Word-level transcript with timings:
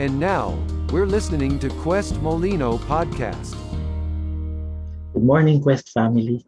And 0.00 0.16
now, 0.16 0.56
we're 0.88 1.04
listening 1.04 1.60
to 1.60 1.68
Quest 1.84 2.24
Molino 2.24 2.80
Podcast. 2.88 3.52
Good 5.12 5.20
morning, 5.20 5.60
Quest 5.60 5.92
family. 5.92 6.40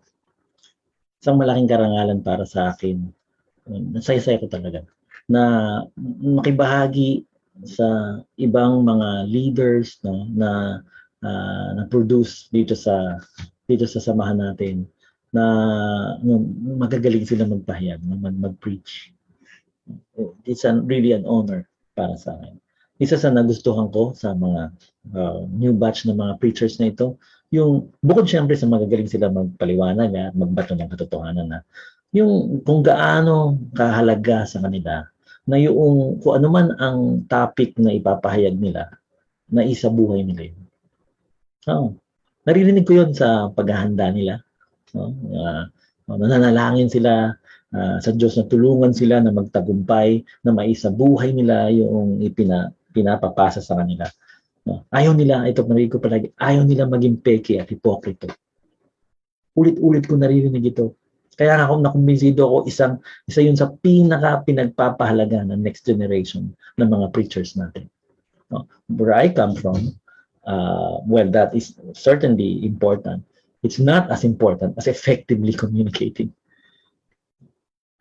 Isang 1.21 1.37
malaking 1.37 1.69
karangalan 1.69 2.25
para 2.25 2.49
sa 2.49 2.73
akin. 2.73 3.13
Nasaya-saya 3.69 4.41
ko 4.41 4.49
talaga 4.49 4.89
na 5.29 5.45
makibahagi 6.09 7.29
sa 7.69 8.25
ibang 8.41 8.89
mga 8.89 9.29
leaders 9.29 10.01
no, 10.01 10.25
na 10.33 10.81
uh, 11.21 11.69
na-produce 11.77 12.49
dito 12.49 12.73
sa 12.73 13.21
dito 13.69 13.85
sa 13.85 14.01
samahan 14.01 14.41
natin 14.41 14.89
na 15.29 15.45
no, 16.25 16.41
magagaling 16.81 17.29
sila 17.29 17.45
magpahayag, 17.45 18.01
mag, 18.01 18.33
mag-preach. 18.33 19.13
It's 20.49 20.65
an, 20.65 20.89
really 20.89 21.13
an 21.13 21.29
honor 21.29 21.69
para 21.93 22.17
sa 22.17 22.33
akin 22.41 22.62
isa 23.03 23.19
sa 23.19 23.35
nagustuhan 23.35 23.91
ko 23.91 24.15
sa 24.15 24.31
mga 24.31 24.71
uh, 25.11 25.43
new 25.51 25.75
batch 25.75 26.07
ng 26.07 26.15
mga 26.15 26.39
preachers 26.39 26.79
na 26.79 26.95
ito, 26.95 27.19
yung 27.51 27.91
bukod 27.99 28.31
syempre 28.31 28.55
sa 28.55 28.71
magagaling 28.71 29.11
sila 29.11 29.27
magpaliwanag 29.29 30.11
at 30.15 30.33
magbato 30.39 30.79
ng 30.79 30.87
katotohanan 30.87 31.51
na 31.51 31.59
yung 32.15 32.63
kung 32.63 32.81
gaano 32.87 33.59
kahalaga 33.75 34.47
sa 34.47 34.63
kanila 34.63 35.05
na 35.49 35.57
yung 35.59 36.23
kung 36.23 36.39
ano 36.39 36.49
man 36.49 36.67
ang 36.79 37.27
topic 37.27 37.75
na 37.83 37.91
ipapahayag 37.91 38.55
nila 38.57 38.95
na 39.51 39.67
isa 39.67 39.91
buhay 39.91 40.23
nila 40.23 40.49
yun. 40.49 40.63
Oh, 41.69 41.89
naririnig 42.47 42.87
ko 42.87 43.03
yun 43.03 43.11
sa 43.13 43.51
paghahanda 43.51 44.09
nila. 44.15 44.41
No? 44.95 45.13
Uh, 45.29 45.65
nananalangin 46.09 46.89
sila 46.89 47.37
uh, 47.73 47.97
sa 48.01 48.11
Diyos 48.13 48.37
na 48.39 48.49
tulungan 48.49 48.93
sila 48.93 49.21
na 49.21 49.33
magtagumpay 49.33 50.25
na 50.47 50.53
maisa 50.55 50.93
buhay 50.93 51.33
nila 51.33 51.69
yung 51.73 52.21
ipina 52.23 52.71
pinapapasa 52.93 53.65
sa 53.65 53.75
kanila. 53.81 54.07
No? 54.69 54.87
Ayaw 54.95 55.17
nila, 55.17 55.49
ito 55.49 55.67
narinig 55.67 55.91
ko 55.91 55.99
palagi, 55.99 56.31
ayaw 56.39 56.63
nila 56.63 56.87
maging 56.87 57.19
peke 57.19 57.59
at 57.59 57.73
hipokrito. 57.73 58.31
Ulit-ulit 59.59 60.07
ko 60.07 60.15
naririnig 60.15 60.77
ito. 60.77 60.97
Kaya 61.33 61.65
ako 61.65 61.81
nakumbinsido 61.81 62.45
ako 62.45 62.59
isang 62.69 63.01
isa 63.25 63.41
yun 63.41 63.57
sa 63.57 63.73
pinaka 63.73 64.45
pinagpapahalaga 64.45 65.49
ng 65.49 65.65
next 65.65 65.89
generation 65.89 66.53
ng 66.77 66.89
mga 66.89 67.09
preachers 67.11 67.57
natin. 67.57 67.89
No? 68.53 68.69
Where 68.93 69.17
I 69.17 69.33
come 69.33 69.57
from, 69.57 69.97
uh, 70.45 71.01
well, 71.09 71.29
that 71.33 71.57
is 71.57 71.75
certainly 71.97 72.63
important. 72.63 73.25
It's 73.65 73.81
not 73.81 74.13
as 74.13 74.23
important 74.29 74.77
as 74.77 74.87
effectively 74.87 75.57
communicating. 75.63 76.37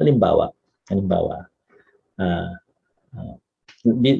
Halimbawa, 0.01 0.51
halimbawa, 0.89 1.45
uh, 2.17 2.53
uh, 3.15 3.35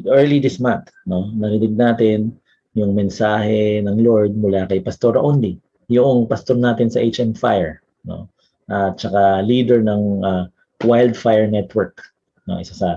early 0.10 0.40
this 0.40 0.60
month, 0.60 0.90
no, 1.06 1.30
narinig 1.36 1.76
natin 1.78 2.36
yung 2.74 2.96
mensahe 2.96 3.84
ng 3.84 3.98
Lord 4.00 4.34
mula 4.34 4.66
kay 4.66 4.80
Pastor 4.80 5.20
Only, 5.20 5.60
yung 5.92 6.26
pastor 6.26 6.56
natin 6.56 6.88
sa 6.88 7.04
HM 7.04 7.36
Fire, 7.36 7.84
no, 8.08 8.32
at 8.72 8.98
saka 8.98 9.44
leader 9.44 9.84
ng 9.84 10.24
uh, 10.24 10.44
Wildfire 10.82 11.52
Network, 11.52 12.00
no, 12.48 12.58
isa 12.58 12.74
sa 12.74 12.90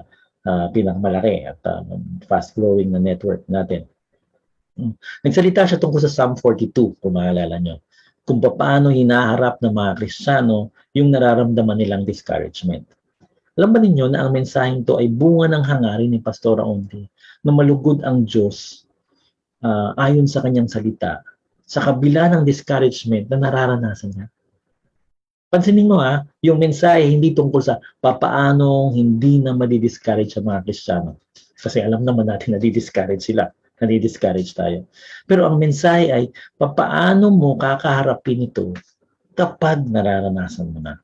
uh, 0.47 0.67
pinakamalaki 0.71 1.45
at 1.45 1.59
uh, 1.67 1.83
fast-growing 2.29 2.93
na 2.93 3.01
network 3.01 3.45
natin. 3.51 3.89
Hmm. 4.75 4.95
Nagsalita 5.23 5.67
siya 5.67 5.79
tungkol 5.79 6.03
sa 6.03 6.11
Psalm 6.11 6.35
42, 6.39 6.99
kung 6.99 7.15
maalala 7.15 7.59
nyo, 7.61 7.83
kung 8.25 8.41
paano 8.41 8.89
hinaharap 8.89 9.61
ng 9.61 9.75
mga 9.75 9.93
Kristiyano 10.01 10.73
yung 10.97 11.13
nararamdaman 11.13 11.77
nilang 11.79 12.03
discouragement. 12.09 12.89
Alam 13.55 13.71
ba 13.71 13.79
ninyo 13.79 14.11
na 14.11 14.27
ang 14.27 14.35
mensaheng 14.35 14.83
to 14.83 14.99
ay 14.99 15.07
bunga 15.07 15.47
ng 15.55 15.63
hangarin 15.63 16.11
ni 16.11 16.19
Pastora 16.19 16.67
Onti 16.67 17.07
na 17.47 17.55
malugod 17.55 18.03
ang 18.03 18.27
Diyos 18.27 18.83
uh, 19.63 19.95
ayon 19.95 20.27
sa 20.27 20.43
kanyang 20.43 20.67
salita 20.67 21.23
sa 21.63 21.81
kabila 21.81 22.29
ng 22.35 22.43
discouragement 22.43 23.31
na 23.31 23.39
nararanasan 23.39 24.11
niya. 24.11 24.27
Pansinin 25.55 25.87
mo 25.87 26.03
ha, 26.03 26.27
yung 26.43 26.59
mensahe 26.59 27.07
hindi 27.07 27.31
tungkol 27.31 27.63
sa 27.63 27.79
papaanong 28.03 28.99
hindi 28.99 29.39
na 29.39 29.55
madi-discourage 29.55 30.35
ang 30.35 30.51
mga 30.51 30.67
Kristiyano. 30.67 31.23
Kasi 31.55 31.79
alam 31.79 32.03
naman 32.03 32.27
natin 32.27 32.59
na 32.59 32.61
di-discourage 32.61 33.23
sila, 33.23 33.47
na 33.79 33.87
di-discourage 33.87 34.51
tayo. 34.51 34.91
Pero 35.31 35.47
ang 35.47 35.63
mensahe 35.63 36.11
ay 36.11 36.35
papaano 36.59 37.31
mo 37.31 37.55
kakaharapin 37.55 38.51
ito 38.51 38.75
kapag 39.39 39.87
nararanasan 39.87 40.75
mo 40.75 40.83
na. 40.83 41.04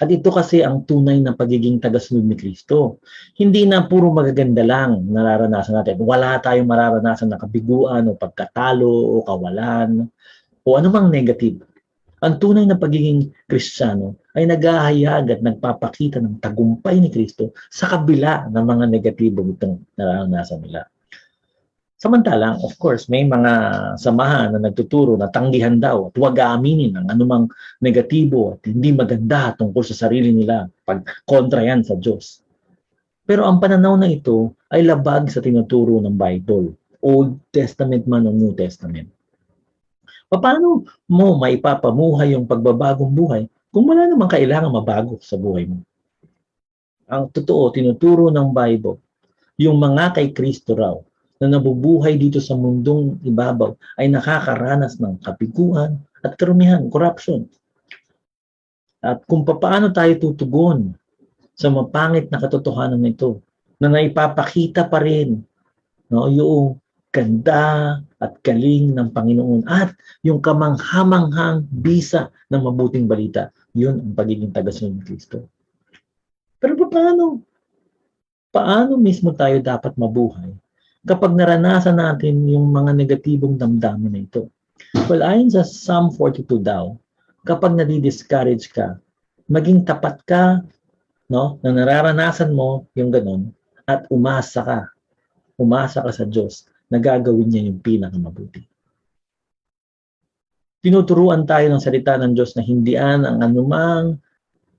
At 0.00 0.08
ito 0.08 0.32
kasi 0.32 0.64
ang 0.64 0.88
tunay 0.88 1.20
na 1.20 1.36
pagiging 1.36 1.76
tagasunod 1.76 2.24
ni 2.24 2.32
Kristo. 2.32 3.04
Hindi 3.36 3.68
na 3.68 3.84
puro 3.84 4.08
magaganda 4.08 4.64
lang 4.64 5.04
nararanasan 5.04 5.76
natin. 5.76 6.00
Wala 6.00 6.40
tayong 6.40 6.64
mararanasan 6.64 7.28
na 7.28 7.36
kabiguan 7.36 8.08
o 8.08 8.16
pagkatalo 8.16 8.88
o 8.88 9.20
kawalan 9.20 10.08
o 10.64 10.68
anumang 10.80 11.12
negative. 11.12 11.60
Ang 12.22 12.38
tunay 12.38 12.64
na 12.64 12.78
pagiging 12.78 13.34
Kristiyano 13.50 14.16
ay 14.32 14.48
naghahayag 14.48 15.28
at 15.28 15.40
nagpapakita 15.42 16.22
ng 16.22 16.40
tagumpay 16.40 16.96
ni 16.96 17.12
Kristo 17.12 17.52
sa 17.68 17.90
kabila 17.90 18.48
ng 18.48 18.64
mga 18.64 18.84
negatibong 18.88 19.58
itong 19.58 19.76
nararanasan 19.98 20.62
nila. 20.62 20.88
Samantalang, 22.02 22.58
of 22.66 22.74
course, 22.82 23.06
may 23.06 23.22
mga 23.22 23.52
samahan 23.94 24.50
na 24.50 24.58
nagtuturo 24.58 25.14
na 25.14 25.30
tanggihan 25.30 25.78
daw 25.78 26.10
at 26.10 26.18
huwag 26.18 26.34
aaminin 26.34 26.98
ang 26.98 27.06
anumang 27.06 27.46
negatibo 27.78 28.58
at 28.58 28.66
hindi 28.66 28.90
maganda 28.90 29.54
tungkol 29.54 29.86
sa 29.86 29.94
sarili 29.94 30.34
nila 30.34 30.66
pag 30.82 31.06
kontra 31.22 31.62
yan 31.62 31.86
sa 31.86 31.94
Diyos. 31.94 32.42
Pero 33.22 33.46
ang 33.46 33.62
pananaw 33.62 33.94
na 33.94 34.10
ito 34.10 34.58
ay 34.74 34.82
labag 34.82 35.30
sa 35.30 35.38
tinuturo 35.38 36.02
ng 36.02 36.18
Bible, 36.18 36.74
Old 37.06 37.38
Testament 37.54 38.02
man 38.10 38.26
o 38.26 38.34
New 38.34 38.50
Testament. 38.58 39.06
Paano 40.26 40.82
mo 41.06 41.38
maipapamuhay 41.38 42.34
yung 42.34 42.50
pagbabagong 42.50 43.14
buhay 43.14 43.46
kung 43.70 43.86
wala 43.86 44.10
namang 44.10 44.34
kailangan 44.34 44.74
mabago 44.74 45.22
sa 45.22 45.38
buhay 45.38 45.70
mo? 45.70 45.78
Ang 47.06 47.30
totoo, 47.30 47.70
tinuturo 47.70 48.26
ng 48.26 48.50
Bible, 48.50 48.98
yung 49.54 49.78
mga 49.78 50.18
kay 50.18 50.34
Kristo 50.34 50.74
raw, 50.74 50.98
na 51.42 51.50
nabubuhay 51.50 52.14
dito 52.14 52.38
sa 52.38 52.54
mundong 52.54 53.18
ibabaw 53.26 53.74
ay 53.98 54.06
nakakaranas 54.06 55.02
ng 55.02 55.18
kapiguan 55.26 55.98
at 56.22 56.38
karumihan, 56.38 56.86
corruption. 56.86 57.50
At 59.02 59.26
kung 59.26 59.42
paano 59.42 59.90
tayo 59.90 60.14
tutugon 60.22 60.94
sa 61.58 61.66
mapangit 61.66 62.30
na 62.30 62.38
katotohanan 62.38 63.02
nito 63.02 63.42
na 63.82 63.90
naipapakita 63.90 64.86
pa 64.86 65.02
rin 65.02 65.42
no, 66.06 66.30
yung 66.30 66.78
ganda 67.10 67.98
at 68.22 68.38
galing 68.46 68.94
ng 68.94 69.10
Panginoon 69.10 69.66
at 69.66 69.98
yung 70.22 70.38
kamanghamanghang 70.38 71.66
bisa 71.66 72.30
ng 72.54 72.62
mabuting 72.62 73.10
balita. 73.10 73.50
Yun 73.74 73.98
ang 73.98 74.14
pagiging 74.14 74.54
tagasunod 74.54 75.02
ni 75.02 75.02
Kristo. 75.02 75.50
Pero 76.62 76.78
paano? 76.86 77.42
Paano 78.54 78.94
mismo 78.94 79.34
tayo 79.34 79.58
dapat 79.58 79.98
mabuhay 79.98 80.51
kapag 81.02 81.34
naranasan 81.34 81.98
natin 81.98 82.46
yung 82.46 82.70
mga 82.70 82.94
negatibong 82.94 83.58
damdamin 83.58 84.12
na 84.14 84.20
ito. 84.22 84.46
Well, 85.10 85.22
ayon 85.26 85.50
sa 85.50 85.66
Psalm 85.66 86.14
42 86.14 86.62
daw, 86.62 86.94
kapag 87.42 87.74
nadi-discourage 87.74 88.70
ka, 88.70 89.02
maging 89.50 89.82
tapat 89.82 90.22
ka, 90.22 90.62
no, 91.26 91.58
na 91.64 91.74
nararanasan 91.74 92.54
mo 92.54 92.86
yung 92.94 93.10
ganun, 93.10 93.50
at 93.82 94.06
umasa 94.14 94.62
ka. 94.62 94.80
Umasa 95.58 96.06
ka 96.06 96.10
sa 96.14 96.22
Diyos 96.22 96.70
na 96.86 97.02
gagawin 97.02 97.50
niya 97.50 97.66
yung 97.66 97.82
pinakamabuti. 97.82 98.62
Tinuturuan 100.82 101.46
tayo 101.46 101.70
ng 101.70 101.82
salita 101.82 102.18
ng 102.18 102.34
Diyos 102.34 102.58
na 102.58 102.62
hindian 102.62 103.22
ang 103.22 103.38
anumang 103.42 104.18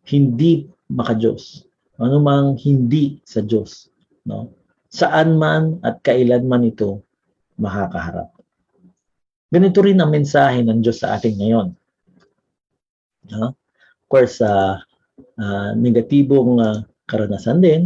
hindi 0.08 0.68
maka-Diyos. 0.92 1.64
Anumang 2.00 2.60
hindi 2.60 3.24
sa 3.24 3.40
Diyos. 3.40 3.88
No? 4.28 4.52
Saan 4.94 5.42
man 5.42 5.82
at 5.82 6.06
kailan 6.06 6.46
man 6.46 6.70
ito 6.70 7.02
makakaharap. 7.58 8.30
Ganito 9.50 9.82
rin 9.82 9.98
ang 9.98 10.14
mensahe 10.14 10.62
ng 10.62 10.86
Diyos 10.86 11.02
sa 11.02 11.18
atin 11.18 11.34
ngayon. 11.38 11.68
Uh, 13.34 13.50
of 13.54 14.06
course, 14.10 14.38
uh, 14.42 14.78
uh, 15.42 15.70
negatibong 15.74 16.62
uh, 16.62 16.86
karanasan 17.10 17.62
din. 17.62 17.82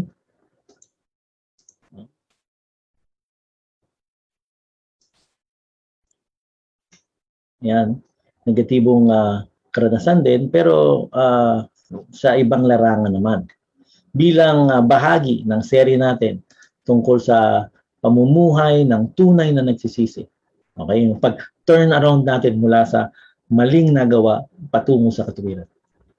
Yan, 7.64 8.00
negatibong 8.48 9.12
uh, 9.12 9.44
karanasan 9.72 10.24
din, 10.24 10.48
pero 10.52 11.08
uh, 11.12 11.68
sa 12.12 12.36
ibang 12.36 12.68
larangan 12.68 13.12
naman. 13.12 13.48
Bilang 14.16 14.72
uh, 14.72 14.84
bahagi 14.84 15.44
ng 15.44 15.60
serye 15.64 16.00
natin 16.00 16.47
tungkol 16.88 17.20
sa 17.20 17.68
pamumuhay 18.00 18.88
ng 18.88 19.12
tunay 19.12 19.52
na 19.52 19.68
nagsisisi. 19.68 20.24
Okay? 20.80 20.98
Yung 21.04 21.20
pag-turn 21.20 21.92
around 21.92 22.24
natin 22.24 22.64
mula 22.64 22.88
sa 22.88 23.12
maling 23.52 23.92
nagawa 23.92 24.48
patungo 24.72 25.12
sa 25.12 25.28
katuwiran. 25.28 25.68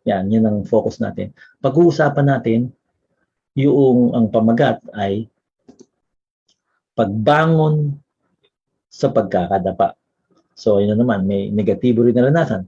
Yan, 0.05 0.29
yan 0.29 0.45
ang 0.45 0.59
focus 0.69 1.01
natin. 1.01 1.33
Pag-uusapan 1.65 2.27
natin 2.29 2.61
yung 3.57 4.13
ang 4.13 4.29
pamagat 4.29 4.81
ay 4.95 5.27
pagbangon 6.95 7.99
sa 8.89 9.13
pagkakadapa. 9.13 9.95
So, 10.59 10.83
yun 10.83 10.95
na 10.95 10.99
naman, 10.99 11.29
may 11.29 11.55
negatibo 11.55 12.03
rin 12.03 12.17
naranasan. 12.17 12.67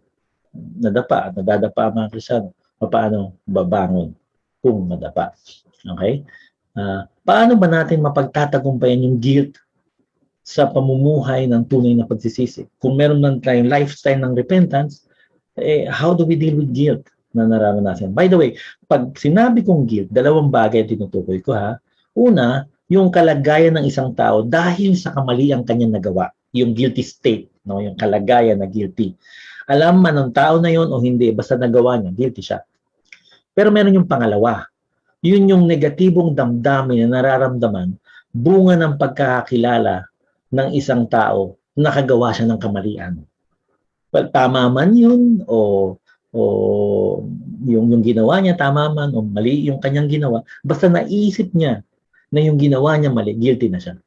Nadapa, 0.54 1.34
nadadapa 1.34 1.90
ang 1.90 1.94
mga 1.98 2.10
Krisyano. 2.14 2.48
Paano 2.80 3.42
babangon 3.44 4.14
kung 4.62 4.86
madapa? 4.86 5.34
Okay? 5.82 6.22
Uh, 6.74 7.02
paano 7.26 7.58
ba 7.58 7.66
natin 7.66 8.02
mapagtatagumpayan 8.02 9.02
yung 9.02 9.18
guilt 9.18 9.58
sa 10.40 10.70
pamumuhay 10.70 11.46
ng 11.50 11.66
tunay 11.66 11.94
na 11.98 12.06
pagsisisi? 12.06 12.66
Kung 12.78 12.94
meron 12.94 13.22
man 13.22 13.42
tayong 13.42 13.70
lifestyle 13.70 14.22
ng 14.22 14.34
repentance, 14.34 15.06
eh, 15.58 15.86
how 15.90 16.14
do 16.14 16.22
we 16.24 16.38
deal 16.38 16.56
with 16.56 16.70
guilt 16.70 17.04
na 17.34 17.46
nararanasan? 17.46 18.14
By 18.14 18.30
the 18.30 18.38
way, 18.38 18.50
pag 18.86 19.14
sinabi 19.18 19.66
kong 19.66 19.86
guilt, 19.86 20.08
dalawang 20.10 20.48
bagay 20.48 20.86
tinutukoy 20.86 21.42
ko 21.42 21.54
ha. 21.54 21.76
Una, 22.14 22.66
yung 22.90 23.14
kalagayan 23.14 23.78
ng 23.78 23.86
isang 23.86 24.10
tao 24.18 24.42
dahil 24.42 24.98
sa 24.98 25.14
kamali 25.14 25.54
ang 25.54 25.62
kanyang 25.62 25.94
nagawa. 25.94 26.34
Yung 26.50 26.74
guilty 26.74 27.06
state, 27.06 27.46
no? 27.62 27.78
yung 27.78 27.94
kalagayan 27.94 28.58
na 28.58 28.66
guilty. 28.66 29.14
Alam 29.70 30.02
man 30.02 30.18
ng 30.18 30.30
tao 30.34 30.58
na 30.58 30.74
yon 30.74 30.90
o 30.90 30.98
hindi, 30.98 31.30
basta 31.30 31.54
nagawa 31.54 32.02
niya, 32.02 32.10
guilty 32.10 32.42
siya. 32.42 32.66
Pero 33.54 33.70
meron 33.70 33.94
yung 33.94 34.10
pangalawa. 34.10 34.66
Yun 35.20 35.52
yung 35.52 35.64
negatibong 35.68 36.32
damdamin 36.32 37.04
na 37.04 37.20
nararamdaman 37.20 37.92
bunga 38.32 38.78
ng 38.80 38.94
pagkakakilala 38.96 40.08
ng 40.48 40.68
isang 40.72 41.04
tao 41.10 41.60
nakagawa 41.76 42.32
siya 42.32 42.48
ng 42.48 42.60
kamalian. 42.60 43.14
Well, 44.10 44.32
tama 44.32 44.66
man 44.72 44.96
yun 44.96 45.44
o 45.46 45.94
o 46.30 46.42
yung 47.66 47.90
yung 47.90 48.02
ginawa 48.02 48.40
niya 48.40 48.58
tama 48.58 48.90
man 48.90 49.12
o 49.14 49.22
mali 49.22 49.66
yung 49.66 49.78
kanyang 49.82 50.10
ginawa 50.10 50.46
basta 50.62 50.86
naisip 50.86 51.50
niya 51.54 51.82
na 52.30 52.40
yung 52.42 52.58
ginawa 52.58 52.96
niya 52.96 53.10
mali 53.12 53.34
guilty 53.36 53.70
na 53.70 53.78
siya. 53.82 54.00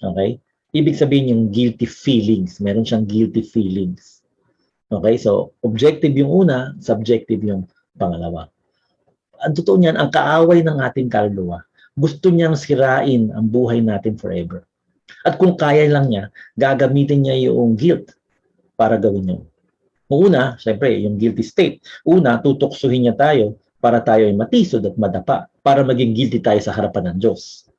Okay? 0.00 0.40
Ibig 0.70 0.96
sabihin 0.96 1.32
yung 1.32 1.44
guilty 1.50 1.90
feelings 1.90 2.62
meron 2.62 2.86
siyang 2.86 3.04
guilty 3.04 3.42
feelings. 3.42 4.22
Okay? 4.94 5.18
So 5.18 5.58
objective 5.66 6.14
yung 6.14 6.30
una 6.30 6.78
subjective 6.78 7.42
yung 7.42 7.66
pangalawa 7.98 8.48
ang 9.40 9.54
totoo 9.56 9.76
niyan 9.80 9.96
ang 9.96 10.10
kaaway 10.12 10.60
ng 10.64 10.78
ating 10.84 11.08
kaluluwa 11.08 11.64
gusto 11.96 12.30
niyang 12.30 12.56
sirain 12.56 13.32
ang 13.34 13.46
buhay 13.48 13.80
natin 13.82 14.16
forever 14.16 14.64
at 15.26 15.36
kung 15.36 15.58
kaya 15.58 15.88
lang 15.90 16.08
niya 16.12 16.32
gagamitin 16.56 17.26
niya 17.26 17.50
yung 17.50 17.76
guilt 17.76 18.14
para 18.78 18.96
gawin 18.96 19.36
yun 19.36 19.42
Una, 20.10 20.58
syempre, 20.58 20.98
yung 20.98 21.22
guilty 21.22 21.46
state. 21.46 21.86
Una, 22.02 22.42
tutuksuhin 22.42 23.06
niya 23.06 23.14
tayo 23.14 23.54
para 23.78 24.02
tayo 24.02 24.26
ay 24.26 24.34
matisod 24.34 24.82
at 24.82 24.98
madapa, 24.98 25.46
para 25.62 25.86
maging 25.86 26.18
guilty 26.18 26.42
tayo 26.42 26.58
sa 26.58 26.74
harapan 26.74 27.14
ng 27.14 27.18
Diyos. 27.22 27.70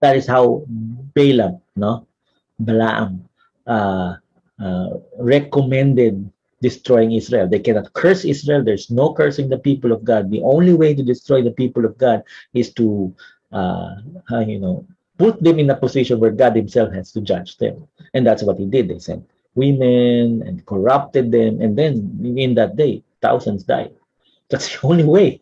That 0.00 0.16
is 0.16 0.24
how 0.24 0.64
Balaam, 1.12 1.60
no? 1.76 2.08
Balaam 2.56 3.28
uh, 3.68 4.16
uh, 4.56 4.90
recommended 5.20 6.24
destroying 6.62 7.12
Israel. 7.12 7.50
They 7.50 7.58
cannot 7.58 7.92
curse 7.92 8.24
Israel. 8.24 8.62
There's 8.62 8.88
no 8.88 9.12
cursing 9.12 9.50
the 9.50 9.58
people 9.58 9.90
of 9.90 10.06
God. 10.06 10.30
The 10.30 10.40
only 10.46 10.72
way 10.72 10.94
to 10.94 11.02
destroy 11.02 11.42
the 11.42 11.50
people 11.50 11.84
of 11.84 11.98
God 11.98 12.22
is 12.54 12.72
to, 12.78 13.10
uh, 13.50 13.98
uh, 14.30 14.46
you 14.46 14.62
know, 14.62 14.86
put 15.18 15.42
them 15.42 15.58
in 15.58 15.68
a 15.68 15.76
position 15.76 16.22
where 16.22 16.30
God 16.30 16.54
Himself 16.54 16.94
has 16.94 17.10
to 17.12 17.20
judge 17.20 17.58
them. 17.58 17.90
And 18.14 18.22
that's 18.24 18.46
what 18.46 18.56
He 18.56 18.64
did. 18.64 18.88
They 18.88 19.02
said, 19.02 19.26
women 19.58 20.46
and 20.46 20.64
corrupted 20.64 21.34
them. 21.34 21.60
And 21.60 21.76
then 21.76 22.22
in 22.38 22.54
that 22.54 22.78
day, 22.78 23.02
thousands 23.20 23.64
died. 23.66 23.92
That's 24.48 24.68
the 24.68 24.86
only 24.86 25.04
way. 25.04 25.40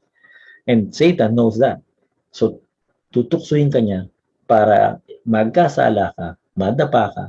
And 0.67 0.95
Satan 0.95 1.35
knows 1.35 1.59
that. 1.59 1.83
So, 2.31 2.63
tutuksuin 3.11 3.75
ka 3.75 3.83
niya 3.83 4.07
para 4.47 5.03
magkasala 5.27 6.15
ka, 6.15 6.39
madapa 6.55 7.11
ka, 7.11 7.25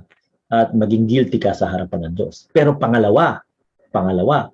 at 0.52 0.76
maging 0.78 1.10
guilty 1.10 1.42
ka 1.42 1.58
sa 1.58 1.66
harapan 1.66 2.12
ng 2.12 2.16
Diyos. 2.22 2.46
Pero 2.54 2.78
pangalawa, 2.78 3.42
pangalawa, 3.92 4.50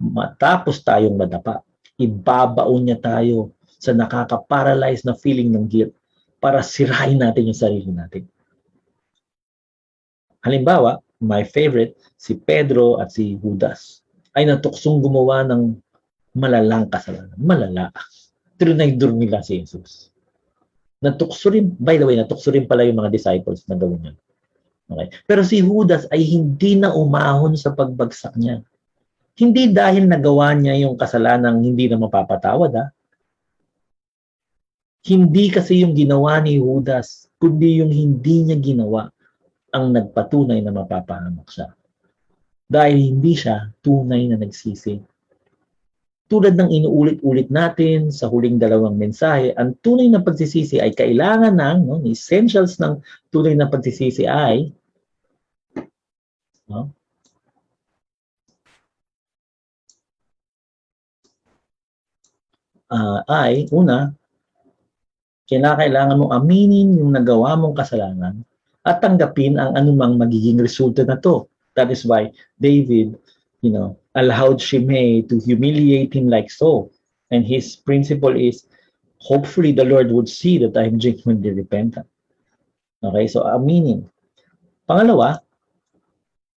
matapos 0.00 0.80
tayong 0.82 1.14
madapa, 1.14 1.62
ibabaon 2.00 2.88
niya 2.88 2.98
tayo 2.98 3.52
sa 3.78 3.94
nakaka-paralyze 3.94 5.06
na 5.06 5.14
feeling 5.14 5.52
ng 5.52 5.66
guilt 5.70 5.92
para 6.42 6.62
sirain 6.64 7.18
natin 7.18 7.50
yung 7.50 7.58
sarili 7.58 7.90
natin. 7.90 8.26
Halimbawa, 10.42 11.02
my 11.20 11.42
favorite, 11.46 11.98
si 12.14 12.38
Pedro 12.38 13.02
at 13.02 13.10
si 13.10 13.38
Judas, 13.38 14.06
ay 14.38 14.46
natuksong 14.46 15.02
gumawa 15.02 15.42
ng 15.46 15.74
malalang 16.38 16.86
kasalanan. 16.86 17.34
Malala. 17.38 17.90
Trinaydur 18.58 19.14
nila 19.14 19.42
si 19.42 19.62
Jesus. 19.62 20.14
Natukso 21.02 21.50
rin, 21.50 21.74
by 21.78 21.98
the 21.98 22.06
way, 22.06 22.18
natukso 22.18 22.50
rin 22.54 22.66
pala 22.66 22.86
yung 22.86 22.98
mga 23.02 23.14
disciples 23.14 23.66
na 23.66 23.78
gawin 23.78 24.14
yun. 24.14 24.16
Okay? 24.90 25.08
Pero 25.26 25.42
si 25.46 25.62
Judas 25.62 26.06
ay 26.10 26.22
hindi 26.26 26.78
na 26.78 26.94
umahon 26.94 27.54
sa 27.54 27.74
pagbagsak 27.74 28.34
niya. 28.38 28.62
Hindi 29.38 29.70
dahil 29.70 30.10
nagawa 30.10 30.50
niya 30.58 30.74
yung 30.82 30.98
kasalanan 30.98 31.62
hindi 31.62 31.86
na 31.86 32.02
mapapatawad 32.02 32.72
ha. 32.74 32.86
Hindi 35.06 35.46
kasi 35.48 35.86
yung 35.86 35.94
ginawa 35.94 36.42
ni 36.42 36.58
Judas, 36.58 37.30
kundi 37.38 37.78
yung 37.78 37.94
hindi 37.94 38.42
niya 38.44 38.58
ginawa 38.58 39.06
ang 39.70 39.94
nagpatunay 39.94 40.58
na 40.58 40.74
mapapahamak 40.74 41.48
siya. 41.48 41.70
Dahil 42.66 43.14
hindi 43.14 43.32
siya 43.38 43.70
tunay 43.80 44.26
na 44.26 44.36
nagsisi. 44.42 44.98
Tulad 46.28 46.58
ng 46.58 46.68
inuulit-ulit 46.68 47.48
natin 47.48 48.12
sa 48.12 48.28
huling 48.28 48.60
dalawang 48.60 49.00
mensahe, 49.00 49.56
ang 49.56 49.72
tunay 49.80 50.12
na 50.12 50.20
pagsisisi 50.20 50.76
ay 50.76 50.92
kailangan 50.92 51.56
ng, 51.56 51.78
no, 51.88 52.04
essentials 52.04 52.76
ng 52.76 53.00
tunay 53.32 53.56
na 53.56 53.70
pagsisisi 53.70 54.28
ay 54.28 54.68
no, 56.68 56.92
uh, 62.92 63.20
ay, 63.28 63.68
una, 63.72 64.12
kinakailangan 65.48 66.20
mong 66.20 66.32
aminin 66.36 67.00
yung 67.00 67.16
nagawa 67.16 67.56
mong 67.56 67.72
kasalanan 67.72 68.44
at 68.84 69.00
tanggapin 69.00 69.56
ang 69.56 69.76
anumang 69.76 70.20
magiging 70.20 70.60
resulta 70.60 71.04
na 71.04 71.16
to. 71.20 71.48
That 71.76 71.88
is 71.88 72.04
why 72.04 72.32
David, 72.60 73.16
you 73.64 73.72
know, 73.72 73.96
allowed 74.16 74.60
Shimei 74.60 75.24
to 75.28 75.40
humiliate 75.40 76.12
him 76.12 76.28
like 76.28 76.50
so. 76.52 76.92
And 77.30 77.44
his 77.44 77.76
principle 77.76 78.32
is, 78.32 78.64
hopefully 79.20 79.72
the 79.72 79.84
Lord 79.84 80.12
would 80.12 80.28
see 80.28 80.56
that 80.64 80.76
I 80.76 80.88
am 80.88 80.96
genuinely 80.98 81.52
repentant. 81.52 82.08
Okay, 83.04 83.28
so 83.28 83.44
aminin. 83.44 84.08
Pangalawa, 84.88 85.38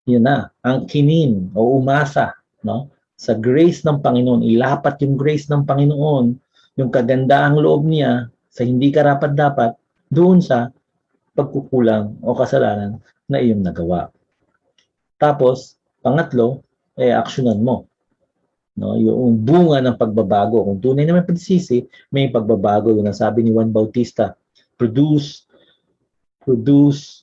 yun 0.08 0.24
na, 0.24 0.50
ang 0.64 0.88
kinin 0.88 1.52
o 1.54 1.78
umasa, 1.78 2.34
no? 2.64 2.90
Sa 3.22 3.38
grace 3.38 3.86
ng 3.86 4.02
Panginoon, 4.02 4.42
ilapat 4.42 4.98
yung 5.06 5.14
grace 5.14 5.46
ng 5.46 5.62
Panginoon, 5.62 6.26
yung 6.74 6.90
kagandaang 6.90 7.54
loob 7.54 7.86
niya 7.86 8.26
sa 8.50 8.66
hindi 8.66 8.90
karapat 8.90 9.38
dapat 9.38 9.78
doon 10.10 10.42
sa 10.42 10.74
pagkukulang 11.38 12.18
o 12.18 12.34
kasalanan 12.34 12.98
na 13.30 13.38
iyong 13.38 13.62
nagawa. 13.62 14.10
Tapos, 15.22 15.78
pangatlo, 16.02 16.66
eh, 16.98 17.14
aksyonan 17.14 17.62
mo. 17.62 17.86
No, 18.74 18.98
yung 18.98 19.38
bunga 19.38 19.78
ng 19.78 19.94
pagbabago. 19.94 20.66
Kung 20.66 20.82
tunay 20.82 21.06
naman 21.06 21.22
pagsisi, 21.22 21.86
may 22.10 22.26
pagbabago. 22.26 22.90
Yung 22.90 23.06
sabi 23.14 23.46
ni 23.46 23.54
Juan 23.54 23.70
Bautista, 23.70 24.34
produce, 24.74 25.46
produce, 26.42 27.22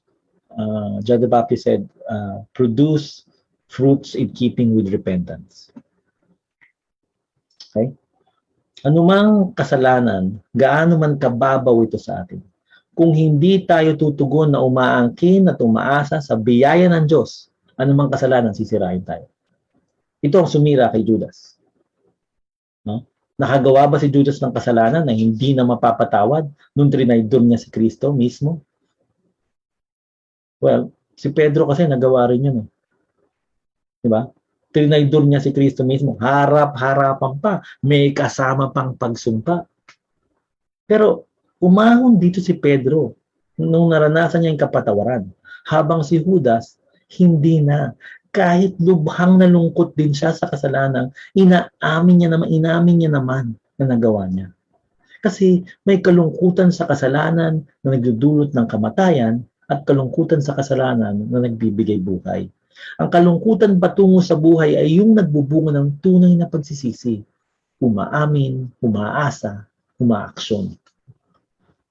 uh, 0.55 1.03
John 1.03 1.19
the 1.19 1.27
Baptist 1.27 1.67
said, 1.67 1.89
uh, 2.07 2.47
produce 2.55 3.27
fruits 3.67 4.15
in 4.15 4.31
keeping 4.31 4.77
with 4.77 4.93
repentance. 4.95 5.73
Okay? 7.69 7.93
Anumang 8.81 9.53
kasalanan, 9.53 10.39
gaano 10.55 10.97
man 10.97 11.19
kababaw 11.19 11.83
ito 11.83 11.99
sa 11.99 12.23
atin, 12.23 12.39
kung 12.95 13.15
hindi 13.15 13.63
tayo 13.63 13.95
tutugon 13.95 14.51
na 14.51 14.63
umaangkin 14.63 15.47
at 15.47 15.59
umaasa 15.63 16.19
sa 16.19 16.35
biyaya 16.35 16.91
ng 16.91 17.07
Diyos, 17.07 17.47
anumang 17.79 18.11
kasalanan 18.11 18.51
sisirain 18.51 19.03
tayo. 19.03 19.27
Ito 20.19 20.35
ang 20.43 20.49
sumira 20.51 20.91
kay 20.91 21.07
Judas. 21.07 21.55
No? 22.83 23.07
Nakagawa 23.39 23.87
ba 23.87 23.97
si 24.03 24.11
Judas 24.11 24.43
ng 24.43 24.51
kasalanan 24.51 25.07
na 25.07 25.15
hindi 25.15 25.55
na 25.55 25.63
mapapatawad 25.63 26.51
nung 26.75 26.91
trinaydor 26.91 27.39
niya 27.39 27.55
si 27.55 27.71
Kristo 27.71 28.11
mismo? 28.11 28.67
Well, 30.59 30.91
si 31.15 31.31
Pedro 31.31 31.71
kasi 31.71 31.87
nagawa 31.87 32.27
rin 32.27 32.47
yun. 32.51 32.57
Eh. 32.63 32.67
Di 34.03 34.07
ba? 34.11 34.27
Trinaydor 34.69 35.25
niya 35.25 35.41
si 35.41 35.49
Kristo 35.53 35.81
mismo. 35.81 36.17
Harap-harapan 36.21 37.33
pa. 37.41 37.61
May 37.81 38.13
kasama 38.13 38.69
pang 38.69 38.93
pagsumpa. 38.93 39.65
Pero 40.89 41.29
Umahon 41.59 42.15
dito 42.15 42.39
si 42.39 42.55
Pedro 42.55 43.19
nung 43.59 43.91
naranasan 43.91 44.47
niya 44.47 44.51
yung 44.55 44.63
kapatawaran. 44.63 45.23
Habang 45.67 46.07
si 46.07 46.23
Judas, 46.23 46.79
hindi 47.19 47.59
na. 47.59 47.91
Kahit 48.31 48.79
lubhang 48.79 49.41
nalungkot 49.41 49.97
din 49.97 50.15
siya 50.15 50.31
sa 50.31 50.47
kasalanan, 50.47 51.11
inaamin 51.35 52.15
niya 52.15 52.29
naman, 52.31 52.47
inamin 52.47 52.95
niya 52.95 53.11
naman 53.11 53.57
na 53.75 53.89
nagawa 53.89 54.29
niya. 54.31 54.53
Kasi 55.19 55.67
may 55.83 55.99
kalungkutan 55.99 56.71
sa 56.71 56.87
kasalanan 56.87 57.67
na 57.83 57.87
nagdudulot 57.91 58.55
ng 58.55 58.67
kamatayan 58.69 59.43
at 59.67 59.83
kalungkutan 59.83 60.39
sa 60.39 60.55
kasalanan 60.55 61.27
na 61.27 61.43
nagbibigay 61.43 61.99
buhay. 61.99 62.47
Ang 62.99 63.09
kalungkutan 63.11 63.79
patungo 63.79 64.19
sa 64.19 64.35
buhay 64.35 64.75
ay 64.75 64.99
yung 64.99 65.15
nagbubunga 65.15 65.75
ng 65.75 65.99
tunay 66.03 66.35
na 66.35 66.47
pagsisisi, 66.47 67.23
umaamin, 67.79 68.67
umaasa, 68.83 69.67
umaaksyon. 69.99 70.75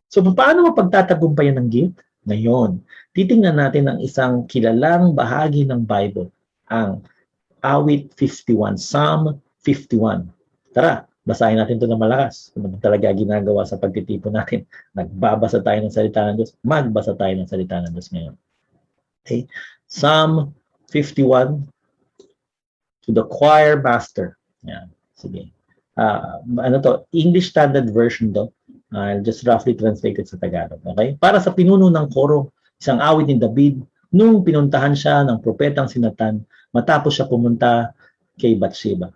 So 0.08 0.24
paano 0.24 0.68
mapagtatagumpayan 0.68 1.60
ng 1.60 1.68
gift? 1.68 1.98
Ngayon, 2.28 2.84
titingnan 3.16 3.56
natin 3.56 3.88
ang 3.88 3.98
isang 4.04 4.44
kilalang 4.44 5.16
bahagi 5.16 5.64
ng 5.64 5.84
Bible, 5.84 6.28
ang 6.68 7.00
Awit 7.64 8.12
51, 8.14 8.76
Psalm 8.76 9.40
51. 9.64 10.28
Tara, 10.76 11.08
basahin 11.24 11.60
natin 11.60 11.80
ito 11.80 11.88
ng 11.88 12.00
malakas. 12.00 12.52
Ano 12.56 12.76
talaga 12.80 13.12
ginagawa 13.12 13.64
sa 13.64 13.80
pagtitipon 13.80 14.36
natin? 14.36 14.64
Nagbabasa 14.98 15.64
tayo 15.64 15.78
ng 15.82 15.92
salita 15.92 16.24
ng 16.24 16.36
Diyos. 16.40 16.52
Magbasa 16.64 17.12
tayo 17.16 17.32
ng 17.36 17.48
salita 17.48 17.80
ng 17.82 17.92
Diyos 17.92 18.08
ngayon. 18.12 18.34
Okay? 19.24 19.44
Psalm 19.88 20.52
51 20.90 21.68
to 23.04 23.10
the 23.12 23.24
choir 23.28 23.80
master. 23.80 24.36
Yan. 24.64 24.92
Sige. 25.16 25.52
Uh, 25.98 26.40
ano 26.62 26.76
to? 26.80 26.92
English 27.12 27.50
Standard 27.52 27.90
Version 27.92 28.32
to. 28.32 28.52
I'll 28.92 29.20
just 29.20 29.44
roughly 29.44 29.76
translate 29.76 30.16
it 30.16 30.32
sa 30.32 30.40
Tagalog. 30.40 30.80
Okay? 30.80 31.16
Para 31.20 31.36
sa 31.44 31.52
pinuno 31.52 31.92
ng 31.92 32.08
koro, 32.08 32.56
isang 32.80 33.04
awit 33.04 33.28
ni 33.28 33.36
David, 33.36 33.84
nung 34.14 34.40
pinuntahan 34.40 34.96
siya 34.96 35.28
ng 35.28 35.44
propetang 35.44 35.92
sinatan, 35.92 36.40
matapos 36.72 37.20
siya 37.20 37.28
pumunta 37.28 37.92
kay 38.40 38.56
Bathsheba. 38.56 39.12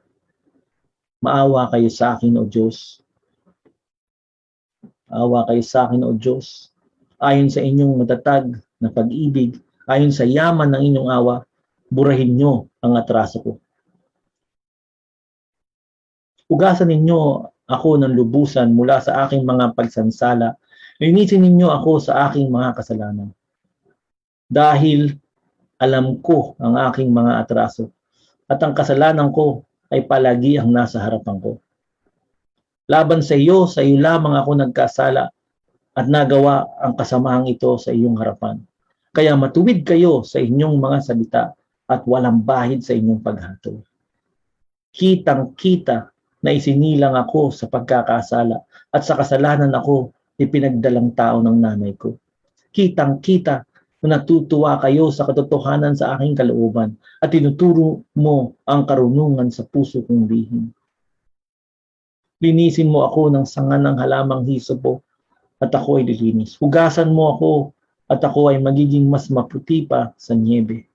Maawa 1.23 1.71
kayo 1.71 1.89
sa 1.89 2.19
akin, 2.19 2.37
O 2.37 2.45
Diyos. 2.45 3.01
Maawa 5.09 5.49
kayo 5.49 5.63
sa 5.65 5.89
akin, 5.89 6.03
O 6.05 6.13
Diyos. 6.19 6.75
Ayon 7.23 7.49
sa 7.49 7.63
inyong 7.63 8.03
matatag 8.03 8.59
na 8.83 8.91
pag-ibig, 8.91 9.57
ayon 9.87 10.11
sa 10.11 10.27
yaman 10.27 10.75
ng 10.75 10.83
inyong 10.83 11.09
awa, 11.09 11.47
burahin 11.93 12.33
nyo 12.41 12.73
ang 12.81 12.97
atraso 12.97 13.45
ko. 13.45 13.53
Ugasan 16.49 16.89
ninyo 16.89 17.21
ako 17.69 18.01
ng 18.01 18.13
lubusan 18.17 18.73
mula 18.73 19.05
sa 19.05 19.29
aking 19.29 19.45
mga 19.45 19.77
pagsansala. 19.77 20.57
Linisin 21.01 21.45
ninyo 21.45 21.69
ako 21.69 22.01
sa 22.01 22.29
aking 22.29 22.49
mga 22.49 22.81
kasalanan. 22.81 23.29
Dahil 24.49 25.13
alam 25.81 26.21
ko 26.25 26.57
ang 26.61 26.81
aking 26.81 27.13
mga 27.13 27.45
atraso 27.45 27.93
at 28.49 28.61
ang 28.61 28.73
kasalanan 28.73 29.33
ko 29.33 29.65
ay 29.93 30.05
palagi 30.09 30.57
ang 30.57 30.73
nasa 30.73 31.01
harapan 31.01 31.37
ko. 31.41 31.53
Laban 32.89 33.21
sa 33.25 33.37
iyo, 33.37 33.69
sa 33.69 33.81
iyo 33.81 34.01
lamang 34.01 34.37
ako 34.37 34.51
nagkasala 34.61 35.33
at 35.93 36.07
nagawa 36.09 36.69
ang 36.81 36.97
kasamahang 36.97 37.49
ito 37.49 37.77
sa 37.77 37.93
iyong 37.93 38.17
harapan. 38.17 38.61
Kaya 39.13 39.37
matuwid 39.37 39.85
kayo 39.85 40.25
sa 40.25 40.41
inyong 40.41 40.77
mga 40.81 40.99
salita 41.05 41.43
at 41.93 42.03
walang 42.09 42.41
bahid 42.41 42.81
sa 42.81 42.97
inyong 42.97 43.21
paghatol. 43.21 43.85
Kitang-kita 44.93 46.13
na 46.43 46.51
isinilang 46.51 47.15
ako 47.15 47.53
sa 47.53 47.69
pagkakasala 47.69 48.65
at 48.93 49.03
sa 49.05 49.15
kasalanan 49.17 49.73
ako 49.73 50.11
ipinagdalang 50.41 51.13
tao 51.13 51.45
ng 51.45 51.57
nanay 51.61 51.95
ko. 51.95 52.17
Kitang-kita 52.73 53.69
na 54.03 54.19
natutuwa 54.19 54.83
kayo 54.83 55.15
sa 55.15 55.23
katotohanan 55.29 55.95
sa 55.95 56.19
aking 56.19 56.35
kalooban 56.35 56.99
at 57.23 57.31
tinuturo 57.31 58.03
mo 58.19 58.59
ang 58.67 58.83
karunungan 58.83 59.55
sa 59.55 59.63
puso 59.63 60.03
kong 60.03 60.27
lihim. 60.27 60.75
Linisin 62.43 62.91
mo 62.91 63.07
ako 63.07 63.31
ng 63.31 63.47
sanga 63.47 63.79
ng 63.79 64.03
halamang 64.03 64.43
hisopo 64.51 65.07
at 65.63 65.71
ako 65.71 66.03
ay 66.03 66.11
lilinis. 66.11 66.59
Hugasan 66.59 67.15
mo 67.15 67.39
ako 67.39 67.53
at 68.11 68.19
ako 68.19 68.51
ay 68.51 68.59
magiging 68.59 69.07
mas 69.07 69.31
maputi 69.31 69.87
pa 69.87 70.11
sa 70.19 70.35
niebe. 70.35 70.91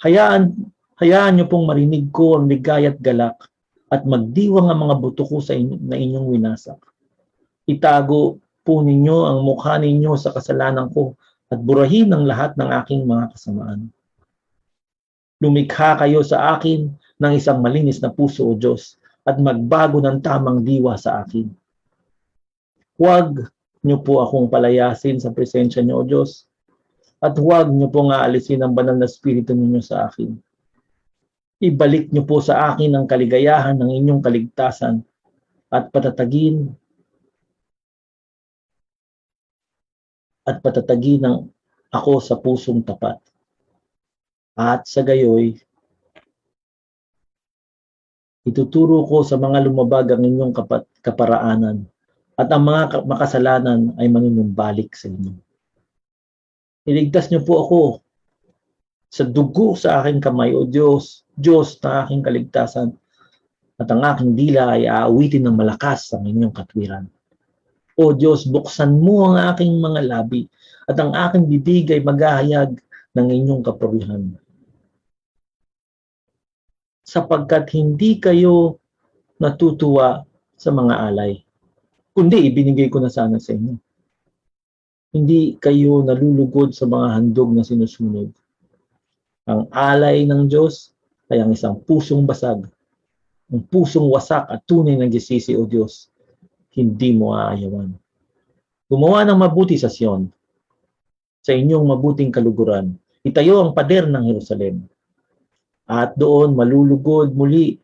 Hayaan, 0.00 0.56
hayaan 0.96 1.36
niyo 1.36 1.46
pong 1.52 1.68
marinig 1.68 2.08
ko 2.08 2.40
ang 2.40 2.48
ligay 2.48 2.88
at 2.88 2.96
galak 3.04 3.36
at 3.92 4.08
magdiwang 4.08 4.72
ang 4.72 4.88
mga 4.88 4.96
buto 4.96 5.28
ko 5.28 5.44
sa 5.44 5.52
inyo, 5.52 5.76
na 5.76 6.00
inyong 6.00 6.30
winasak. 6.30 6.80
Itago 7.68 8.40
po 8.64 8.80
ninyo 8.80 9.28
ang 9.28 9.38
mukha 9.44 9.76
ninyo 9.76 10.16
sa 10.16 10.32
kasalanan 10.32 10.88
ko 10.88 11.20
at 11.50 11.60
burahin 11.60 12.08
ang 12.14 12.24
lahat 12.24 12.56
ng 12.56 12.70
aking 12.80 13.04
mga 13.04 13.34
kasamaan. 13.34 13.90
Lumikha 15.40 15.96
kayo 16.00 16.24
sa 16.24 16.56
akin 16.56 16.88
ng 17.20 17.32
isang 17.36 17.60
malinis 17.60 18.00
na 18.00 18.08
puso 18.08 18.48
o 18.48 18.56
Diyos 18.56 18.96
at 19.24 19.36
magbago 19.36 20.00
ng 20.00 20.24
tamang 20.24 20.64
diwa 20.64 20.96
sa 20.96 21.20
akin. 21.24 21.48
Huwag 22.96 23.48
niyo 23.84 24.00
po 24.00 24.20
akong 24.24 24.48
palayasin 24.52 25.20
sa 25.20 25.32
presensya 25.32 25.80
niyo 25.84 26.00
o 26.00 26.04
Diyos 26.04 26.49
at 27.20 27.34
huwag 27.36 27.68
niyo 27.68 27.92
pong 27.92 28.16
aalisin 28.16 28.64
ang 28.64 28.72
banal 28.72 28.96
na 28.96 29.08
spirito 29.08 29.52
ninyo 29.52 29.80
sa 29.84 30.08
akin 30.08 30.32
Ibalik 31.60 32.08
niyo 32.08 32.24
po 32.24 32.40
sa 32.40 32.72
akin 32.72 32.96
ang 32.96 33.04
kaligayahan 33.04 33.76
ng 33.76 33.92
inyong 33.92 34.24
kaligtasan 34.24 35.04
at 35.68 35.92
patatagin 35.92 36.72
at 40.48 40.56
patatagin 40.64 41.20
ng 41.20 41.36
ako 41.92 42.16
sa 42.24 42.40
pusong 42.40 42.80
tapat. 42.80 43.20
At 44.56 44.88
sa 44.88 45.04
gayoy, 45.04 45.60
ituturo 48.48 49.04
ko 49.04 49.20
sa 49.20 49.36
mga 49.36 49.60
lumabag 49.68 50.16
ang 50.16 50.24
inyong 50.24 50.56
kaparaanan 51.04 51.84
at 52.40 52.48
ang 52.48 52.64
mga 52.64 53.04
makasalanan 53.04 54.00
ay 54.00 54.08
manunumbalik 54.08 54.96
sa 54.96 55.12
inyo. 55.12 55.36
Iligtas 56.88 57.28
niyo 57.28 57.44
po 57.44 57.66
ako 57.66 57.80
sa 59.10 59.26
dugo 59.26 59.74
sa 59.74 60.00
aking 60.00 60.22
kamay, 60.22 60.54
O 60.54 60.64
Diyos, 60.64 61.26
Diyos 61.34 61.76
na 61.82 62.06
aking 62.06 62.22
kaligtasan, 62.22 62.94
at 63.80 63.88
ang 63.90 64.00
aking 64.06 64.38
dila 64.38 64.76
ay 64.78 64.86
aawitin 64.86 65.44
ng 65.44 65.56
malakas 65.56 66.14
ang 66.14 66.24
inyong 66.24 66.54
katwiran. 66.54 67.10
O 67.98 68.14
Diyos, 68.16 68.46
buksan 68.46 68.96
mo 68.96 69.28
ang 69.28 69.36
aking 69.50 69.76
mga 69.82 70.00
labi, 70.08 70.46
at 70.88 70.96
ang 70.96 71.12
aking 71.12 71.50
bibig 71.50 71.90
ay 71.90 72.00
maghahayag 72.00 72.78
ng 73.18 73.26
inyong 73.28 73.62
kapurihan. 73.66 74.30
Sapagkat 77.04 77.74
hindi 77.74 78.22
kayo 78.22 78.78
natutuwa 79.42 80.22
sa 80.54 80.70
mga 80.70 80.94
alay, 81.10 81.42
kundi 82.14 82.46
ibinigay 82.52 82.86
ko 82.86 83.02
na 83.02 83.10
sana 83.10 83.42
sa 83.42 83.52
inyo. 83.56 83.74
Hindi 85.10 85.58
kayo 85.58 86.06
nalulugod 86.06 86.70
sa 86.70 86.86
mga 86.86 87.18
handog 87.18 87.50
na 87.50 87.66
sinusunod. 87.66 88.30
Ang 89.50 89.66
alay 89.74 90.22
ng 90.22 90.46
Diyos 90.46 90.94
ay 91.26 91.42
ang 91.42 91.50
isang 91.50 91.82
pusong 91.82 92.22
basag, 92.22 92.62
ang 93.50 93.62
pusong 93.66 94.06
wasak 94.06 94.46
at 94.46 94.62
tunay 94.70 94.94
na 94.94 95.10
gisisi 95.10 95.58
o 95.58 95.66
Diyos, 95.66 96.06
hindi 96.78 97.10
mo 97.10 97.34
aayawan. 97.34 97.90
Gumawa 98.86 99.26
ng 99.26 99.38
mabuti 99.38 99.74
sa 99.74 99.90
Sion, 99.90 100.30
sa 101.42 101.58
inyong 101.58 101.86
mabuting 101.90 102.30
kaluguran. 102.30 102.94
Itayo 103.26 103.66
ang 103.66 103.74
pader 103.74 104.06
ng 104.06 104.24
Jerusalem. 104.30 104.86
At 105.90 106.14
doon 106.14 106.54
malulugod 106.54 107.34
muli. 107.34 107.74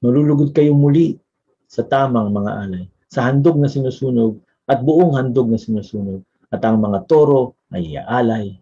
Malulugod 0.00 0.56
kayo 0.56 0.72
muli 0.72 1.20
sa 1.68 1.84
tamang 1.84 2.32
mga 2.32 2.52
alay. 2.64 2.84
Sa 3.12 3.28
handog 3.28 3.60
na 3.60 3.68
sinusunog 3.68 4.40
at 4.64 4.80
buong 4.80 5.16
handog 5.16 5.52
na 5.52 5.60
sinusunog. 5.60 6.24
At 6.48 6.62
ang 6.64 6.78
mga 6.80 7.04
toro 7.10 7.58
ay 7.74 7.98
iaalay 7.98 8.54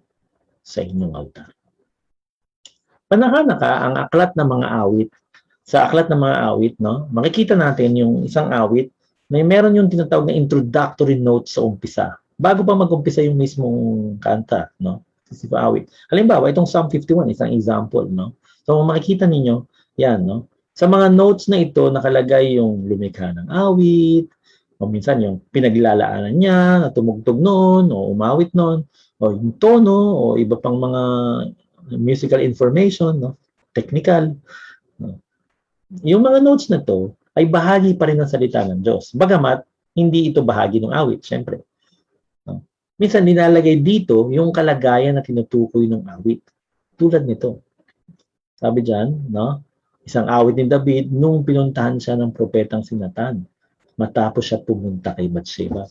sa 0.64 0.80
inyong 0.80 1.14
altar. 1.14 1.52
Panahana 3.06 3.60
ka 3.60 3.70
ang 3.84 3.94
aklat 4.00 4.32
ng 4.34 4.48
mga 4.48 4.66
awit. 4.82 5.10
Sa 5.62 5.86
aklat 5.86 6.08
ng 6.08 6.18
mga 6.18 6.38
awit, 6.48 6.74
no, 6.80 7.06
makikita 7.12 7.54
natin 7.54 7.94
yung 7.94 8.24
isang 8.24 8.48
awit 8.50 8.88
may 9.32 9.40
meron 9.40 9.72
yung 9.72 9.88
tinatawag 9.88 10.28
na 10.28 10.36
introductory 10.36 11.16
note 11.16 11.48
sa 11.48 11.64
umpisa. 11.64 12.20
Bago 12.36 12.60
pa 12.68 12.76
mag-umpisa 12.76 13.24
yung 13.24 13.40
mismong 13.40 14.20
kanta, 14.20 14.68
no? 14.76 15.08
Sa 15.32 15.48
awit. 15.56 15.88
Halimbawa, 16.12 16.52
itong 16.52 16.68
Psalm 16.68 16.92
51, 16.92 17.32
isang 17.32 17.48
example, 17.56 18.04
no? 18.12 18.36
So, 18.68 18.84
makikita 18.84 19.24
ninyo, 19.24 19.64
yan, 19.96 20.28
no? 20.28 20.52
Sa 20.76 20.84
mga 20.84 21.16
notes 21.16 21.48
na 21.48 21.64
ito, 21.64 21.88
nakalagay 21.88 22.60
yung 22.60 22.84
lumikha 22.84 23.32
ng 23.32 23.48
awit, 23.48 24.28
o 24.82 24.90
minsan 24.90 25.22
yung 25.22 25.38
pinaglalaanan 25.54 26.34
niya, 26.34 26.82
na 26.82 26.88
tumugtog 26.90 27.38
noon, 27.38 27.94
o 27.94 28.10
umawit 28.10 28.50
noon, 28.50 28.82
o 29.22 29.30
yung 29.30 29.54
tono, 29.62 30.18
o 30.18 30.24
iba 30.34 30.58
pang 30.58 30.74
mga 30.74 31.02
musical 32.02 32.42
information, 32.42 33.22
no? 33.22 33.38
technical. 33.70 34.34
No? 34.98 35.22
Yung 36.02 36.26
mga 36.26 36.42
notes 36.42 36.66
na 36.66 36.82
to 36.82 37.14
ay 37.38 37.46
bahagi 37.46 37.94
pa 37.94 38.10
rin 38.10 38.18
ng 38.18 38.26
salita 38.26 38.66
ng 38.66 38.82
Diyos. 38.82 39.14
Bagamat, 39.14 39.62
hindi 39.94 40.34
ito 40.34 40.42
bahagi 40.42 40.82
ng 40.82 40.90
awit, 40.90 41.22
syempre. 41.22 41.62
No? 42.42 42.66
Minsan 42.98 43.22
nilalagay 43.22 43.78
dito 43.78 44.34
yung 44.34 44.50
kalagayan 44.50 45.14
na 45.14 45.22
tinutukoy 45.22 45.86
ng 45.86 46.10
awit. 46.10 46.42
Tulad 46.98 47.22
nito. 47.22 47.62
Sabi 48.58 48.82
diyan, 48.82 49.30
no? 49.30 49.62
Isang 50.02 50.26
awit 50.26 50.58
ni 50.58 50.66
David 50.66 51.14
nung 51.14 51.46
pinuntahan 51.46 52.02
siya 52.02 52.18
ng 52.18 52.34
propetang 52.34 52.82
si 52.82 52.98
Nathan. 52.98 53.46
Matapos 53.96 54.48
siya 54.48 54.62
pumunta 54.62 55.12
kay 55.16 55.28
Bathsheba. 55.28 55.86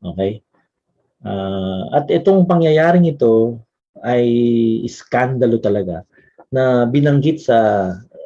Okay? 0.00 0.40
Uh, 1.20 1.84
at 1.92 2.08
itong 2.08 2.48
pangyayaring 2.48 3.04
ito 3.04 3.60
ay 4.00 4.24
iskandalo 4.86 5.60
talaga 5.60 6.08
na 6.48 6.88
binanggit 6.88 7.44
sa 7.44 7.58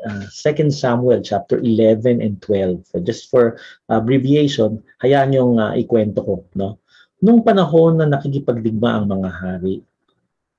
uh, 0.06 0.24
2 0.30 0.70
Samuel 0.70 1.20
chapter 1.20 1.58
11 1.58 2.22
and 2.22 2.38
12. 2.40 2.86
So 2.86 3.02
just 3.02 3.28
for 3.28 3.58
abbreviation, 3.90 4.80
hayaan 5.02 5.34
yung 5.34 5.58
uh, 5.58 5.74
ikwento 5.74 6.22
ko. 6.22 6.34
No? 6.54 6.78
Nung 7.24 7.42
panahon 7.42 7.98
na 7.98 8.06
nakikipagdigma 8.06 9.00
ang 9.00 9.10
mga 9.10 9.30
hari, 9.32 9.80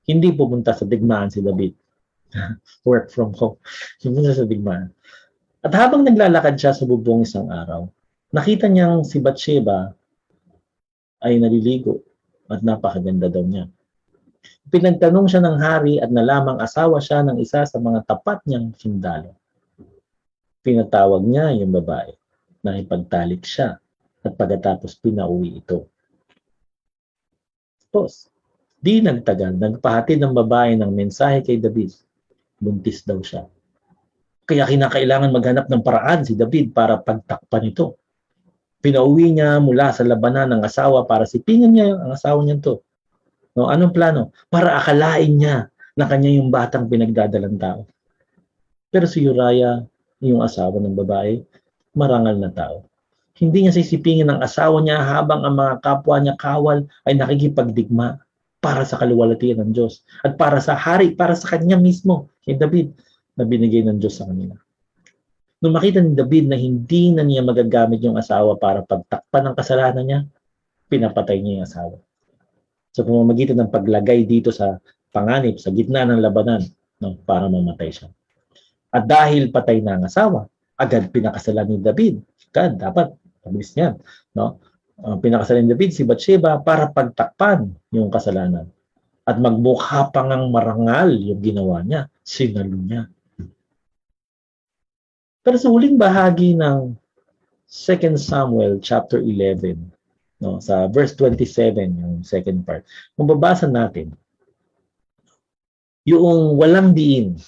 hindi 0.06 0.30
pumunta 0.34 0.74
sa 0.74 0.86
digmaan 0.86 1.30
si 1.30 1.42
David. 1.42 1.74
Work 2.88 3.10
from 3.10 3.34
home. 3.34 3.58
Hindi 4.02 4.26
sa 4.30 4.46
digmaan. 4.46 4.92
At 5.64 5.72
habang 5.72 6.04
naglalakad 6.04 6.60
siya 6.60 6.72
sa 6.76 6.84
bubong 6.84 7.24
isang 7.24 7.48
araw, 7.48 7.88
nakita 8.34 8.68
niyang 8.68 9.06
si 9.06 9.22
Bathsheba 9.22 9.94
ay 11.24 11.40
naliligo 11.40 12.04
at 12.52 12.60
napakaganda 12.60 13.32
daw 13.32 13.42
niya. 13.42 13.66
Pinagtanong 14.66 15.26
siya 15.30 15.42
ng 15.42 15.56
hari 15.58 15.98
at 16.02 16.10
nalamang 16.10 16.58
asawa 16.58 16.98
siya 16.98 17.22
ng 17.22 17.38
isa 17.38 17.62
sa 17.66 17.78
mga 17.78 18.02
tapat 18.06 18.42
niyang 18.46 18.74
sundalo. 18.74 19.34
Pinatawag 20.62 21.22
niya 21.22 21.54
yung 21.54 21.70
babae 21.70 22.10
na 22.66 22.74
ipagtalik 22.78 23.46
siya 23.46 23.78
at 24.26 24.32
pagkatapos 24.34 24.98
pinauwi 24.98 25.62
ito. 25.62 25.86
Tapos, 27.86 28.28
di 28.82 29.00
nagtagal, 29.00 29.56
nagpahatid 29.56 30.20
ng 30.20 30.34
babae 30.34 30.74
ng 30.76 30.90
mensahe 30.90 31.40
kay 31.40 31.56
David. 31.56 31.94
Buntis 32.58 33.06
daw 33.06 33.22
siya. 33.22 33.46
Kaya 34.46 34.62
kinakailangan 34.62 35.34
maghanap 35.34 35.66
ng 35.66 35.82
paraan 35.82 36.22
si 36.22 36.38
David 36.38 36.70
para 36.70 37.02
pagtakpan 37.02 37.66
ito. 37.66 37.98
Pinauwi 38.78 39.34
niya 39.34 39.58
mula 39.58 39.90
sa 39.90 40.06
labanan 40.06 40.54
ng 40.54 40.62
asawa 40.62 41.02
para 41.02 41.26
sipingan 41.26 41.74
niya 41.74 41.98
ang 41.98 42.14
asawa 42.14 42.40
niya 42.46 42.62
to. 42.62 42.78
No, 43.58 43.66
anong 43.66 43.90
plano? 43.90 44.30
Para 44.46 44.78
akalain 44.78 45.34
niya 45.34 45.66
na 45.98 46.06
kanya 46.06 46.30
yung 46.30 46.54
batang 46.54 46.86
pinagdadalang 46.86 47.58
tao. 47.58 47.90
Pero 48.94 49.10
si 49.10 49.26
Uriah, 49.26 49.82
yung 50.22 50.46
asawa 50.46 50.78
ng 50.78 50.94
babae, 50.94 51.42
marangal 51.96 52.38
na 52.38 52.52
tao. 52.54 52.86
Hindi 53.36 53.66
niya 53.66 53.74
sisipingin 53.74 54.30
ang 54.30 54.40
asawa 54.40 54.78
niya 54.80 55.02
habang 55.02 55.42
ang 55.42 55.58
mga 55.58 55.74
kapwa 55.82 56.16
niya 56.22 56.38
kawal 56.38 56.86
ay 57.04 57.18
nakikipagdigma 57.18 58.22
para 58.62 58.86
sa 58.86 58.96
kaluwalhatian 58.96 59.60
ng 59.60 59.70
Diyos 59.76 60.06
at 60.24 60.38
para 60.40 60.62
sa 60.62 60.78
hari, 60.78 61.12
para 61.12 61.36
sa 61.36 61.56
kanya 61.56 61.76
mismo, 61.76 62.32
kay 62.46 62.56
David, 62.56 62.96
na 63.36 63.44
binigay 63.44 63.84
ng 63.84 64.00
Diyos 64.00 64.18
sa 64.18 64.26
kanila. 64.26 64.56
Nung 65.60 65.72
makita 65.72 66.04
ni 66.04 66.12
David 66.12 66.52
na 66.52 66.56
hindi 66.56 67.12
na 67.12 67.24
niya 67.24 67.40
magagamit 67.40 68.04
yung 68.04 68.20
asawa 68.20 68.60
para 68.60 68.84
pagtakpan 68.84 69.52
ng 69.52 69.56
kasalanan 69.56 70.04
niya, 70.04 70.20
pinapatay 70.92 71.40
niya 71.40 71.52
yung 71.60 71.66
asawa. 71.66 71.96
So 72.92 73.04
pamamagitan 73.04 73.60
ng 73.60 73.72
paglagay 73.72 74.24
dito 74.24 74.52
sa 74.52 74.80
panganib, 75.12 75.56
sa 75.60 75.72
gitna 75.72 76.04
ng 76.04 76.20
labanan, 76.20 76.64
no, 77.00 77.16
para 77.24 77.48
mamatay 77.48 77.92
siya. 77.92 78.08
At 78.92 79.08
dahil 79.08 79.52
patay 79.52 79.80
na 79.80 79.96
ang 79.96 80.04
asawa, 80.08 80.48
agad 80.76 81.08
pinakasalan 81.12 81.68
ni 81.72 81.76
David. 81.80 82.20
Agad, 82.52 82.80
dapat, 82.80 83.16
mabilis 83.44 83.72
niyan. 83.76 83.96
No? 84.36 84.60
Uh, 84.96 85.16
pinakasalan 85.20 85.68
ni 85.68 85.72
David 85.72 85.90
si 85.92 86.04
Bathsheba 86.04 86.60
para 86.60 86.92
pagtakpan 86.92 87.72
yung 87.92 88.08
kasalanan. 88.08 88.68
At 89.26 89.40
magmukha 89.40 90.12
pang 90.14 90.30
ang 90.30 90.48
marangal 90.52 91.16
yung 91.16 91.42
ginawa 91.42 91.82
niya, 91.82 92.06
sinalo 92.22 92.78
niya. 92.78 93.10
Pero 95.46 95.62
sa 95.62 95.70
huling 95.70 95.94
bahagi 95.94 96.58
ng 96.58 96.98
2 97.70 98.18
Samuel 98.18 98.82
chapter 98.82 99.22
11, 99.22 99.78
no, 100.42 100.58
sa 100.58 100.90
verse 100.90 101.14
27, 101.14 101.86
yung 102.02 102.26
second 102.26 102.66
part, 102.66 102.82
mababasa 103.14 103.70
natin 103.70 104.10
yung 106.02 106.58
walang 106.58 106.94
diin 106.94 107.38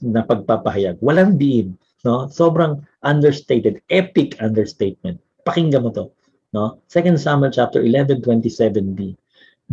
na 0.00 0.24
pagpapahayag. 0.24 1.00
Walang 1.00 1.36
diin. 1.40 1.76
No? 2.04 2.28
Sobrang 2.28 2.84
understated, 3.04 3.80
epic 3.92 4.36
understatement. 4.40 5.20
Pakinggan 5.44 5.84
mo 5.84 5.92
to. 5.92 6.08
No? 6.52 6.80
2 6.92 7.16
Samuel 7.20 7.52
chapter 7.52 7.84
11, 7.84 8.24
27b. 8.24 9.16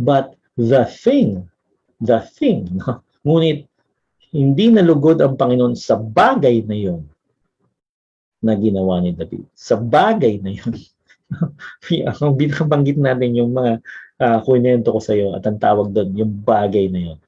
But 0.00 0.36
the 0.56 0.84
thing, 0.88 1.48
the 2.00 2.20
thing, 2.20 2.68
no? 2.80 3.00
ngunit 3.24 3.64
hindi 4.32 4.66
nalugod 4.68 5.24
ang 5.24 5.36
Panginoon 5.40 5.76
sa 5.76 5.96
bagay 5.96 6.64
na 6.68 6.76
yon 6.76 7.00
na 8.44 8.54
ginawa 8.54 9.00
ni 9.00 9.16
David. 9.16 9.48
Sa 9.56 9.80
bagay 9.80 10.44
na 10.44 10.52
yun. 10.52 10.74
ang 12.22 12.36
binabanggit 12.36 13.00
natin 13.00 13.32
yung 13.32 13.56
mga 13.56 13.80
uh, 14.20 14.38
kunento 14.44 14.92
ko 14.92 15.00
sa 15.00 15.16
iyo 15.16 15.32
at 15.32 15.42
ang 15.48 15.58
tawag 15.58 15.90
doon, 15.90 16.12
yung 16.14 16.32
bagay 16.44 16.92
na 16.92 17.00
yun. 17.12 17.18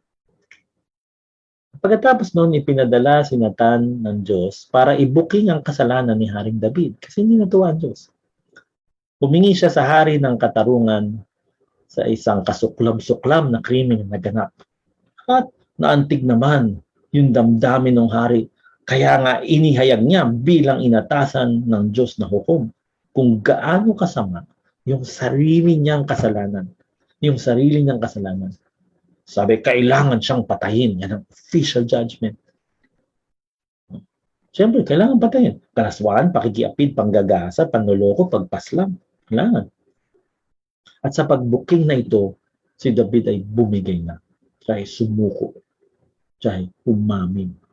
Pagkatapos 1.77 2.33
noon, 2.33 2.57
ipinadala 2.57 3.23
si 3.25 3.37
Nathan 3.37 4.01
ng 4.05 4.19
Diyos 4.25 4.69
para 4.73 4.97
ibuking 4.97 5.53
ang 5.53 5.61
kasalanan 5.61 6.17
ni 6.17 6.29
Haring 6.29 6.61
David 6.61 6.99
kasi 7.01 7.23
hindi 7.23 7.37
natuwa 7.37 7.73
ang 7.73 7.81
Diyos. 7.81 8.09
Humingi 9.21 9.57
siya 9.57 9.73
sa 9.73 9.85
hari 9.85 10.21
ng 10.21 10.37
katarungan 10.37 11.21
sa 11.89 12.05
isang 12.05 12.45
kasuklam-suklam 12.45 13.49
na 13.49 13.65
krimen 13.65 14.05
na 14.05 14.19
naganap. 14.19 14.53
At 15.25 15.49
naantig 15.81 16.25
naman 16.25 16.85
yung 17.13 17.33
damdamin 17.33 17.97
ng 17.97 18.11
hari 18.13 18.53
kaya 18.87 19.19
nga 19.19 19.35
inihayag 19.43 20.07
niya 20.07 20.31
bilang 20.31 20.79
inatasan 20.79 21.67
ng 21.67 21.91
Diyos 21.91 22.23
na 22.23 22.31
hukom 22.31 22.71
kung 23.11 23.43
gaano 23.43 23.99
kasama 23.99 24.47
yung 24.87 25.03
sarili 25.03 25.75
niyang 25.75 26.07
kasalanan. 26.07 26.71
Yung 27.19 27.35
sarili 27.35 27.83
niyang 27.83 27.99
kasalanan. 27.99 28.55
Sabi, 29.27 29.59
kailangan 29.59 30.23
siyang 30.23 30.47
patayin. 30.47 31.03
Yan 31.03 31.19
ang 31.19 31.25
official 31.27 31.83
judgment. 31.83 32.39
Siyempre, 34.55 34.87
kailangan 34.87 35.19
patayin. 35.19 35.59
Kalaswaan, 35.75 36.31
pakikiapid, 36.31 36.95
panggagasa, 36.95 37.67
panloloko, 37.67 38.31
pagpaslam. 38.31 38.95
Kailangan. 39.27 39.67
At 41.03 41.11
sa 41.11 41.27
pagbuking 41.27 41.91
na 41.91 41.99
ito, 41.99 42.39
si 42.79 42.95
David 42.95 43.35
ay 43.35 43.43
bumigay 43.43 44.07
na. 44.07 44.23
Siya 44.63 44.79
sumuko. 44.87 45.59
Siya 46.39 46.63
ay 46.63 46.71
umamin 46.87 47.66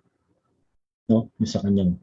no? 1.09 1.31
Yung 1.39 1.49
sa 1.49 1.63
kanyang 1.63 1.99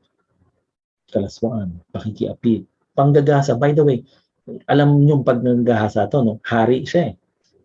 kalaswaan, 1.10 1.80
pakikiapit, 1.90 2.66
panggagasa. 2.94 3.58
By 3.58 3.74
the 3.74 3.84
way, 3.84 4.04
alam 4.66 5.04
niyo 5.04 5.22
pag 5.22 5.42
nanggahasa 5.42 6.10
to, 6.10 6.22
no? 6.22 6.34
Hari 6.44 6.86
siya 6.86 7.12
eh. 7.12 7.14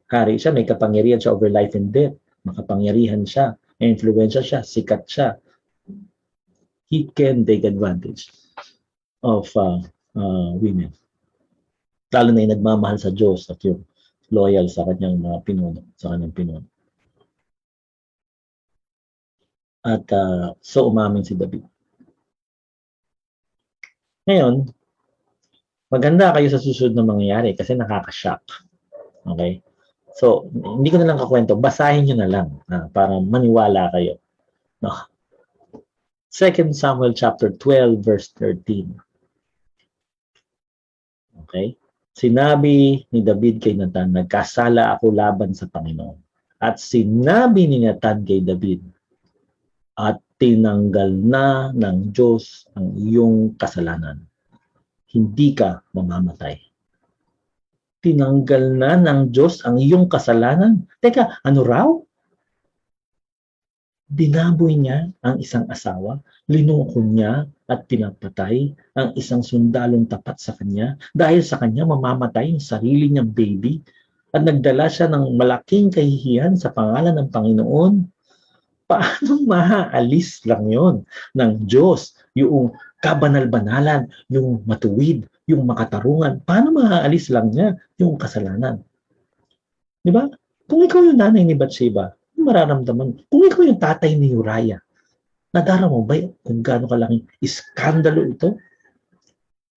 Hari 0.06 0.38
siya, 0.38 0.54
may 0.54 0.66
kapangyarihan 0.66 1.18
siya 1.18 1.34
over 1.34 1.50
life 1.50 1.74
and 1.74 1.90
death. 1.90 2.14
Makapangyarihan 2.46 3.26
siya, 3.26 3.58
may 3.82 3.94
influensya 3.94 4.46
siya, 4.46 4.62
sikat 4.62 5.10
siya. 5.10 5.42
He 6.86 7.10
can 7.10 7.42
take 7.42 7.66
advantage 7.66 8.30
of 9.26 9.50
uh, 9.58 9.82
uh, 10.14 10.54
women. 10.62 10.94
Lalo 12.14 12.30
na 12.30 12.46
yung 12.46 12.54
nagmamahal 12.54 13.02
sa 13.02 13.10
Diyos 13.10 13.50
at 13.50 13.58
yung 13.66 13.82
loyal 14.30 14.70
sa 14.70 14.86
kanyang 14.86 15.18
mga 15.18 15.38
pinuno, 15.42 15.82
sa 15.98 16.14
kanyang 16.14 16.34
pinuno. 16.38 16.68
At 19.86 20.10
uh, 20.10 20.58
so 20.66 20.90
umamin 20.90 21.22
si 21.22 21.38
David. 21.38 21.62
Ngayon, 24.26 24.66
maganda 25.94 26.34
kayo 26.34 26.50
sa 26.50 26.58
susunod 26.58 26.98
na 26.98 27.06
mangyayari 27.06 27.54
kasi 27.54 27.78
nakaka-shock. 27.78 28.42
Okay? 29.30 29.62
So, 30.18 30.50
hindi 30.50 30.90
ko 30.90 30.98
na 30.98 31.14
lang 31.14 31.22
kakwento. 31.22 31.54
Basahin 31.54 32.10
nyo 32.10 32.18
na 32.18 32.30
lang 32.32 32.48
uh, 32.72 32.90
para 32.90 33.22
maniwala 33.22 33.94
kayo. 33.94 34.18
No? 34.82 34.90
2 36.34 36.74
Samuel 36.74 37.14
chapter 37.14 37.54
12 37.54 38.02
verse 38.02 38.34
13. 38.42 38.90
Okay? 41.46 41.78
Sinabi 42.16 43.06
ni 43.12 43.20
David 43.22 43.60
kay 43.60 43.76
Nathan, 43.76 44.16
nagkasala 44.16 44.98
ako 44.98 45.12
laban 45.14 45.52
sa 45.52 45.68
Panginoon. 45.68 46.16
At 46.64 46.80
sinabi 46.80 47.68
ni 47.68 47.84
Nathan 47.84 48.24
kay 48.24 48.40
David, 48.40 48.95
at 49.96 50.20
tinanggal 50.36 51.16
na 51.16 51.72
ng 51.72 52.12
Diyos 52.12 52.68
ang 52.76 52.96
iyong 53.00 53.56
kasalanan. 53.56 54.28
Hindi 55.16 55.56
ka 55.56 55.80
mamamatay. 55.96 56.60
Tinanggal 58.04 58.64
na 58.76 59.00
ng 59.00 59.32
Diyos 59.32 59.64
ang 59.64 59.80
iyong 59.80 60.12
kasalanan. 60.12 60.84
Teka, 61.00 61.40
ano 61.42 61.62
raw? 61.64 61.90
Dinaboy 64.06 64.78
niya 64.78 65.10
ang 65.26 65.42
isang 65.42 65.66
asawa, 65.66 66.22
linuko 66.46 67.02
niya 67.02 67.50
at 67.66 67.90
pinapatay 67.90 68.78
ang 68.94 69.18
isang 69.18 69.42
sundalong 69.42 70.06
tapat 70.06 70.38
sa 70.38 70.54
kanya 70.54 70.94
dahil 71.18 71.42
sa 71.42 71.58
kanya 71.58 71.90
mamamatay 71.90 72.54
yung 72.54 72.62
sarili 72.62 73.10
niyang 73.10 73.34
baby 73.34 73.82
at 74.30 74.46
nagdala 74.46 74.86
siya 74.92 75.10
ng 75.10 75.34
malaking 75.34 75.90
kahihiyan 75.90 76.54
sa 76.54 76.70
pangalan 76.70 77.18
ng 77.18 77.30
Panginoon 77.34 77.94
paano 78.86 79.42
maaalis 79.52 80.46
lang 80.46 80.66
yon 80.70 80.96
ng 81.38 81.52
Diyos 81.66 82.18
yung 82.38 82.74
kabanal-banalan, 83.02 84.10
yung 84.34 84.66
matuwid, 84.66 85.30
yung 85.46 85.66
makatarungan. 85.70 86.42
Paano 86.42 86.74
maaalis 86.74 87.30
lang 87.30 87.54
niya 87.54 87.78
yung 88.02 88.18
kasalanan? 88.18 88.82
Di 90.02 90.10
ba? 90.10 90.26
Kung 90.66 90.82
ikaw 90.82 91.06
yung 91.06 91.22
nanay 91.22 91.46
ni 91.46 91.54
Bathsheba, 91.54 92.14
mararamdaman. 92.46 93.26
Kung 93.30 93.42
ikaw 93.46 93.62
yung 93.66 93.82
tatay 93.82 94.18
ni 94.18 94.34
Uriah, 94.34 94.82
nadara 95.54 95.90
mo 95.90 96.06
ba 96.06 96.18
kung 96.46 96.62
gaano 96.62 96.86
kalaking 96.86 97.26
iskandalo 97.42 98.22
ito? 98.26 98.58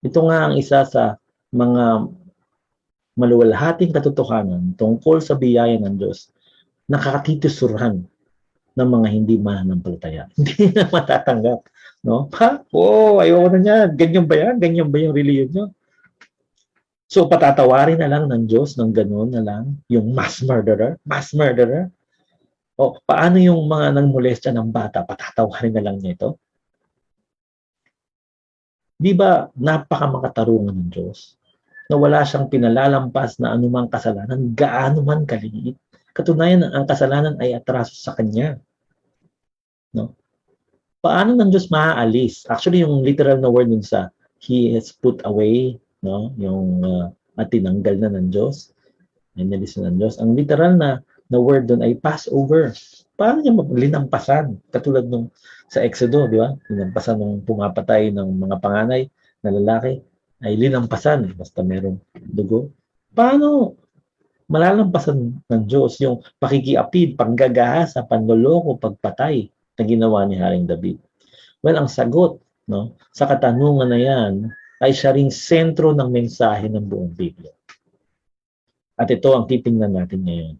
Ito 0.04 0.18
nga 0.24 0.48
ang 0.48 0.54
isa 0.56 0.84
sa 0.84 1.16
mga 1.52 2.08
maluwalhating 3.18 3.90
katotohanan 3.90 4.78
tungkol 4.78 5.18
sa 5.18 5.34
biyaya 5.34 5.80
ng 5.80 5.96
Diyos, 5.98 6.30
nakakatitusurhan 6.86 8.06
ng 8.78 8.90
mga 8.94 9.08
hindi 9.10 9.34
mananampalataya. 9.34 10.30
Hindi 10.38 10.70
na 10.70 10.86
matatanggap. 10.86 11.60
No? 12.06 12.30
Ha? 12.30 12.62
Oh, 12.70 13.18
ayoko 13.18 13.48
na 13.52 13.58
niya. 13.58 13.78
Ganyan 13.90 14.26
ba 14.30 14.34
yan? 14.38 14.54
Ganyan 14.62 14.88
ba 14.88 15.02
yung 15.02 15.14
reliyon 15.18 15.50
nyo? 15.50 15.64
So, 17.10 17.26
patatawarin 17.26 17.98
na 17.98 18.06
lang 18.06 18.30
ng 18.30 18.46
Diyos 18.46 18.78
ng 18.78 18.94
gano'n 18.94 19.34
na 19.34 19.42
lang 19.42 19.64
yung 19.90 20.14
mass 20.14 20.44
murderer? 20.46 21.00
Mass 21.02 21.34
murderer? 21.34 21.90
O, 22.78 22.94
paano 23.02 23.42
yung 23.42 23.66
mga 23.66 23.96
nang 23.96 24.14
molestya 24.14 24.54
ng 24.54 24.70
bata? 24.70 25.02
Patatawarin 25.02 25.74
na 25.74 25.82
lang 25.82 25.98
niya 25.98 26.14
ito? 26.14 26.30
Di 28.94 29.16
ba 29.16 29.50
napakamakatarungan 29.56 30.74
ng 30.78 30.90
Diyos? 30.92 31.38
na 31.88 31.96
wala 31.96 32.20
siyang 32.20 32.52
pinalalampas 32.52 33.40
na 33.40 33.56
anumang 33.56 33.88
kasalanan, 33.88 34.52
gaano 34.52 35.00
man 35.00 35.24
kaliit. 35.24 35.80
Katunayan, 36.12 36.68
ang 36.68 36.84
kasalanan 36.84 37.40
ay 37.40 37.56
atraso 37.56 37.96
sa 37.96 38.12
Kanya. 38.12 38.60
No? 39.98 40.14
Paano 41.02 41.34
ng 41.34 41.50
Diyos 41.50 41.70
maaalis? 41.74 42.46
Actually, 42.46 42.86
yung 42.86 43.02
literal 43.02 43.42
na 43.42 43.50
word 43.50 43.70
nun 43.70 43.82
sa 43.82 44.14
He 44.38 44.70
has 44.78 44.94
put 44.94 45.18
away, 45.26 45.74
no? 46.06 46.30
yung 46.38 46.86
uh, 46.86 47.10
at 47.38 47.50
tinanggal 47.50 47.98
na 47.98 48.10
ng 48.14 48.30
Diyos, 48.30 48.74
inalis 49.38 49.78
na 49.78 49.90
ng 49.90 49.98
Diyos. 49.98 50.18
Ang 50.18 50.34
literal 50.34 50.74
na, 50.74 51.02
na 51.30 51.38
word 51.38 51.70
doon 51.70 51.82
ay 51.86 51.98
Passover. 51.98 52.74
Paano 53.14 53.42
niya 53.42 53.54
linampasan? 53.54 54.58
Katulad 54.70 55.06
nung 55.06 55.30
sa 55.70 55.82
Exodo, 55.82 56.26
di 56.26 56.38
ba? 56.38 56.54
Linampasan 56.70 57.18
nung 57.18 57.42
pumapatay 57.46 58.10
ng 58.14 58.28
mga 58.42 58.56
panganay 58.58 59.06
na 59.42 59.50
lalaki 59.54 60.02
ay 60.42 60.54
linampasan 60.54 61.34
basta 61.34 61.62
merong 61.62 61.98
dugo. 62.14 62.74
Paano 63.14 63.78
malalampasan 64.48 65.44
ng 65.44 65.62
Diyos 65.68 66.00
yung 66.00 66.24
pakikiapid, 66.40 67.14
panggagahasa, 67.20 68.06
panloloko, 68.08 68.80
pagpatay 68.80 69.50
na 69.78 69.84
ginawa 69.86 70.26
ni 70.26 70.34
Haring 70.36 70.66
David? 70.66 70.98
Well, 71.62 71.78
ang 71.78 71.88
sagot 71.88 72.42
no, 72.66 72.98
sa 73.14 73.30
katanungan 73.30 73.88
na 73.88 74.00
yan 74.02 74.50
ay 74.82 74.90
siya 74.90 75.14
ring 75.14 75.30
sentro 75.30 75.94
ng 75.94 76.10
mensahe 76.10 76.66
ng 76.66 76.84
buong 76.86 77.14
Biblia. 77.14 77.54
At 78.98 79.10
ito 79.14 79.30
ang 79.30 79.46
titingnan 79.46 79.94
natin 79.94 80.26
ngayon. 80.26 80.54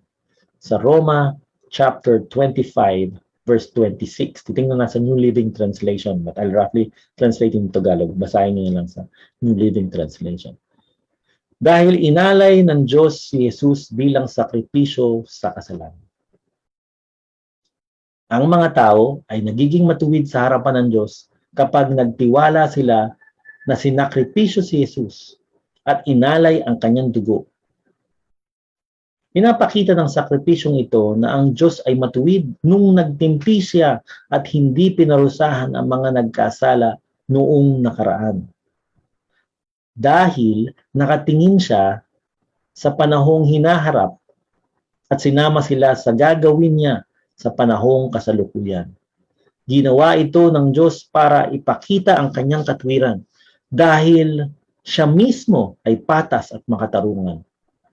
Sa 0.63 0.79
Roma 0.79 1.35
chapter 1.71 2.23
25 2.31 3.19
verse 3.49 3.73
26. 3.73 4.45
Titingnan 4.45 4.85
na 4.85 4.93
sa 4.93 5.01
New 5.01 5.17
Living 5.17 5.49
Translation, 5.57 6.21
but 6.21 6.37
I'll 6.37 6.53
roughly 6.53 6.93
translate 7.17 7.57
in 7.57 7.73
Tagalog. 7.73 8.13
Basahin 8.21 8.61
niyo 8.61 8.77
lang 8.77 8.93
sa 8.93 9.09
New 9.41 9.57
Living 9.57 9.89
Translation. 9.89 10.53
Dahil 11.59 11.97
inalay 11.97 12.61
ng 12.63 12.85
Diyos 12.85 13.33
si 13.33 13.49
Jesus 13.49 13.89
bilang 13.89 14.29
sakripisyo 14.29 15.25
sa 15.25 15.57
kasalanan. 15.57 16.08
Ang 18.29 18.45
mga 18.49 18.69
tao 18.77 19.25
ay 19.29 19.41
nagiging 19.41 19.89
matuwid 19.89 20.29
sa 20.29 20.45
harapan 20.45 20.85
ng 20.85 20.89
Diyos 20.93 21.33
kapag 21.57 21.93
nagtiwala 21.93 22.69
sila 22.69 23.17
na 23.65 23.75
sinakripisyo 23.75 24.61
si 24.61 24.85
Jesus 24.85 25.41
at 25.89 26.05
inalay 26.05 26.61
ang 26.61 26.77
kanyang 26.77 27.09
dugo 27.09 27.49
Pinapakita 29.29 29.95
ng 29.95 30.11
sakripisyong 30.11 30.83
ito 30.83 31.15
na 31.15 31.37
ang 31.37 31.55
Diyos 31.55 31.79
ay 31.87 31.95
matuwid 31.95 32.59
nung 32.65 32.97
nagtimpi 32.97 33.63
siya 33.63 34.03
at 34.33 34.45
hindi 34.51 34.91
pinarusahan 34.91 35.77
ang 35.77 35.87
mga 35.87 36.17
nagkasala 36.17 36.99
noong 37.31 37.85
nakaraan. 37.85 38.49
Dahil 39.93 40.75
nakatingin 40.91 41.61
siya 41.61 42.03
sa 42.75 42.89
panahong 42.97 43.47
hinaharap 43.47 44.17
at 45.07 45.19
sinama 45.21 45.63
sila 45.63 45.93
sa 45.93 46.11
gagawin 46.11 46.75
niya 46.75 46.97
sa 47.39 47.55
panahong 47.55 48.11
kasalukuyan. 48.11 48.91
Ginawa 49.69 50.19
ito 50.19 50.51
ng 50.51 50.75
Diyos 50.75 51.07
para 51.07 51.47
ipakita 51.55 52.19
ang 52.19 52.35
kanyang 52.35 52.67
katwiran 52.67 53.23
dahil 53.71 54.51
siya 54.83 55.07
mismo 55.07 55.79
ay 55.87 56.03
patas 56.03 56.51
at 56.51 56.65
makatarungan 56.67 57.45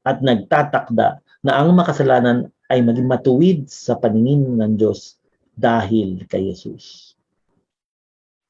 at 0.01 0.23
nagtatakda 0.23 1.21
na 1.45 1.51
ang 1.62 1.77
makasalanan 1.77 2.49
ay 2.73 2.81
maging 2.81 3.05
matuwid 3.05 3.60
sa 3.69 3.99
paningin 3.99 4.58
ng 4.58 4.73
Diyos 4.79 5.21
dahil 5.53 6.25
kay 6.25 6.49
Jesus. 6.49 7.13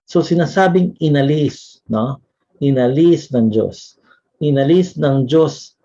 So 0.06 0.22
sinasabing 0.22 0.96
inalis, 1.02 1.82
no? 1.90 2.22
Inalis 2.62 3.34
ng 3.34 3.52
Diyos. 3.52 4.00
Inalis 4.40 4.96
ng 4.96 5.26
Diyos 5.28 5.76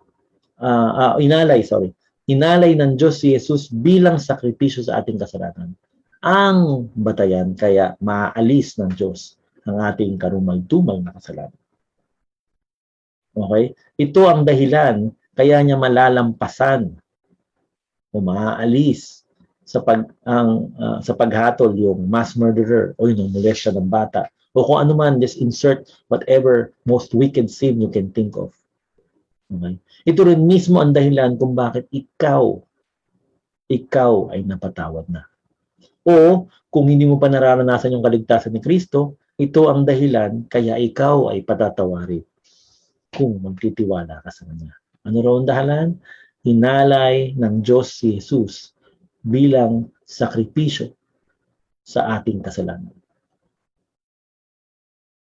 uh, 0.60 0.92
uh, 0.92 1.14
inalay, 1.18 1.64
sorry. 1.64 1.96
Inalay 2.28 2.76
ng 2.76 3.00
Diyos 3.00 3.24
si 3.24 3.32
Jesus 3.32 3.72
bilang 3.72 4.20
sakripisyo 4.20 4.84
sa 4.84 5.00
ating 5.00 5.16
kasalanan. 5.16 5.72
Ang 6.20 6.90
batayan 6.92 7.56
kaya 7.56 7.96
maalis 8.02 8.76
ng 8.76 8.92
Diyos 8.92 9.40
ang 9.64 9.80
ating 9.80 10.20
karumal-tumal 10.20 11.00
na 11.00 11.16
kasalanan. 11.16 11.60
Okay? 13.32 13.72
Ito 13.96 14.20
ang 14.28 14.44
dahilan 14.44 15.14
kaya 15.32 15.62
niya 15.64 15.80
malalampasan 15.80 16.98
o 18.10 18.20
maaalis 18.20 19.24
sa 19.62 19.80
pag 19.80 20.10
ang 20.26 20.74
uh, 20.74 20.98
sa 20.98 21.14
paghatol 21.14 21.78
yung 21.78 22.10
mass 22.10 22.34
murderer 22.34 22.92
o 22.98 23.06
yung 23.06 23.30
molestia 23.30 23.70
ng 23.70 23.86
bata 23.86 24.26
o 24.50 24.66
kung 24.66 24.82
ano 24.82 24.98
man 24.98 25.22
just 25.22 25.38
insert 25.38 25.86
whatever 26.10 26.74
most 26.82 27.14
wicked 27.14 27.46
sin 27.46 27.78
you 27.78 27.86
can 27.86 28.10
think 28.10 28.34
of. 28.34 28.50
Okay? 29.50 29.74
Ito 30.06 30.20
rin 30.30 30.46
mismo 30.46 30.78
ang 30.78 30.94
dahilan 30.94 31.34
kung 31.34 31.58
bakit 31.58 31.90
ikaw 31.90 32.62
ikaw 33.70 34.34
ay 34.34 34.42
napatawad 34.42 35.06
na. 35.06 35.22
O 36.02 36.50
kung 36.70 36.90
hindi 36.90 37.06
mo 37.06 37.22
pa 37.22 37.30
nararanasan 37.30 37.94
yung 37.94 38.02
kaligtasan 38.02 38.50
ni 38.50 38.60
Kristo, 38.62 39.22
ito 39.38 39.70
ang 39.70 39.86
dahilan 39.86 40.50
kaya 40.50 40.74
ikaw 40.74 41.30
ay 41.30 41.46
patatawarin 41.46 42.26
kung 43.14 43.38
magtitiwala 43.38 44.22
ka 44.26 44.30
sa 44.34 44.46
Kanya. 44.46 44.74
Ano 45.06 45.22
raw 45.22 45.34
ang 45.38 45.48
dahilan? 45.48 45.88
Hinalay 46.42 47.38
ng 47.38 47.54
Diyos 47.62 47.94
si 47.94 48.18
Jesus 48.18 48.74
bilang 49.22 49.92
sakripisyo 50.02 50.90
sa 51.86 52.18
ating 52.18 52.42
kasalanan. 52.42 52.96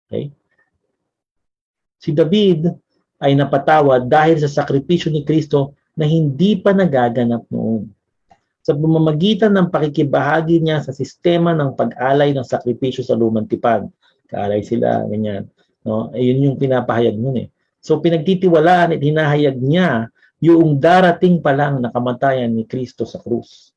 Okay? 0.08 0.32
Si 1.99 2.15
David 2.15 2.71
ay 3.19 3.36
napatawad 3.36 4.08
dahil 4.08 4.39
sa 4.39 4.63
sakripisyo 4.63 5.12
ni 5.12 5.27
Kristo 5.27 5.75
na 5.93 6.08
hindi 6.08 6.55
pa 6.55 6.71
nagaganap 6.71 7.43
noon. 7.51 7.91
Sa 8.63 8.71
pamamagitan 8.71 9.51
ng 9.51 9.67
pakikibahagi 9.67 10.63
niya 10.63 10.79
sa 10.79 10.95
sistema 10.95 11.51
ng 11.51 11.75
pag-alay 11.75 12.32
ng 12.32 12.47
sakripisyo 12.47 13.03
sa 13.03 13.19
lumang 13.19 13.47
tipan. 13.47 13.91
Kaalay 14.32 14.63
sila, 14.63 15.03
ganyan. 15.03 15.51
No? 15.84 16.15
Ayun 16.15 16.47
yung 16.47 16.58
pinapahayag 16.60 17.19
nun 17.19 17.43
eh. 17.43 17.47
So 17.84 17.99
pinagtitiwalaan 17.99 18.95
at 18.95 19.01
hinahayag 19.03 19.60
niya 19.60 20.08
yung 20.39 20.79
darating 20.79 21.43
pa 21.43 21.51
lang 21.51 21.84
na 21.84 21.91
kamatayan 21.91 22.51
ni 22.51 22.63
Kristo 22.63 23.03
sa 23.03 23.19
krus. 23.19 23.75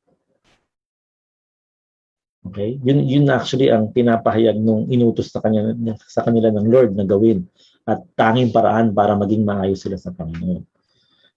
Okay? 2.43 2.79
Yun, 2.83 3.07
yun 3.07 3.25
actually 3.31 3.71
ang 3.71 3.91
pinapahayag 3.91 4.59
nung 4.59 4.87
inutos 4.91 5.31
sa, 5.31 5.39
kanya, 5.39 5.75
sa 6.07 6.23
kanila 6.23 6.51
ng 6.51 6.67
Lord 6.67 6.91
na 6.95 7.07
gawin 7.07 7.47
at 7.83 7.99
tanging 8.15 8.51
paraan 8.51 8.95
para 8.95 9.15
maging 9.15 9.43
maayos 9.43 9.83
sila 9.83 9.99
sa 9.99 10.15
Panginoon. 10.15 10.63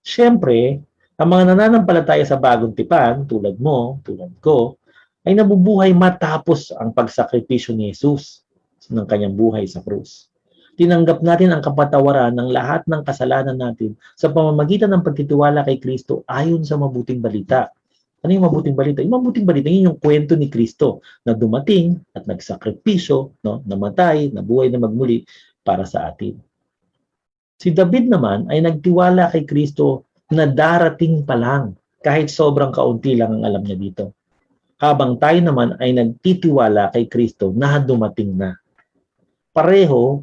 Siyempre, 0.02 0.80
ang 1.18 1.28
mga 1.28 1.54
nananampalataya 1.54 2.22
sa 2.22 2.38
bagong 2.38 2.76
tipan, 2.76 3.26
tulad 3.26 3.58
mo, 3.58 3.98
tulad 4.06 4.30
ko, 4.38 4.78
ay 5.26 5.34
nabubuhay 5.34 5.90
matapos 5.90 6.70
ang 6.70 6.94
pagsakripisyo 6.94 7.74
ni 7.74 7.90
Jesus 7.90 8.46
ng 8.86 9.02
kanyang 9.08 9.34
buhay 9.34 9.66
sa 9.66 9.82
krus 9.82 10.30
tinanggap 10.76 11.24
natin 11.24 11.50
ang 11.50 11.64
kapatawaran 11.64 12.36
ng 12.36 12.52
lahat 12.52 12.84
ng 12.84 13.00
kasalanan 13.02 13.56
natin 13.56 13.96
sa 14.12 14.28
pamamagitan 14.28 14.92
ng 14.92 15.02
pagtitiwala 15.02 15.64
kay 15.64 15.80
Kristo 15.80 16.22
ayon 16.28 16.62
sa 16.62 16.76
mabuting 16.76 17.18
balita. 17.18 17.72
Ano 18.20 18.30
yung 18.36 18.44
mabuting 18.44 18.76
balita? 18.76 19.00
Yung 19.00 19.16
mabuting 19.16 19.48
balita, 19.48 19.72
yun 19.72 19.92
yung 19.92 20.00
kwento 20.00 20.36
ni 20.36 20.52
Kristo 20.52 21.00
na 21.24 21.32
dumating 21.32 21.96
at 22.12 22.28
nagsakripisyo, 22.28 23.40
no, 23.40 23.64
namatay, 23.64 24.28
nabuhay 24.32 24.68
na 24.68 24.84
magmuli 24.84 25.24
para 25.66 25.82
sa 25.82 26.06
atin. 26.14 26.38
Si 27.58 27.74
David 27.74 28.06
naman 28.06 28.46
ay 28.46 28.62
nagtiwala 28.62 29.34
kay 29.34 29.42
Kristo 29.42 30.06
na 30.30 30.46
darating 30.46 31.26
pa 31.26 31.34
lang 31.34 31.74
kahit 32.06 32.30
sobrang 32.30 32.70
kaunti 32.70 33.18
lang 33.18 33.40
ang 33.40 33.42
alam 33.42 33.62
niya 33.66 33.74
dito. 33.74 34.14
Habang 34.78 35.18
tayo 35.18 35.40
naman 35.42 35.74
ay 35.82 35.96
nagtitiwala 35.96 36.94
kay 36.94 37.10
Kristo 37.10 37.50
na 37.50 37.82
dumating 37.82 38.36
na 38.36 38.54
pareho, 39.56 40.20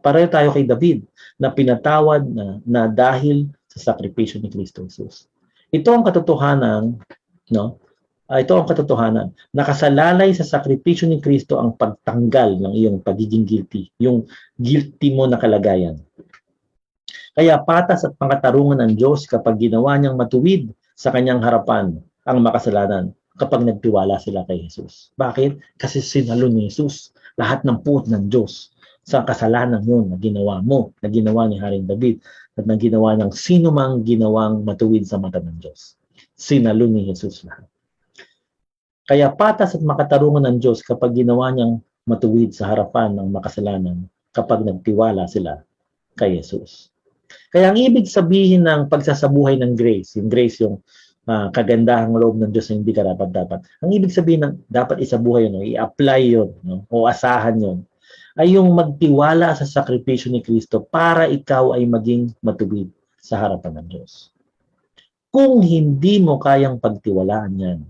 pareho 0.00 0.26
tayo 0.32 0.48
kay 0.56 0.64
David 0.64 1.04
na 1.36 1.52
pinatawad 1.52 2.24
na, 2.24 2.56
na 2.64 2.88
dahil 2.88 3.52
sa 3.68 3.92
sakripisyo 3.92 4.40
ni 4.40 4.48
Kristo 4.48 4.88
Jesus. 4.88 5.28
Ito 5.68 5.92
ang 5.92 6.02
katotohanan, 6.08 6.96
no? 7.52 7.76
Uh, 8.30 8.46
ito 8.46 8.54
ang 8.54 8.62
katotohanan. 8.62 9.34
Nakasalalay 9.50 10.30
sa 10.38 10.46
sakripisyo 10.46 11.10
ni 11.10 11.18
Kristo 11.18 11.58
ang 11.58 11.74
pagtanggal 11.74 12.62
ng 12.62 12.72
iyong 12.78 13.02
pagiging 13.02 13.42
guilty, 13.42 13.90
yung 13.98 14.30
guilty 14.54 15.10
mo 15.10 15.26
na 15.26 15.34
kalagayan. 15.34 15.98
Kaya 17.34 17.58
patas 17.66 18.06
at 18.06 18.14
pangatarungan 18.14 18.86
ng 18.86 18.92
Diyos 18.94 19.26
kapag 19.26 19.58
ginawa 19.58 19.98
niyang 19.98 20.14
matuwid 20.14 20.70
sa 20.94 21.10
kanyang 21.10 21.42
harapan 21.42 21.98
ang 22.22 22.38
makasalanan 22.38 23.10
kapag 23.34 23.66
nagtiwala 23.66 24.22
sila 24.22 24.46
kay 24.46 24.62
Jesus. 24.62 25.10
Bakit? 25.18 25.58
Kasi 25.74 25.98
sinalo 25.98 26.46
ni 26.46 26.70
Jesus 26.70 27.10
lahat 27.34 27.66
ng 27.66 27.82
puot 27.82 28.06
ng 28.06 28.30
Diyos 28.30 28.70
sa 29.02 29.26
kasalanan 29.26 29.82
yun 29.82 30.06
na 30.06 30.20
ginawa 30.20 30.62
mo, 30.62 30.94
na 31.02 31.10
ginawa 31.10 31.50
ni 31.50 31.58
Haring 31.58 31.88
David, 31.88 32.22
at 32.54 32.62
na 32.62 32.78
ginawa 32.78 33.16
ng 33.18 33.34
sino 33.34 33.74
mang 33.74 34.06
ginawang 34.06 34.62
matuwid 34.62 35.02
sa 35.02 35.18
mata 35.18 35.42
ng 35.42 35.58
Diyos. 35.58 35.98
Sinalo 36.38 36.86
ni 36.86 37.10
Jesus 37.10 37.42
lahat. 37.42 37.69
Kaya 39.10 39.34
patas 39.34 39.74
at 39.74 39.82
makatarungan 39.82 40.46
ng 40.46 40.56
Diyos 40.62 40.86
kapag 40.86 41.18
ginawa 41.18 41.50
niyang 41.50 41.82
matuwid 42.06 42.54
sa 42.54 42.70
harapan 42.70 43.18
ng 43.18 43.26
makasalanan 43.34 44.06
kapag 44.30 44.62
nagtiwala 44.62 45.26
sila 45.26 45.66
kay 46.14 46.38
Jesus. 46.38 46.94
Kaya 47.50 47.74
ang 47.74 47.78
ibig 47.78 48.06
sabihin 48.06 48.70
ng 48.70 48.86
pagsasabuhay 48.86 49.58
ng 49.58 49.74
grace, 49.74 50.14
yung 50.14 50.30
grace 50.30 50.62
yung 50.62 50.78
uh, 51.26 51.50
kagandahang 51.50 52.14
loob 52.14 52.38
ng 52.38 52.54
Diyos 52.54 52.70
na 52.70 52.78
hindi 52.78 52.94
ka 52.94 53.02
dapat 53.02 53.28
dapat. 53.34 53.58
Ang 53.82 53.90
ibig 53.98 54.14
sabihin 54.14 54.46
ng 54.46 54.54
dapat 54.70 55.02
isabuhay 55.02 55.50
yun, 55.50 55.58
i-apply 55.74 56.20
yun, 56.22 56.50
no? 56.62 56.86
o 56.86 57.10
asahan 57.10 57.58
yun, 57.58 57.78
ay 58.38 58.54
yung 58.54 58.70
magtiwala 58.78 59.58
sa 59.58 59.66
sakripisyo 59.66 60.30
ni 60.30 60.38
Kristo 60.38 60.86
para 60.86 61.26
ikaw 61.26 61.74
ay 61.74 61.82
maging 61.82 62.30
matuwid 62.46 62.86
sa 63.18 63.42
harapan 63.42 63.82
ng 63.82 63.86
Diyos. 63.90 64.30
Kung 65.34 65.62
hindi 65.62 66.22
mo 66.22 66.38
kayang 66.38 66.78
pagtiwalaan 66.78 67.54
yan, 67.58 67.80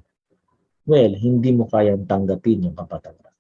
well, 0.91 1.13
hindi 1.15 1.55
mo 1.55 1.71
kayang 1.71 2.11
tanggapin 2.11 2.67
yung 2.67 2.75
kapatawaran. 2.75 3.31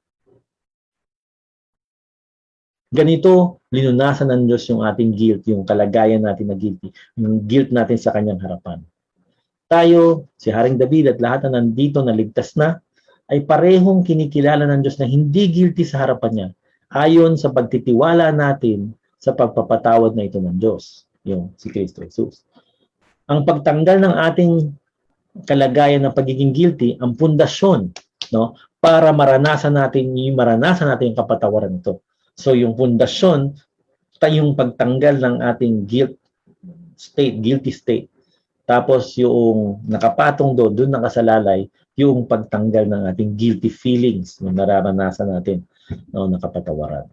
Ganito, 2.90 3.62
linunasan 3.70 4.30
ng 4.34 4.42
Diyos 4.50 4.66
yung 4.66 4.82
ating 4.82 5.14
guilt, 5.14 5.42
yung 5.46 5.62
kalagayan 5.62 6.26
natin 6.26 6.50
na 6.50 6.58
guilty, 6.58 6.90
yung 7.14 7.46
guilt 7.46 7.70
natin 7.70 7.98
sa 7.98 8.10
kanyang 8.10 8.42
harapan. 8.42 8.82
Tayo, 9.70 10.26
si 10.34 10.50
Haring 10.50 10.74
David 10.74 11.14
at 11.14 11.18
lahat 11.22 11.46
na 11.46 11.62
nandito 11.62 12.02
na 12.02 12.10
ligtas 12.10 12.58
na, 12.58 12.82
ay 13.30 13.46
parehong 13.46 14.02
kinikilala 14.02 14.66
ng 14.66 14.82
Diyos 14.82 14.98
na 14.98 15.06
hindi 15.06 15.46
guilty 15.46 15.86
sa 15.86 16.02
harapan 16.02 16.32
niya, 16.34 16.48
ayon 16.90 17.38
sa 17.38 17.54
pagtitiwala 17.54 18.34
natin 18.34 18.90
sa 19.22 19.38
pagpapatawad 19.38 20.18
na 20.18 20.26
ito 20.26 20.42
ng 20.42 20.58
Diyos, 20.58 21.06
yung 21.22 21.54
si 21.54 21.70
Kristo 21.70 22.02
Jesus. 22.02 22.42
Ang 23.30 23.46
pagtanggal 23.46 24.02
ng 24.02 24.14
ating 24.18 24.52
kalagayan 25.46 26.04
ng 26.06 26.14
pagiging 26.16 26.52
guilty, 26.52 26.98
ang 26.98 27.14
pundasyon, 27.14 27.90
no, 28.34 28.58
para 28.80 29.12
maranasan 29.12 29.76
natin 29.76 30.16
yung 30.16 30.38
maranasan 30.38 30.88
natin 30.88 31.12
yung 31.12 31.20
kapatawaran 31.20 31.78
nito. 31.78 32.02
So 32.34 32.56
yung 32.56 32.74
pundasyon, 32.74 33.54
yung 34.20 34.52
pagtanggal 34.52 35.16
ng 35.20 35.36
ating 35.40 35.88
guilt 35.88 36.16
state, 37.00 37.40
guilty 37.40 37.72
state. 37.72 38.06
Tapos 38.68 39.16
yung 39.16 39.80
nakapatong 39.88 40.52
doon, 40.52 40.72
doon 40.76 40.90
nakasalalay, 40.92 41.66
yung 41.96 42.28
pagtanggal 42.28 42.86
ng 42.86 43.02
ating 43.12 43.34
guilty 43.34 43.72
feelings 43.72 44.38
na 44.44 44.52
nararanasan 44.52 45.28
natin 45.28 45.64
no, 46.12 46.28
na 46.28 46.36
kapatawaran. 46.36 47.08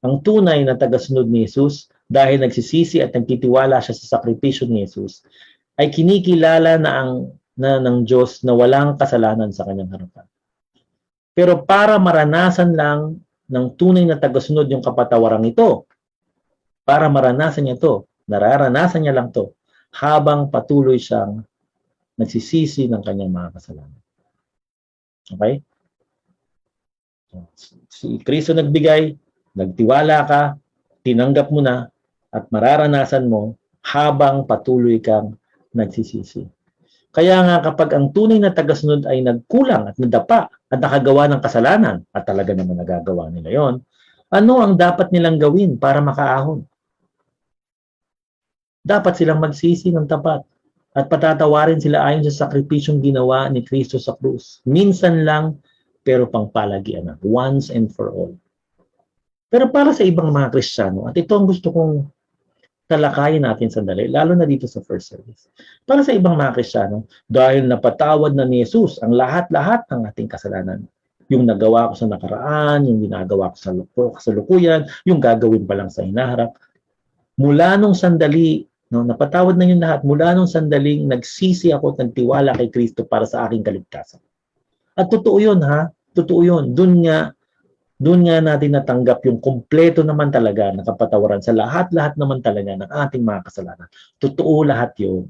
Ang 0.00 0.24
tunay 0.24 0.64
na 0.64 0.80
tagasunod 0.80 1.28
ni 1.28 1.44
Jesus, 1.44 1.92
dahil 2.10 2.42
nagsisisi 2.42 2.98
at 3.04 3.14
nagtitiwala 3.14 3.78
siya 3.78 3.94
sa 3.94 4.18
sakripisyo 4.18 4.66
ni 4.66 4.82
Jesus, 4.82 5.22
ay 5.78 5.92
kinikilala 5.92 6.80
na 6.80 6.90
ang 6.90 7.10
na 7.58 7.80
ng 7.82 8.06
Diyos 8.06 8.42
na 8.46 8.54
walang 8.54 8.98
kasalanan 9.00 9.50
sa 9.50 9.66
kanyang 9.66 9.94
harapan. 9.94 10.26
Pero 11.34 11.62
para 11.64 11.96
maranasan 11.96 12.74
lang 12.74 13.22
ng 13.50 13.66
tunay 13.74 14.06
na 14.06 14.18
tagasunod 14.18 14.70
yung 14.70 14.82
kapatawaran 14.84 15.46
ito, 15.46 15.86
para 16.86 17.06
maranasan 17.10 17.70
niya 17.70 17.78
to, 17.78 18.06
nararanasan 18.26 19.06
niya 19.06 19.14
lang 19.14 19.30
to, 19.30 19.54
habang 19.94 20.50
patuloy 20.50 20.98
siyang 20.98 21.42
nagsisisi 22.18 22.86
ng 22.86 23.02
kanyang 23.02 23.32
mga 23.32 23.50
kasalanan. 23.58 24.00
Okay? 25.30 25.54
Si 27.86 28.18
Kristo 28.26 28.50
nagbigay, 28.54 29.14
nagtiwala 29.54 30.18
ka, 30.26 30.42
tinanggap 31.06 31.48
mo 31.54 31.62
na, 31.62 31.86
at 32.30 32.46
mararanasan 32.50 33.26
mo 33.26 33.58
habang 33.82 34.46
patuloy 34.46 34.98
kang 35.02 35.34
nagsisisi. 35.74 36.46
Kaya 37.10 37.42
nga 37.42 37.56
kapag 37.58 37.90
ang 37.98 38.14
tunay 38.14 38.38
na 38.38 38.54
tagasunod 38.54 39.02
ay 39.10 39.26
nagkulang 39.26 39.90
at 39.90 39.98
nadapa 39.98 40.46
at 40.70 40.78
nakagawa 40.78 41.26
ng 41.26 41.42
kasalanan, 41.42 42.06
at 42.14 42.22
talaga 42.22 42.54
naman 42.54 42.78
nagagawa 42.78 43.34
nila 43.34 43.50
yon, 43.50 43.74
ano 44.30 44.52
ang 44.62 44.78
dapat 44.78 45.10
nilang 45.10 45.42
gawin 45.42 45.74
para 45.74 45.98
makaahon? 45.98 46.62
Dapat 48.86 49.12
silang 49.18 49.42
magsisi 49.42 49.90
ng 49.90 50.06
tapat 50.06 50.46
at 50.94 51.10
patatawarin 51.10 51.82
sila 51.82 52.06
ayon 52.06 52.22
sa 52.30 52.46
sakripisyong 52.46 53.02
ginawa 53.02 53.50
ni 53.50 53.66
Kristo 53.66 53.98
sa 53.98 54.14
krus. 54.14 54.62
Minsan 54.66 55.26
lang, 55.26 55.58
pero 56.06 56.30
pangpalagian 56.30 57.10
na. 57.10 57.14
Once 57.26 57.74
and 57.74 57.90
for 57.90 58.10
all. 58.14 58.34
Pero 59.50 59.66
para 59.74 59.90
sa 59.90 60.06
ibang 60.06 60.30
mga 60.30 60.54
Kristiyano, 60.54 61.10
at 61.10 61.18
ito 61.18 61.34
ang 61.34 61.50
gusto 61.50 61.74
kong 61.74 62.06
talakayin 62.90 63.46
natin 63.46 63.70
sandali, 63.70 64.10
lalo 64.10 64.34
na 64.34 64.42
dito 64.42 64.66
sa 64.66 64.82
first 64.82 65.14
service. 65.14 65.46
Para 65.86 66.02
sa 66.02 66.10
ibang 66.10 66.34
mga 66.34 66.58
Kristiyano, 66.58 67.06
dahil 67.30 67.70
napatawad 67.70 68.34
na 68.34 68.42
ni 68.42 68.66
Jesus 68.66 68.98
ang 68.98 69.14
lahat-lahat 69.14 69.86
ng 69.86 70.10
ating 70.10 70.26
kasalanan, 70.26 70.82
yung 71.30 71.46
nagawa 71.46 71.94
ko 71.94 71.94
sa 71.94 72.10
nakaraan, 72.10 72.90
yung 72.90 73.06
ginagawa 73.06 73.54
ko 73.54 73.56
sa 73.56 73.70
kasalukuyan, 74.18 74.90
yung 75.06 75.22
gagawin 75.22 75.62
pa 75.62 75.78
lang 75.78 75.86
sa 75.86 76.02
hinaharap, 76.02 76.50
mula 77.38 77.78
nung 77.78 77.94
sandali, 77.94 78.66
no, 78.90 79.06
napatawad 79.06 79.54
na 79.54 79.70
yung 79.70 79.78
lahat, 79.78 80.02
mula 80.02 80.34
nung 80.34 80.50
sandaling 80.50 81.06
nagsisi 81.06 81.70
ako 81.70 81.94
at 81.94 82.10
nagtiwala 82.10 82.58
kay 82.58 82.74
Kristo 82.74 83.06
para 83.06 83.22
sa 83.22 83.46
aking 83.46 83.62
kaligtasan. 83.62 84.18
At 84.98 85.06
totoo 85.06 85.38
yun 85.38 85.62
ha, 85.62 85.94
totoo 86.18 86.42
yun. 86.42 86.74
Doon 86.74 87.06
nga 87.06 87.30
doon 88.00 88.24
nga 88.24 88.40
natin 88.40 88.72
natanggap 88.72 89.20
yung 89.28 89.44
kumpleto 89.44 90.00
naman 90.00 90.32
talaga 90.32 90.72
na 90.72 90.80
kapatawaran 90.80 91.44
sa 91.44 91.52
lahat-lahat 91.52 92.16
naman 92.16 92.40
talaga 92.40 92.72
ng 92.72 92.88
ating 92.88 93.20
mga 93.20 93.44
kasalanan. 93.44 93.88
Totoo 94.16 94.64
lahat 94.64 94.96
yun. 94.96 95.28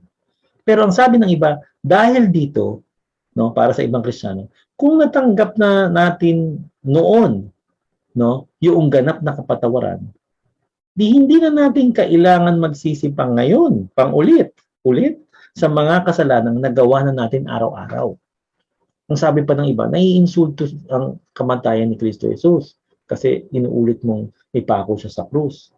Pero 0.62 0.86
ang 0.86 0.94
sabi 0.94 1.18
ng 1.18 1.34
iba, 1.34 1.58
dahil 1.82 2.30
dito, 2.30 2.86
no, 3.34 3.50
para 3.50 3.74
sa 3.74 3.82
ibang 3.82 4.06
Kristiyano, 4.06 4.46
kung 4.78 5.02
natanggap 5.02 5.58
na 5.58 5.90
natin 5.90 6.62
noon, 6.86 7.50
no, 8.14 8.46
yung 8.62 8.86
ganap 8.86 9.18
na 9.18 9.34
kapatawaran, 9.34 10.06
di 10.94 11.10
hindi 11.10 11.42
na 11.42 11.50
natin 11.50 11.90
kailangan 11.90 12.54
magsisi 12.62 13.10
pang 13.10 13.34
ngayon, 13.34 13.90
pang 13.98 14.14
ulit, 14.14 14.54
ulit 14.86 15.18
sa 15.58 15.66
mga 15.66 16.06
kasalanang 16.06 16.62
nagawa 16.62 17.02
na 17.02 17.26
natin 17.26 17.50
araw-araw. 17.50 18.14
Ang 19.10 19.18
sabi 19.18 19.42
pa 19.42 19.58
ng 19.58 19.66
iba, 19.66 19.90
naiinsulto 19.90 20.70
ang 20.86 21.18
kamatayan 21.34 21.90
ni 21.90 21.98
Kristo 21.98 22.30
Jesus 22.30 22.78
kasi 23.10 23.50
inuulit 23.50 24.06
mong 24.06 24.30
ipako 24.54 24.94
siya 24.94 25.10
sa 25.10 25.26
krus. 25.26 25.74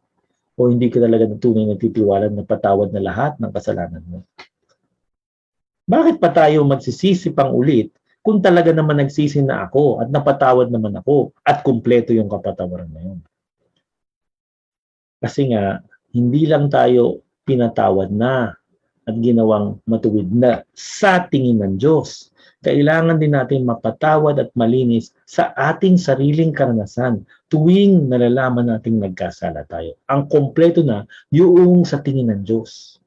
O 0.61 0.69
hindi 0.69 0.93
ka 0.93 1.01
talaga 1.01 1.25
tunay 1.41 1.65
nagtitiwala 1.65 2.29
na 2.29 2.45
patawad 2.45 2.93
na 2.93 3.01
lahat 3.01 3.41
ng 3.41 3.49
kasalanan 3.49 4.05
mo. 4.05 4.29
Bakit 5.89 6.21
pa 6.21 6.29
tayo 6.29 6.61
magsisisi 6.69 7.33
pang 7.33 7.57
ulit 7.57 7.89
kung 8.21 8.45
talaga 8.45 8.69
naman 8.71 9.01
nagsisi 9.01 9.41
na 9.41 9.65
ako 9.65 10.05
at 10.05 10.13
napatawad 10.13 10.69
naman 10.69 10.93
ako 11.01 11.33
at 11.41 11.65
kumpleto 11.65 12.13
yung 12.13 12.29
kapatawaran 12.29 12.93
na 12.93 13.01
yun? 13.01 13.19
Kasi 15.25 15.57
nga, 15.57 15.81
hindi 16.13 16.45
lang 16.45 16.69
tayo 16.69 17.25
pinatawad 17.49 18.13
na 18.13 18.53
at 19.09 19.15
ginawang 19.19 19.81
matuwid 19.89 20.29
na 20.31 20.63
sa 20.77 21.25
tingin 21.27 21.65
ng 21.65 21.75
Diyos 21.81 22.32
kailangan 22.63 23.19
din 23.19 23.35
natin 23.35 23.67
mapatawad 23.67 24.39
at 24.39 24.51
malinis 24.55 25.11
sa 25.27 25.51
ating 25.59 25.99
sariling 25.99 26.55
karanasan 26.55 27.27
tuwing 27.51 28.07
nalalaman 28.07 28.71
nating 28.71 29.03
nagkasala 29.03 29.67
tayo. 29.67 29.99
Ang 30.07 30.31
kompleto 30.31 30.87
na 30.87 31.05
yung 31.35 31.83
sa 31.83 31.99
tingin 32.01 32.31
ng 32.31 32.43
Diyos. 32.47 33.03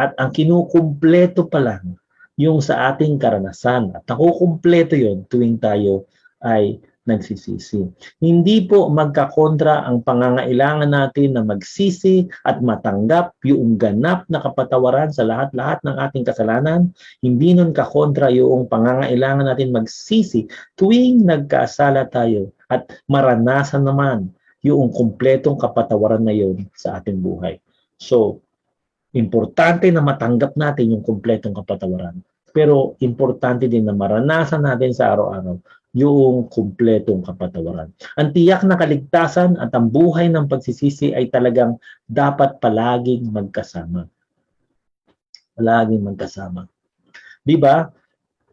At 0.00 0.16
ang 0.16 0.32
kinukumpleto 0.32 1.46
pa 1.46 1.60
lang 1.60 2.00
yung 2.40 2.64
sa 2.64 2.90
ating 2.90 3.20
karanasan. 3.20 3.92
At 3.92 4.08
nakukumpleto 4.08 4.96
yon 4.96 5.28
tuwing 5.28 5.60
tayo 5.60 6.08
ay 6.42 6.80
nagsisisi. 7.02 7.82
Hindi 8.22 8.62
po 8.62 8.86
magkakontra 8.86 9.82
ang 9.82 10.06
pangangailangan 10.06 10.90
natin 10.90 11.34
na 11.34 11.42
magsisi 11.42 12.30
at 12.46 12.62
matanggap 12.62 13.34
yung 13.42 13.74
ganap 13.74 14.26
na 14.30 14.38
kapatawaran 14.38 15.10
sa 15.10 15.26
lahat-lahat 15.26 15.82
ng 15.82 15.96
ating 15.98 16.24
kasalanan. 16.26 16.94
Hindi 17.18 17.58
nun 17.58 17.74
kakontra 17.74 18.30
yung 18.30 18.70
pangangailangan 18.70 19.50
natin 19.50 19.74
magsisi 19.74 20.46
tuwing 20.78 21.26
nagkasala 21.26 22.06
tayo 22.06 22.54
at 22.70 22.86
maranasan 23.10 23.82
naman 23.82 24.30
yung 24.62 24.94
kumpletong 24.94 25.58
kapatawaran 25.58 26.22
na 26.22 26.30
yun 26.30 26.70
sa 26.78 27.02
ating 27.02 27.18
buhay. 27.18 27.58
So, 27.98 28.38
importante 29.18 29.90
na 29.90 30.00
matanggap 30.00 30.54
natin 30.54 30.94
yung 30.94 31.02
kumpletong 31.02 31.58
kapatawaran. 31.58 32.22
Pero 32.54 32.94
importante 33.02 33.66
din 33.66 33.90
na 33.90 33.96
maranasan 33.96 34.62
natin 34.62 34.94
sa 34.94 35.10
araw-araw 35.16 35.81
yung 35.92 36.48
kumpletong 36.48 37.20
kapatawaran. 37.20 37.92
Ang 38.16 38.32
tiyak 38.32 38.64
na 38.64 38.80
kaligtasan 38.80 39.60
at 39.60 39.68
ang 39.76 39.92
buhay 39.92 40.32
ng 40.32 40.48
pagsisisi 40.48 41.12
ay 41.12 41.28
talagang 41.28 41.76
dapat 42.08 42.56
palaging 42.64 43.28
magkasama. 43.28 44.08
Palaging 45.52 46.00
magkasama. 46.00 46.64
Di 47.44 47.60
ba? 47.60 47.92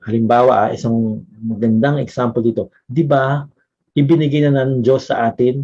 Halimbawa, 0.04 0.68
ah, 0.68 0.70
isang 0.76 1.24
magandang 1.40 2.04
example 2.04 2.44
dito. 2.44 2.76
Di 2.84 3.08
ba, 3.08 3.48
ibinigay 3.96 4.48
na 4.48 4.64
ng 4.64 4.84
Diyos 4.84 5.08
sa 5.08 5.32
atin 5.32 5.64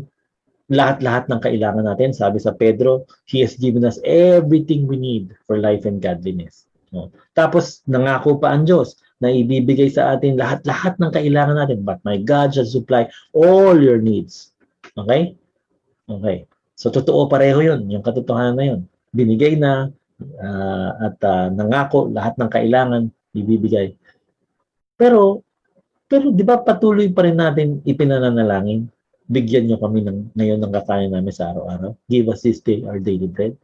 lahat-lahat 0.71 1.29
ng 1.29 1.39
kailangan 1.43 1.85
natin. 1.85 2.15
Sabi 2.15 2.39
sa 2.39 2.55
Pedro, 2.55 3.03
He 3.27 3.43
has 3.43 3.59
given 3.59 3.83
us 3.83 3.99
everything 4.07 4.87
we 4.87 4.95
need 4.95 5.35
for 5.43 5.59
life 5.59 5.83
and 5.83 5.99
godliness. 5.99 6.65
No? 6.95 7.11
Tapos, 7.35 7.83
nangako 7.85 8.39
pa 8.39 8.55
ang 8.55 8.63
Diyos 8.63 8.95
na 9.23 9.31
ibibigay 9.31 9.87
sa 9.87 10.15
atin 10.15 10.35
lahat-lahat 10.35 10.99
ng 10.99 11.11
kailangan 11.11 11.55
natin. 11.55 11.87
But 11.87 12.03
my 12.03 12.19
God 12.19 12.55
shall 12.55 12.67
supply 12.67 13.07
all 13.31 13.75
your 13.79 13.99
needs. 13.99 14.51
Okay? 14.95 15.35
Okay. 16.05 16.37
So, 16.75 16.91
totoo 16.91 17.31
pareho 17.31 17.63
yun. 17.63 17.87
Yung 17.87 18.03
katotohanan 18.03 18.55
na 18.59 18.65
yun. 18.75 18.81
Binigay 19.15 19.55
na 19.55 19.89
uh, 20.19 20.91
at 20.99 21.17
uh, 21.23 21.47
nangako 21.51 22.11
lahat 22.11 22.35
ng 22.35 22.49
kailangan 22.51 23.03
ibibigay. 23.31 23.95
Pero, 24.95 25.43
pero 26.07 26.31
di 26.31 26.43
ba 26.43 26.59
patuloy 26.59 27.11
pa 27.11 27.23
rin 27.23 27.39
natin 27.39 27.79
ipinananalangin? 27.83 28.87
Bigyan 29.25 29.65
nyo 29.71 29.77
kami 29.81 30.05
ng, 30.05 30.37
ngayon 30.37 30.59
ng 30.61 30.73
kakain 30.75 31.09
namin 31.09 31.33
sa 31.33 31.49
araw-araw. 31.55 31.97
Give 32.11 32.29
us 32.29 32.45
this 32.45 32.61
day 32.61 32.85
our 32.85 33.01
daily 33.01 33.25
bread. 33.25 33.57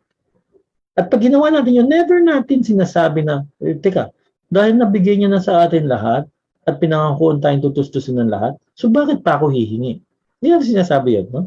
At 0.97 1.07
pag 1.07 1.23
ginawa 1.23 1.53
natin 1.53 1.77
yun, 1.77 1.87
never 1.87 2.19
natin 2.19 2.65
sinasabi 2.65 3.23
na, 3.23 3.47
teka, 3.61 4.11
dahil 4.51 4.75
nabigay 4.75 5.15
niya 5.15 5.31
na 5.31 5.39
sa 5.39 5.63
atin 5.63 5.87
lahat 5.87 6.27
at 6.67 6.75
pinangakuan 6.77 7.39
tayong 7.39 7.63
tutustusin 7.63 8.19
ng 8.19 8.29
lahat, 8.29 8.53
so 8.75 8.91
bakit 8.91 9.23
pa 9.23 9.39
ako 9.39 9.49
hihingi? 9.49 10.03
Hindi 10.37 10.47
natin 10.51 10.67
sinasabi 10.75 11.09
yun, 11.15 11.27
no? 11.31 11.41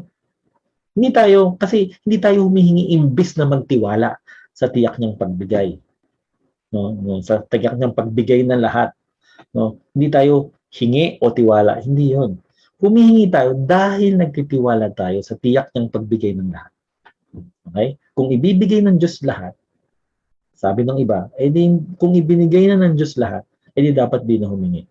Hindi 0.95 1.11
tayo, 1.13 1.53
kasi 1.59 1.93
hindi 2.07 2.17
tayo 2.17 2.47
humihingi 2.49 2.95
imbis 2.97 3.37
na 3.37 3.45
magtiwala 3.45 4.15
sa 4.55 4.71
tiyak 4.71 4.95
niyang 4.95 5.19
pagbigay. 5.19 5.75
No? 6.71 6.95
no? 6.95 7.19
Sa 7.19 7.43
tiyak 7.43 7.75
niyang 7.75 7.91
pagbigay 7.91 8.47
ng 8.47 8.63
lahat. 8.63 8.95
No? 9.51 9.83
Hindi 9.91 10.07
tayo 10.07 10.55
hingi 10.71 11.19
o 11.19 11.35
tiwala. 11.35 11.83
Hindi 11.83 12.15
yon. 12.15 12.39
Humihingi 12.79 13.27
tayo 13.27 13.59
dahil 13.59 14.15
nagtitiwala 14.15 14.95
tayo 14.95 15.19
sa 15.19 15.35
tiyak 15.35 15.75
niyang 15.75 15.91
pagbigay 15.91 16.31
ng 16.31 16.49
lahat. 16.55 16.71
Okay? 17.71 17.99
Kung 18.15 18.31
ibibigay 18.31 18.79
ng 18.79 18.95
Diyos 18.95 19.19
lahat, 19.27 19.51
sabi 20.55 20.87
ng 20.87 21.03
iba, 21.03 21.27
eh 21.35 21.51
di, 21.51 21.67
kung 21.99 22.15
ibinigay 22.15 22.71
na 22.71 22.79
ng 22.79 22.95
Diyos 22.95 23.19
lahat, 23.19 23.43
eh 23.75 23.81
di 23.83 23.91
dapat 23.91 24.23
din 24.23 24.41
na 24.41 24.47
humingi. 24.47 24.87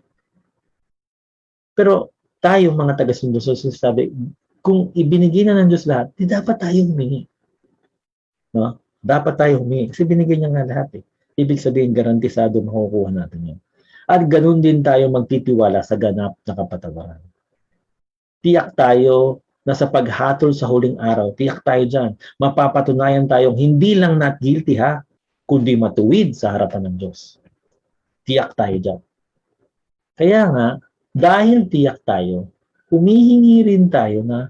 Pero 1.72 2.12
tayo 2.38 2.76
mga 2.76 3.00
taga-sundo, 3.00 3.40
so 3.40 3.56
sabi, 3.56 4.12
kung 4.60 4.92
ibinigay 4.92 5.48
na 5.48 5.56
ng 5.64 5.72
Diyos 5.72 5.88
lahat, 5.88 6.12
di 6.14 6.28
dapat 6.28 6.60
tayo 6.60 6.84
humingi. 6.84 7.24
No? 8.52 8.76
Dapat 9.00 9.34
tayo 9.40 9.64
humingi. 9.64 9.90
Kasi 9.90 10.04
binigay 10.04 10.36
niya 10.36 10.52
nga 10.52 10.68
lahat 10.68 11.00
eh. 11.00 11.04
Ibig 11.34 11.58
sabihin, 11.58 11.96
garantisado 11.96 12.60
makukuha 12.60 13.10
natin 13.10 13.56
yun. 13.56 13.58
At 14.04 14.20
ganun 14.28 14.60
din 14.60 14.84
tayo 14.84 15.08
magtitiwala 15.08 15.80
sa 15.80 15.96
ganap 15.96 16.36
na 16.44 16.52
kapatawaran. 16.52 17.24
Tiyak 18.44 18.76
tayo 18.76 19.40
na 19.64 19.72
sa 19.72 19.88
paghatol 19.88 20.52
sa 20.52 20.68
huling 20.68 21.00
araw, 21.00 21.32
tiyak 21.32 21.64
tayo 21.64 21.88
dyan, 21.88 22.10
mapapatunayan 22.36 23.24
tayong 23.24 23.56
hindi 23.56 23.96
lang 23.96 24.20
not 24.20 24.36
guilty 24.36 24.76
ha, 24.76 25.00
kundi 25.44 25.76
matuwid 25.76 26.32
sa 26.32 26.56
harapan 26.56 26.88
ng 26.88 26.96
Diyos. 26.96 27.36
Tiyak 28.24 28.56
tayo 28.56 28.76
dyan. 28.80 29.00
Kaya 30.16 30.42
nga, 30.48 30.68
dahil 31.12 31.68
tiyak 31.68 32.00
tayo, 32.02 32.48
humihingi 32.88 33.68
rin 33.68 33.92
tayo 33.92 34.24
na, 34.24 34.48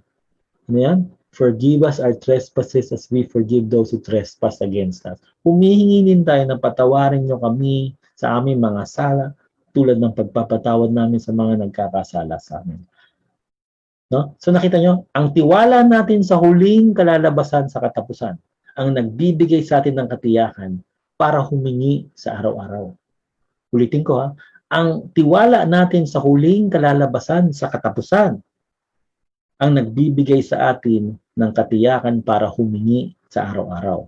ano 0.71 0.79
yan? 0.79 0.99
Forgive 1.35 1.83
us 1.83 1.99
our 1.99 2.15
trespasses 2.15 2.95
as 2.95 3.11
we 3.11 3.27
forgive 3.27 3.67
those 3.67 3.91
who 3.91 3.99
trespass 3.99 4.63
against 4.63 5.03
us. 5.03 5.19
Humihingi 5.43 6.07
din 6.07 6.23
tayo 6.23 6.47
na 6.47 6.63
patawarin 6.63 7.27
nyo 7.27 7.43
kami 7.43 7.99
sa 8.15 8.39
aming 8.39 8.63
mga 8.63 8.87
sala 8.87 9.27
tulad 9.75 9.99
ng 9.99 10.15
pagpapatawad 10.15 10.95
namin 10.95 11.19
sa 11.19 11.35
mga 11.35 11.67
nagkakasala 11.67 12.39
sa 12.39 12.63
amin. 12.63 12.79
No? 14.15 14.39
So 14.39 14.55
nakita 14.55 14.79
nyo, 14.79 15.11
ang 15.11 15.35
tiwala 15.35 15.83
natin 15.83 16.23
sa 16.23 16.39
huling 16.39 16.95
kalalabasan 16.95 17.67
sa 17.67 17.83
katapusan 17.83 18.39
ang 18.75 18.95
nagbibigay 18.95 19.63
sa 19.63 19.81
atin 19.83 19.99
ng 19.99 20.09
katiyakan 20.11 20.83
para 21.15 21.43
humingi 21.43 22.11
sa 22.19 22.39
araw-araw. 22.43 22.91
Ulitin 23.75 24.03
ko 24.03 24.23
ha, 24.23 24.35
ang 24.75 25.15
tiwala 25.15 25.63
natin 25.67 26.07
sa 26.07 26.19
huling 26.19 26.67
kalalabasan 26.67 27.55
sa 27.55 27.71
katapusan 27.71 28.43
ang 29.63 29.71
nagbibigay 29.79 30.43
sa 30.43 30.75
atin 30.75 31.15
ng 31.15 31.51
katiyakan 31.55 32.23
para 32.27 32.51
humingi 32.51 33.15
sa 33.31 33.51
araw-araw. 33.55 34.07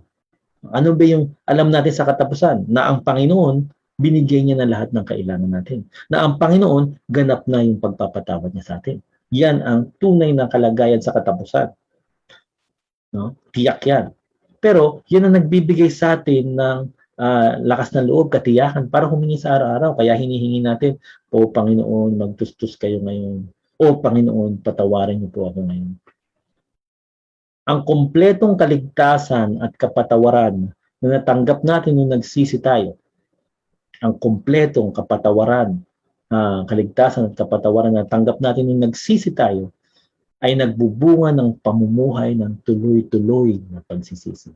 Ano 0.75 0.91
ba 0.91 1.03
yung 1.07 1.31
alam 1.47 1.71
natin 1.71 1.93
sa 1.95 2.03
katapusan? 2.03 2.67
Na 2.67 2.91
ang 2.91 2.99
Panginoon, 3.07 3.71
binigay 3.95 4.43
niya 4.43 4.59
na 4.59 4.67
lahat 4.67 4.91
ng 4.91 5.05
kailangan 5.07 5.51
natin. 5.51 5.87
Na 6.11 6.27
ang 6.27 6.35
Panginoon, 6.35 7.07
ganap 7.07 7.47
na 7.47 7.63
yung 7.63 7.79
pagpapatawad 7.79 8.51
niya 8.51 8.65
sa 8.67 8.75
atin. 8.83 8.99
Yan 9.31 9.63
ang 9.63 9.95
tunay 9.99 10.35
na 10.35 10.51
kalagayan 10.51 10.99
sa 10.99 11.15
katapusan. 11.15 11.71
No? 13.15 13.39
Tiyak 13.55 13.79
yan. 13.87 14.16
Pero 14.57 15.05
yun 15.07 15.27
ang 15.27 15.35
nagbibigay 15.37 15.89
sa 15.89 16.17
atin 16.17 16.57
ng 16.57 16.79
uh, 17.17 17.51
lakas 17.61 17.93
ng 17.93 18.07
loob, 18.07 18.33
katiyakan 18.33 18.87
para 18.87 19.09
humingi 19.09 19.41
sa 19.41 19.57
araw-araw. 19.57 19.97
Kaya 19.97 20.17
hinihingi 20.17 20.61
natin, 20.63 21.01
O 21.33 21.49
Panginoon, 21.49 22.15
magtustos 22.17 22.77
kayo 22.79 23.01
ngayon. 23.03 23.49
O 23.77 23.85
Panginoon, 24.01 24.61
patawarin 24.61 25.21
niyo 25.21 25.29
po 25.29 25.49
ako 25.49 25.59
ngayon. 25.67 25.91
Ang 27.67 27.79
kompletong 27.83 28.55
kaligtasan 28.55 29.59
at 29.59 29.75
kapatawaran 29.75 30.71
na 31.03 31.07
natanggap 31.19 31.67
natin 31.67 31.99
nung 31.99 32.15
nagsisi 32.15 32.63
tayo, 32.63 32.95
ang 33.99 34.15
kompletong 34.15 34.95
kapatawaran, 34.95 35.75
uh, 36.31 36.63
kaligtasan 36.63 37.27
at 37.29 37.35
kapatawaran 37.35 37.91
na 37.91 38.07
natanggap 38.07 38.39
natin 38.39 38.71
nung 38.71 38.81
nagsisi 38.87 39.35
tayo, 39.35 39.75
ay 40.41 40.53
nagbubunga 40.53 41.33
ng 41.33 41.57
pamumuhay 41.65 42.37
ng 42.37 42.61
tuloy-tuloy 42.61 43.57
na 43.73 43.81
pagsisisi. 43.81 44.53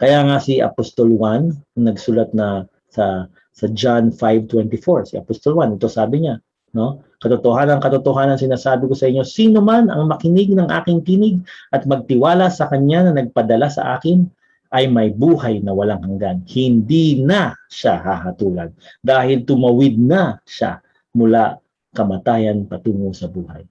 Kaya 0.00 0.24
nga 0.24 0.40
si 0.40 0.60
Apostol 0.60 1.12
1, 1.16 1.76
nagsulat 1.76 2.32
na 2.32 2.64
sa 2.88 3.28
sa 3.50 3.66
John 3.76 4.08
5:24, 4.12 5.12
si 5.12 5.14
Apostol 5.20 5.60
1, 5.60 5.76
ito 5.76 5.88
sabi 5.88 6.24
niya, 6.24 6.40
no? 6.72 7.04
Katotohanan, 7.20 7.84
katotohanan 7.84 8.40
sinasabi 8.40 8.88
ko 8.88 8.96
sa 8.96 9.04
inyo, 9.12 9.20
sino 9.20 9.60
man 9.60 9.92
ang 9.92 10.08
makinig 10.08 10.56
ng 10.56 10.72
aking 10.72 11.04
tinig 11.04 11.36
at 11.68 11.84
magtiwala 11.84 12.48
sa 12.48 12.72
kanya 12.72 13.08
na 13.08 13.20
nagpadala 13.20 13.68
sa 13.68 14.00
akin 14.00 14.24
ay 14.72 14.88
may 14.88 15.12
buhay 15.12 15.60
na 15.60 15.76
walang 15.76 16.00
hanggan. 16.00 16.40
Hindi 16.48 17.20
na 17.20 17.52
siya 17.68 18.00
hahatulan 18.00 18.72
dahil 19.04 19.44
tumawid 19.44 20.00
na 20.00 20.40
siya 20.48 20.80
mula 21.12 21.60
kamatayan 21.92 22.64
patungo 22.64 23.12
sa 23.12 23.28
buhay 23.28 23.66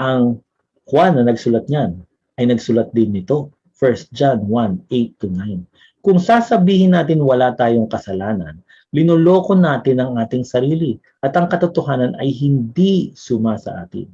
ang 0.00 0.42
Juan 0.84 1.16
na 1.16 1.24
nagsulat 1.24 1.66
niyan 1.72 2.04
ay 2.36 2.44
nagsulat 2.50 2.92
din 2.92 3.14
nito. 3.14 3.54
1 3.74 4.14
John 4.14 4.46
1, 4.46 4.86
8 4.86 5.20
to 5.20 5.26
9. 5.28 5.66
Kung 6.04 6.20
sasabihin 6.20 6.94
natin 6.94 7.24
wala 7.24 7.56
tayong 7.56 7.90
kasalanan, 7.90 8.60
linuloko 8.94 9.56
natin 9.58 9.98
ang 9.98 10.14
ating 10.20 10.46
sarili 10.46 11.00
at 11.24 11.34
ang 11.34 11.50
katotohanan 11.50 12.14
ay 12.22 12.30
hindi 12.30 13.10
suma 13.18 13.58
sa 13.58 13.82
atin. 13.82 14.06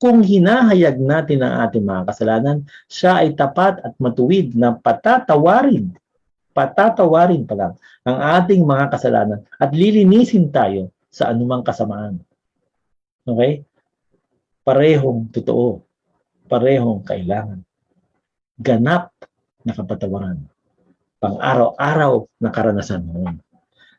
Kung 0.00 0.24
hinahayag 0.24 0.96
natin 0.96 1.44
ang 1.44 1.68
ating 1.68 1.84
mga 1.84 2.02
kasalanan, 2.08 2.56
siya 2.88 3.20
ay 3.20 3.36
tapat 3.36 3.84
at 3.84 3.92
matuwid 4.00 4.56
na 4.56 4.78
patatawarin, 4.78 5.92
patatawarin 6.56 7.44
pa 7.44 7.54
lang 7.58 7.72
ang 8.06 8.18
ating 8.40 8.62
mga 8.64 8.94
kasalanan 8.94 9.40
at 9.60 9.70
lilinisin 9.74 10.48
tayo 10.54 10.88
sa 11.12 11.30
anumang 11.34 11.66
kasamaan. 11.66 12.20
Okay? 13.26 13.66
Parehong 14.64 15.28
totoo, 15.30 15.84
parehong 16.48 17.04
kailangan. 17.04 17.60
Ganap 18.56 19.12
na 19.62 19.72
kapatawaran. 19.76 20.40
Pang-araw-araw 21.20 22.24
na 22.40 22.48
karanasan 22.52 23.04
mo. 23.04 23.28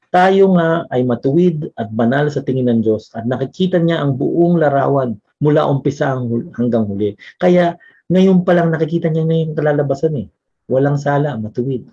Tayo 0.09 0.55
nga 0.57 0.89
ay 0.89 1.05
matuwid 1.05 1.69
at 1.75 1.89
banal 1.93 2.29
sa 2.29 2.41
tingin 2.41 2.69
ng 2.69 2.81
Diyos 2.81 3.11
at 3.13 3.25
nakikita 3.29 3.77
niya 3.81 4.01
ang 4.01 4.17
buong 4.17 4.61
larawan 4.61 5.17
mula 5.43 5.67
umpisa 5.67 6.15
hanggang 6.55 6.87
huli. 6.87 7.13
Kaya 7.37 7.75
ngayon 8.09 8.45
pa 8.45 8.55
lang 8.55 8.71
nakikita 8.71 9.09
niya 9.11 9.25
na 9.25 9.35
yung 9.43 9.53
kalalabasan 9.57 10.15
eh. 10.21 10.27
Walang 10.71 10.97
sala, 10.97 11.35
matuwid. 11.37 11.85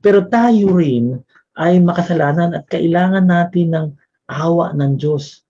Pero 0.00 0.24
tayo 0.26 0.72
rin 0.74 1.20
ay 1.54 1.78
makasalanan 1.78 2.58
at 2.58 2.64
kailangan 2.66 3.26
natin 3.28 3.68
ng 3.70 3.86
awa 4.30 4.72
ng 4.72 4.96
Diyos 4.96 5.44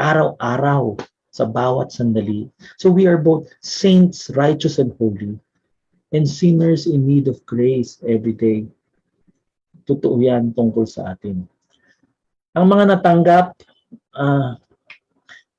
araw-araw 0.00 0.96
sa 1.30 1.46
bawat 1.46 1.94
sandali. 1.94 2.50
So 2.76 2.90
we 2.90 3.06
are 3.06 3.18
both 3.18 3.46
saints, 3.62 4.30
righteous 4.34 4.82
and 4.82 4.90
holy, 4.98 5.38
and 6.10 6.26
sinners 6.26 6.90
in 6.90 7.06
need 7.06 7.30
of 7.30 7.42
grace 7.46 8.02
every 8.02 8.34
day. 8.34 8.66
Totoo 9.86 10.18
yan 10.18 10.50
tungkol 10.54 10.86
sa 10.86 11.14
atin. 11.14 11.46
Ang 12.54 12.66
mga 12.66 12.98
natanggap, 12.98 13.54
uh, 14.18 14.58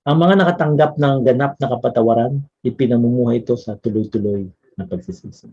ang 0.03 0.17
mga 0.19 0.34
nakatanggap 0.43 0.91
ng 0.99 1.17
ganap 1.24 1.55
na 1.55 1.67
kapatawaran, 1.72 2.34
ipinamumuhay 2.67 3.39
ito 3.39 3.55
sa 3.55 3.80
tuloy-tuloy 3.80 4.51
na 4.76 4.84
pagsisisi. 4.84 5.47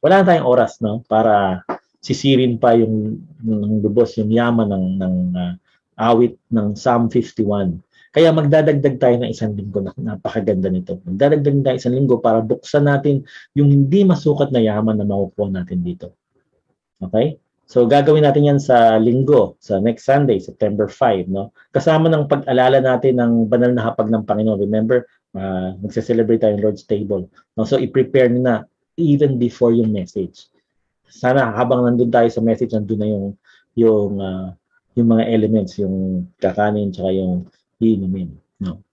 Wala 0.00 0.20
na 0.20 0.28
tayong 0.32 0.48
oras 0.48 0.80
no 0.80 1.04
para 1.04 1.60
sisirin 2.00 2.56
pa 2.56 2.72
yung 2.72 3.20
ng 3.44 3.84
lubos 3.84 4.16
yung 4.16 4.32
yaman 4.32 4.72
ng 4.72 4.86
ng 4.96 5.16
uh, 5.36 5.54
awit 6.00 6.40
ng 6.48 6.72
Psalm 6.72 7.12
51. 7.12 7.76
Kaya 8.10 8.34
magdadagdag 8.34 8.98
tayo 8.98 9.16
ng 9.22 9.30
isang 9.30 9.54
linggo 9.54 9.78
na 9.82 9.94
napakaganda 9.94 10.66
nito. 10.66 10.98
Magdadagdag 11.06 11.62
tayo 11.62 11.76
isang 11.78 11.94
linggo 11.94 12.18
para 12.18 12.42
buksan 12.42 12.90
natin 12.90 13.22
yung 13.54 13.70
hindi 13.70 14.02
masukat 14.02 14.50
na 14.50 14.58
yaman 14.58 14.98
na 14.98 15.06
makukuha 15.06 15.50
natin 15.50 15.86
dito. 15.86 16.18
Okay? 16.98 17.38
So 17.70 17.86
gagawin 17.86 18.26
natin 18.26 18.50
yan 18.50 18.58
sa 18.58 18.98
linggo, 18.98 19.54
sa 19.62 19.78
next 19.78 20.02
Sunday, 20.02 20.42
September 20.42 20.90
5, 20.90 21.30
no? 21.30 21.54
Kasama 21.70 22.10
ng 22.10 22.26
pag-alala 22.26 22.82
natin 22.82 23.22
ng 23.22 23.46
banal 23.46 23.70
na 23.70 23.86
hapag 23.86 24.10
ng 24.10 24.26
Panginoon. 24.26 24.58
Remember, 24.58 25.06
uh, 25.38 25.78
magse-celebrate 25.78 26.42
tayo 26.42 26.58
ng 26.58 26.64
Lord's 26.66 26.82
Table. 26.82 27.30
No? 27.54 27.62
So 27.62 27.78
i-prepare 27.78 28.26
na 28.34 28.66
even 28.98 29.38
before 29.38 29.70
yung 29.70 29.94
message 29.94 30.50
sana 31.10 31.50
habang 31.50 31.82
nandun 31.82 32.08
tayo 32.08 32.30
sa 32.30 32.40
message, 32.40 32.70
nandun 32.70 33.00
na 33.02 33.08
yung 33.10 33.26
yung 33.74 34.12
uh, 34.22 34.48
yung 34.94 35.08
mga 35.10 35.24
elements, 35.26 35.76
yung 35.82 36.26
kakanin 36.38 36.94
tsaka 36.94 37.10
yung 37.10 37.50
iinumin. 37.80 38.30
No? 38.60 38.84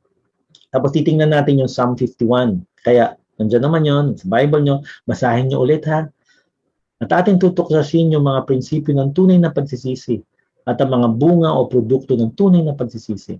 Tapos 0.72 0.96
titingnan 0.96 1.32
natin 1.32 1.64
yung 1.64 1.72
Psalm 1.72 1.96
51. 2.00 2.64
Kaya 2.84 3.16
nandiyan 3.38 3.64
naman 3.64 3.84
yon 3.84 4.06
sa 4.16 4.26
Bible 4.28 4.64
nyo, 4.64 4.76
basahin 5.04 5.52
nyo 5.52 5.64
ulit 5.64 5.84
ha. 5.88 6.08
At 6.98 7.10
ating 7.14 7.38
tutuklasin 7.38 8.10
yung 8.10 8.26
mga 8.26 8.50
prinsipyo 8.50 8.96
ng 8.98 9.14
tunay 9.14 9.38
na 9.38 9.54
pagsisisi 9.54 10.18
at 10.66 10.82
ang 10.82 10.98
mga 10.98 11.08
bunga 11.14 11.54
o 11.54 11.70
produkto 11.70 12.18
ng 12.18 12.34
tunay 12.34 12.66
na 12.66 12.74
pagsisisi. 12.74 13.38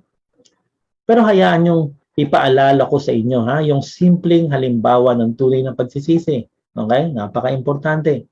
Pero 1.04 1.26
hayaan 1.26 1.68
yung 1.68 1.84
ipaalala 2.18 2.86
ko 2.86 3.02
sa 3.02 3.12
inyo 3.12 3.40
ha, 3.50 3.60
yung 3.66 3.82
simpleng 3.82 4.54
halimbawa 4.54 5.18
ng 5.18 5.34
tunay 5.34 5.66
na 5.66 5.74
pagsisisi. 5.74 6.46
Okay? 6.78 7.04
Napaka-importante. 7.12 8.30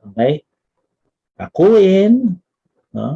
Okay? 0.00 0.40
Akuin, 1.36 2.40
no? 2.94 3.08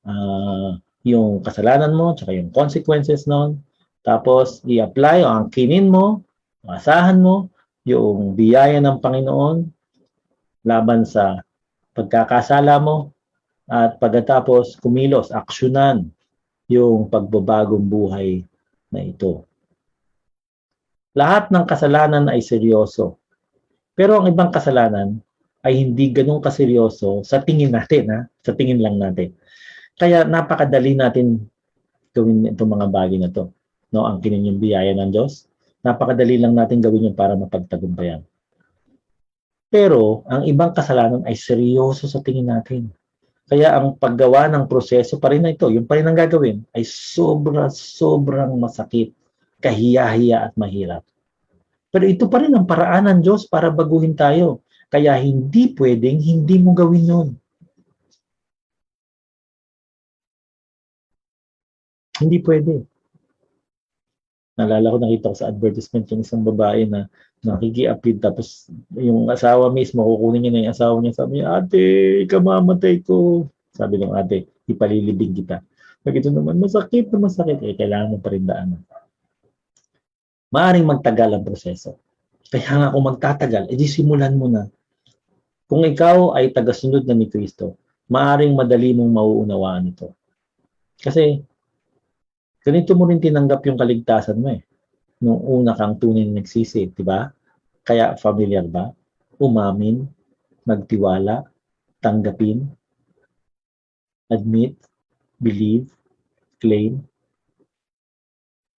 Uh, 0.00 0.80
yung 1.06 1.40
kasalanan 1.40 1.96
mo, 1.96 2.12
tsaka 2.12 2.36
yung 2.36 2.52
consequences 2.52 3.24
nun. 3.24 3.60
Tapos, 4.04 4.60
i-apply 4.64 5.24
o 5.24 5.28
angkinin 5.28 5.88
mo, 5.88 6.24
asahan 6.68 7.20
mo, 7.20 7.48
yung 7.88 8.36
biyaya 8.36 8.76
ng 8.80 9.00
Panginoon 9.00 9.64
laban 10.68 11.08
sa 11.08 11.40
pagkakasala 11.96 12.76
mo 12.76 13.16
at 13.70 13.96
pagkatapos 13.96 14.76
kumilos, 14.82 15.32
aksyonan 15.32 16.12
yung 16.68 17.08
pagbabagong 17.08 17.86
buhay 17.88 18.44
na 18.92 19.00
ito. 19.00 19.48
Lahat 21.16 21.50
ng 21.50 21.64
kasalanan 21.66 22.30
ay 22.30 22.38
seryoso. 22.44 23.18
Pero 23.96 24.20
ang 24.20 24.30
ibang 24.30 24.54
kasalanan 24.54 25.18
ay 25.66 25.76
hindi 25.76 26.08
ganun 26.14 26.40
kaseryoso 26.40 27.20
sa 27.26 27.42
tingin 27.42 27.74
natin, 27.74 28.04
ha? 28.08 28.20
sa 28.40 28.54
tingin 28.54 28.80
lang 28.80 28.96
natin. 28.96 29.34
Kaya 30.00 30.24
napakadali 30.24 30.96
natin 30.96 31.44
gawin 32.16 32.48
itong 32.48 32.72
mga 32.72 32.88
bagay 32.88 33.20
na 33.20 33.28
to. 33.28 33.52
No, 33.92 34.08
ang 34.08 34.24
kinin 34.24 34.48
yung 34.48 34.56
biyaya 34.56 34.96
ng 34.96 35.12
Diyos. 35.12 35.44
Napakadali 35.84 36.40
lang 36.40 36.56
natin 36.56 36.80
gawin 36.80 37.12
yun 37.12 37.16
para 37.16 37.36
mapagtagumpayan. 37.36 38.24
Pero 39.68 40.24
ang 40.24 40.48
ibang 40.48 40.72
kasalanan 40.72 41.20
ay 41.28 41.36
seryoso 41.36 42.08
sa 42.08 42.24
tingin 42.24 42.48
natin. 42.48 42.88
Kaya 43.44 43.76
ang 43.76 43.98
paggawa 44.00 44.48
ng 44.48 44.70
proseso 44.70 45.20
pa 45.20 45.30
rin 45.34 45.44
na 45.44 45.52
ito, 45.52 45.68
yung 45.68 45.84
pa 45.84 45.98
rin 45.98 46.06
ang 46.06 46.14
gagawin, 46.14 46.62
ay 46.70 46.86
sobra, 46.86 47.66
sobrang 47.68 48.54
masakit, 48.56 49.10
kahiya-hiya 49.60 50.48
at 50.48 50.52
mahirap. 50.54 51.04
Pero 51.90 52.06
ito 52.06 52.30
pa 52.30 52.40
rin 52.40 52.54
ang 52.54 52.64
paraan 52.64 53.10
ng 53.10 53.20
Diyos 53.26 53.50
para 53.50 53.68
baguhin 53.68 54.14
tayo. 54.14 54.62
Kaya 54.86 55.18
hindi 55.18 55.74
pwedeng 55.74 56.22
hindi 56.22 56.56
mo 56.62 56.72
gawin 56.72 57.04
yun. 57.04 57.28
Hindi 62.20 62.38
pwede. 62.44 62.84
Nalala 64.60 64.92
ko, 64.92 64.96
nakita 65.00 65.32
ko 65.32 65.36
sa 65.36 65.48
advertisement 65.48 66.04
yung 66.12 66.20
isang 66.20 66.44
babae 66.44 66.84
na 66.84 67.08
nakikiapid 67.40 68.20
tapos 68.20 68.68
yung 68.92 69.32
asawa 69.32 69.72
mismo, 69.72 70.04
kukunin 70.04 70.44
niya 70.44 70.52
na 70.52 70.60
yung 70.60 70.72
asawa 70.76 70.96
niya. 71.00 71.16
Sabi 71.16 71.32
niya, 71.40 71.46
ate, 71.56 71.82
ikamamatay 72.28 73.00
ko. 73.00 73.48
Sabi 73.72 73.96
ng 73.96 74.12
ate, 74.12 74.44
ipalilibing 74.68 75.32
kita. 75.32 75.64
Pag 76.04 76.16
ito 76.16 76.28
naman, 76.28 76.60
masakit 76.60 77.08
na 77.08 77.24
masakit. 77.24 77.60
Eh, 77.64 77.72
kailangan 77.72 78.12
mo 78.12 78.18
pa 78.20 78.28
rin 78.32 78.44
daanan. 78.44 78.80
Maaring 80.52 80.84
magtagal 80.84 81.30
ang 81.32 81.44
proseso. 81.46 81.96
Kaya 82.50 82.72
nga 82.82 82.92
kung 82.92 83.06
magtatagal, 83.06 83.70
edi 83.70 83.86
simulan 83.86 84.34
mo 84.34 84.50
na. 84.50 84.66
Kung 85.70 85.86
ikaw 85.86 86.34
ay 86.34 86.50
tagasunod 86.50 87.06
na 87.06 87.14
ni 87.14 87.30
Kristo, 87.30 87.78
maaring 88.10 88.52
madali 88.58 88.90
mong 88.90 89.12
mauunawaan 89.14 89.94
ito. 89.94 90.10
Kasi, 90.98 91.38
ganito 92.60 92.92
mo 92.96 93.08
rin 93.08 93.20
tinanggap 93.20 93.64
yung 93.66 93.80
kaligtasan 93.80 94.40
mo 94.40 94.52
eh. 94.52 94.62
Nung 95.20 95.40
una 95.40 95.76
kang 95.76 96.00
tunay 96.00 96.24
na 96.24 96.40
nagsisi, 96.40 96.88
di 96.88 97.04
ba? 97.04 97.28
Kaya 97.84 98.16
familiar 98.16 98.64
ba? 98.68 98.88
Umamin, 99.40 100.04
magtiwala, 100.64 101.44
tanggapin, 102.00 102.64
admit, 104.32 104.76
believe, 105.36 105.88
claim. 106.60 107.00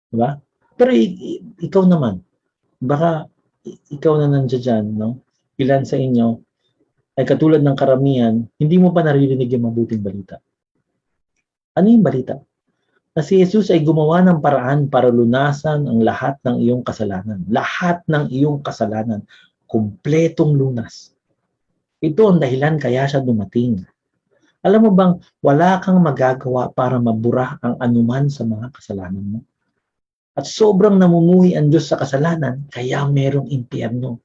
Di 0.10 0.18
ba? 0.18 0.38
Pero 0.78 0.92
ikaw 1.62 1.86
naman, 1.86 2.26
baka 2.82 3.30
ikaw 3.94 4.18
na 4.18 4.30
nandiyan 4.30 4.62
dyan, 4.62 4.86
no? 4.98 5.22
Ilan 5.62 5.86
sa 5.86 5.98
inyo 6.02 6.42
ay 7.22 7.26
katulad 7.28 7.62
ng 7.62 7.78
karamihan, 7.78 8.42
hindi 8.58 8.76
mo 8.82 8.90
pa 8.90 9.06
naririnig 9.06 9.52
yung 9.54 9.70
mabuting 9.70 10.02
balita. 10.02 10.42
Ano 11.78 11.88
yung 11.92 12.02
balita? 12.02 12.42
Na 13.12 13.20
si 13.20 13.44
Jesus 13.44 13.68
ay 13.68 13.84
gumawa 13.84 14.24
ng 14.24 14.40
paraan 14.40 14.88
para 14.88 15.12
lunasan 15.12 15.84
ang 15.84 16.00
lahat 16.00 16.40
ng 16.48 16.64
iyong 16.64 16.80
kasalanan. 16.80 17.44
Lahat 17.52 18.00
ng 18.08 18.32
iyong 18.32 18.64
kasalanan. 18.64 19.28
Kumpletong 19.68 20.56
lunas. 20.56 21.12
Ito 22.00 22.32
ang 22.32 22.40
dahilan 22.40 22.80
kaya 22.80 23.04
siya 23.12 23.20
dumating. 23.20 23.84
Alam 24.64 24.88
mo 24.88 24.92
bang 24.96 25.14
wala 25.44 25.84
kang 25.84 26.00
magagawa 26.00 26.72
para 26.72 27.04
mabura 27.04 27.60
ang 27.60 27.76
anuman 27.84 28.32
sa 28.32 28.48
mga 28.48 28.72
kasalanan 28.72 29.26
mo? 29.28 29.40
At 30.32 30.48
sobrang 30.48 30.96
namumuhi 30.96 31.60
ang 31.60 31.68
Diyos 31.68 31.92
sa 31.92 32.00
kasalanan, 32.00 32.64
kaya 32.72 33.04
merong 33.04 33.52
impyerno. 33.52 34.24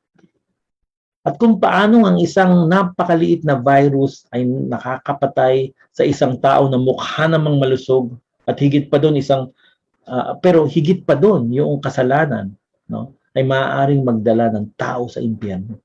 At 1.26 1.42
kung 1.42 1.58
paano 1.58 2.06
ang 2.06 2.22
isang 2.22 2.70
napakaliit 2.70 3.42
na 3.42 3.58
virus 3.58 4.30
ay 4.30 4.46
nakakapatay 4.46 5.74
sa 5.90 6.06
isang 6.06 6.38
tao 6.38 6.70
na 6.70 6.78
mukha 6.78 7.26
namang 7.26 7.58
malusog 7.58 8.14
at 8.46 8.56
higit 8.62 8.86
pa 8.86 9.02
doon 9.02 9.18
isang 9.18 9.50
uh, 10.06 10.38
pero 10.38 10.64
higit 10.64 11.02
pa 11.02 11.18
doon 11.18 11.50
yung 11.50 11.82
kasalanan 11.82 12.54
no 12.86 13.18
ay 13.36 13.44
maaaring 13.44 14.00
magdala 14.00 14.48
ng 14.48 14.72
tao 14.80 15.12
sa 15.12 15.20
impyerno. 15.20 15.76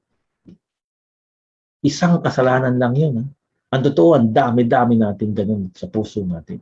Isang 1.83 2.21
kasalanan 2.23 2.79
lang 2.79 2.93
'yun. 2.95 3.13
Ha? 3.19 3.25
Ang 3.71 3.81
totoo, 3.87 4.19
ang 4.19 4.27
dami-dami 4.35 4.99
natin 4.99 5.31
ganun 5.31 5.71
sa 5.71 5.87
puso 5.87 6.23
natin. 6.27 6.59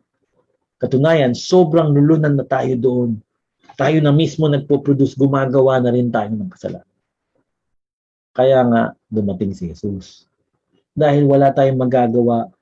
Katunayan, 0.77 1.33
sobrang 1.33 1.89
lulunan 1.89 2.37
na 2.37 2.45
tayo 2.45 2.77
doon. 2.77 3.17
Tayo 3.73 3.97
na 3.99 4.13
mismo 4.13 4.45
nagpo-produce, 4.45 5.17
gumagawa 5.17 5.81
na 5.81 5.89
rin 5.89 6.13
tayo 6.13 6.29
ng 6.29 6.53
kasalanan. 6.53 6.89
Kaya 8.29 8.61
nga 8.61 8.81
dumating 9.09 9.57
si 9.57 9.73
Jesus. 9.73 10.29
Dahil 10.93 11.25
wala 11.25 11.49
tayong 11.49 11.81
magagawa 11.81 12.53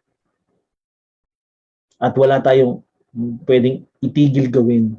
at 1.99 2.13
wala 2.15 2.39
tayong 2.39 2.86
pwedeng 3.49 3.83
itigil 3.99 4.47
gawin 4.53 4.93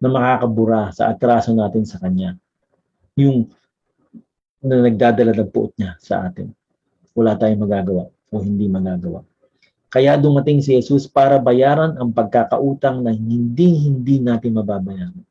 na 0.00 0.08
makakabura 0.08 0.90
sa 0.92 1.12
atraso 1.12 1.52
natin 1.52 1.84
sa 1.84 2.00
Kanya. 2.00 2.36
Yung 3.20 3.48
na 4.64 4.80
nagdadala 4.80 5.36
ng 5.36 5.52
puot 5.52 5.76
niya 5.76 6.00
sa 6.00 6.24
atin. 6.24 6.48
Wala 7.12 7.36
tayong 7.36 7.60
magagawa 7.60 8.08
o 8.32 8.40
hindi 8.40 8.64
magagawa. 8.64 9.20
Kaya 9.92 10.18
dumating 10.18 10.58
si 10.58 10.74
Jesus 10.74 11.06
para 11.06 11.38
bayaran 11.38 11.94
ang 12.00 12.10
pagkakautang 12.10 13.04
na 13.04 13.14
hindi-hindi 13.14 14.18
natin 14.18 14.58
mababayaran. 14.58 15.22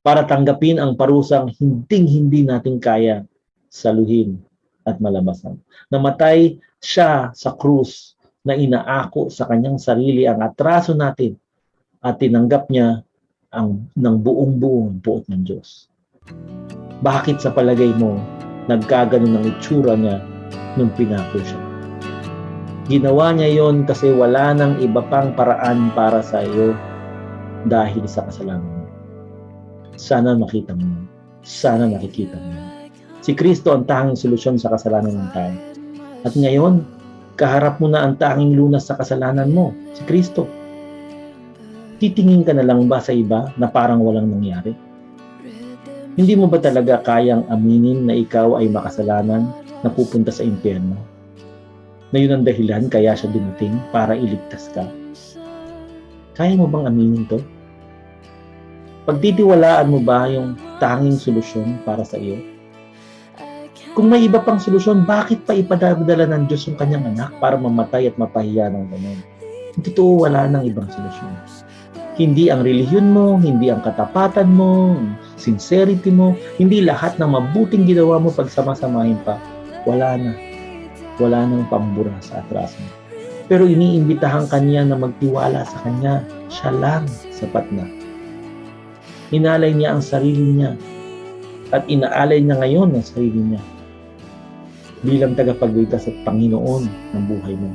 Para 0.00 0.24
tanggapin 0.24 0.80
ang 0.80 0.96
parusang 0.96 1.52
hindi-hindi 1.60 2.46
natin 2.46 2.80
kaya 2.80 3.28
saluhin 3.68 4.40
at 4.88 4.96
malabasan. 4.96 5.60
Namatay 5.92 6.56
siya 6.80 7.28
sa 7.36 7.52
krus 7.52 8.16
na 8.44 8.56
inaako 8.56 9.28
sa 9.28 9.44
kanyang 9.44 9.76
sarili 9.76 10.24
ang 10.24 10.40
atraso 10.40 10.96
natin 10.96 11.36
at 12.00 12.16
tinanggap 12.16 12.72
niya 12.72 13.04
ang 13.52 13.90
ng 13.92 14.16
buong 14.22 14.56
buong 14.56 15.02
buot 15.02 15.28
ng 15.28 15.42
Diyos. 15.44 15.90
Bakit 17.04 17.42
sa 17.42 17.52
palagay 17.52 17.92
mo 17.96 18.16
nagkaganon 18.70 19.36
ang 19.36 19.44
itsura 19.44 19.98
niya 19.98 20.22
nung 20.78 20.92
pinako 20.96 21.42
siya? 21.42 21.60
Ginawa 22.90 23.30
niya 23.36 23.50
yon 23.54 23.86
kasi 23.86 24.10
wala 24.10 24.50
nang 24.56 24.80
iba 24.82 25.04
pang 25.06 25.30
paraan 25.36 25.94
para 25.94 26.24
sa 26.24 26.42
iyo 26.42 26.74
dahil 27.68 28.02
sa 28.08 28.26
kasalanan 28.26 28.66
mo. 28.66 28.86
Sana 30.00 30.32
makita 30.34 30.72
mo. 30.74 31.06
Sana 31.44 31.86
nakikita 31.86 32.34
mo. 32.40 32.56
Si 33.20 33.36
Kristo 33.36 33.76
ang 33.76 33.84
tanging 33.84 34.16
solusyon 34.16 34.56
sa 34.56 34.72
kasalanan 34.72 35.12
ng 35.12 35.30
tao. 35.36 35.54
At 36.24 36.32
ngayon, 36.36 36.84
kaharap 37.40 37.80
mo 37.80 37.88
na 37.88 38.04
ang 38.04 38.20
tanging 38.20 38.52
lunas 38.52 38.84
sa 38.84 39.00
kasalanan 39.00 39.48
mo, 39.48 39.72
si 39.96 40.04
Kristo. 40.04 40.44
Titingin 41.96 42.44
ka 42.44 42.52
na 42.52 42.60
lang 42.60 42.84
ba 42.84 43.00
sa 43.00 43.16
iba 43.16 43.48
na 43.56 43.64
parang 43.64 44.04
walang 44.04 44.28
nangyari? 44.28 44.76
Hindi 46.20 46.36
mo 46.36 46.52
ba 46.52 46.60
talaga 46.60 47.00
kayang 47.00 47.48
aminin 47.48 48.04
na 48.04 48.12
ikaw 48.12 48.60
ay 48.60 48.68
makasalanan 48.68 49.48
na 49.80 49.88
pupunta 49.88 50.28
sa 50.28 50.44
impyerno? 50.44 51.00
Na 52.12 52.20
yun 52.20 52.36
ang 52.36 52.44
dahilan 52.44 52.92
kaya 52.92 53.16
siya 53.16 53.32
dumating 53.32 53.80
para 53.88 54.12
iligtas 54.12 54.68
ka? 54.76 54.84
Kaya 56.36 56.60
mo 56.60 56.68
bang 56.68 56.92
aminin 56.92 57.24
to? 57.24 57.40
Pagtitiwalaan 59.08 59.88
mo 59.88 59.98
ba 60.04 60.28
yung 60.28 60.60
tanging 60.76 61.16
solusyon 61.16 61.80
para 61.88 62.04
sa 62.04 62.20
iyo? 62.20 62.36
Kung 63.90 64.06
may 64.06 64.22
iba 64.22 64.38
pang 64.38 64.62
solusyon, 64.62 65.02
bakit 65.02 65.42
pa 65.42 65.50
ipadadala 65.50 66.22
ng 66.30 66.46
Diyos 66.46 66.62
yung 66.70 66.78
kanyang 66.78 67.10
anak 67.10 67.34
para 67.42 67.58
mamatay 67.58 68.06
at 68.06 68.14
mapahiya 68.14 68.70
ng 68.70 68.86
ganun? 68.86 69.18
Totoo, 69.82 70.30
wala 70.30 70.46
nang 70.46 70.62
ibang 70.62 70.86
solusyon. 70.86 71.34
Hindi 72.14 72.54
ang 72.54 72.62
relihiyon 72.62 73.10
mo, 73.10 73.34
hindi 73.34 73.66
ang 73.66 73.82
katapatan 73.82 74.46
mo, 74.46 74.94
sincerity 75.34 76.14
mo, 76.14 76.38
hindi 76.62 76.86
lahat 76.86 77.18
ng 77.18 77.34
mabuting 77.34 77.82
ginawa 77.82 78.22
mo 78.22 78.30
pagsama-samahin 78.30 79.18
pa. 79.26 79.42
Wala 79.90 80.14
na. 80.14 80.32
Wala 81.18 81.50
nang 81.50 81.66
pambura 81.66 82.14
sa 82.22 82.46
atras 82.46 82.78
mo. 82.78 82.86
Pero 83.50 83.66
iniimbitahan 83.66 84.46
kanya 84.46 84.86
na 84.86 85.02
magtiwala 85.02 85.66
sa 85.66 85.82
kanya. 85.82 86.22
Siya 86.46 86.70
lang 86.70 87.10
sapat 87.34 87.66
na. 87.74 87.90
Inalay 89.34 89.74
niya 89.74 89.98
ang 89.98 90.02
sarili 90.04 90.62
niya 90.62 90.78
at 91.74 91.82
inaalay 91.90 92.38
niya 92.38 92.58
ngayon 92.58 92.94
ang 92.94 93.02
sarili 93.02 93.54
niya 93.54 93.62
bilang 95.00 95.36
tagapagligtas 95.36 96.08
at 96.08 96.16
Panginoon 96.24 96.84
ng 97.16 97.24
buhay 97.24 97.54
mo. 97.56 97.70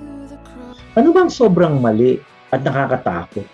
Ano 0.95 1.11
bang 1.11 1.27
sobrang 1.27 1.81
mali 1.81 2.21
at 2.53 2.63
nakakatakot 2.63 3.45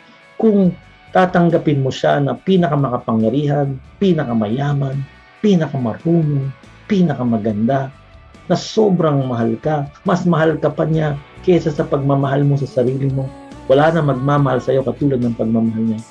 kung 0.41 0.73
tatanggapin 1.13 1.83
mo 1.83 1.93
siya 1.93 2.17
na 2.23 2.33
pinakamakapangyarihan, 2.33 3.77
pinakamayaman, 4.01 5.03
pinakamarunong, 5.43 6.49
pinakamaganda, 6.87 7.93
na 8.49 8.55
sobrang 8.57 9.23
mahal 9.27 9.53
ka. 9.61 9.87
Mas 10.03 10.25
mahal 10.25 10.57
ka 10.57 10.71
pa 10.71 10.87
niya 10.87 11.15
kaysa 11.45 11.71
sa 11.71 11.85
pagmamahal 11.85 12.41
mo 12.41 12.57
sa 12.57 12.67
sarili 12.67 13.07
mo. 13.11 13.29
Wala 13.69 13.93
na 13.93 14.01
magmamahal 14.01 14.59
sa 14.59 14.73
iyo 14.73 14.81
katulad 14.81 15.21
ng 15.21 15.37
pagmamahal 15.37 15.93
niya. 15.93 16.01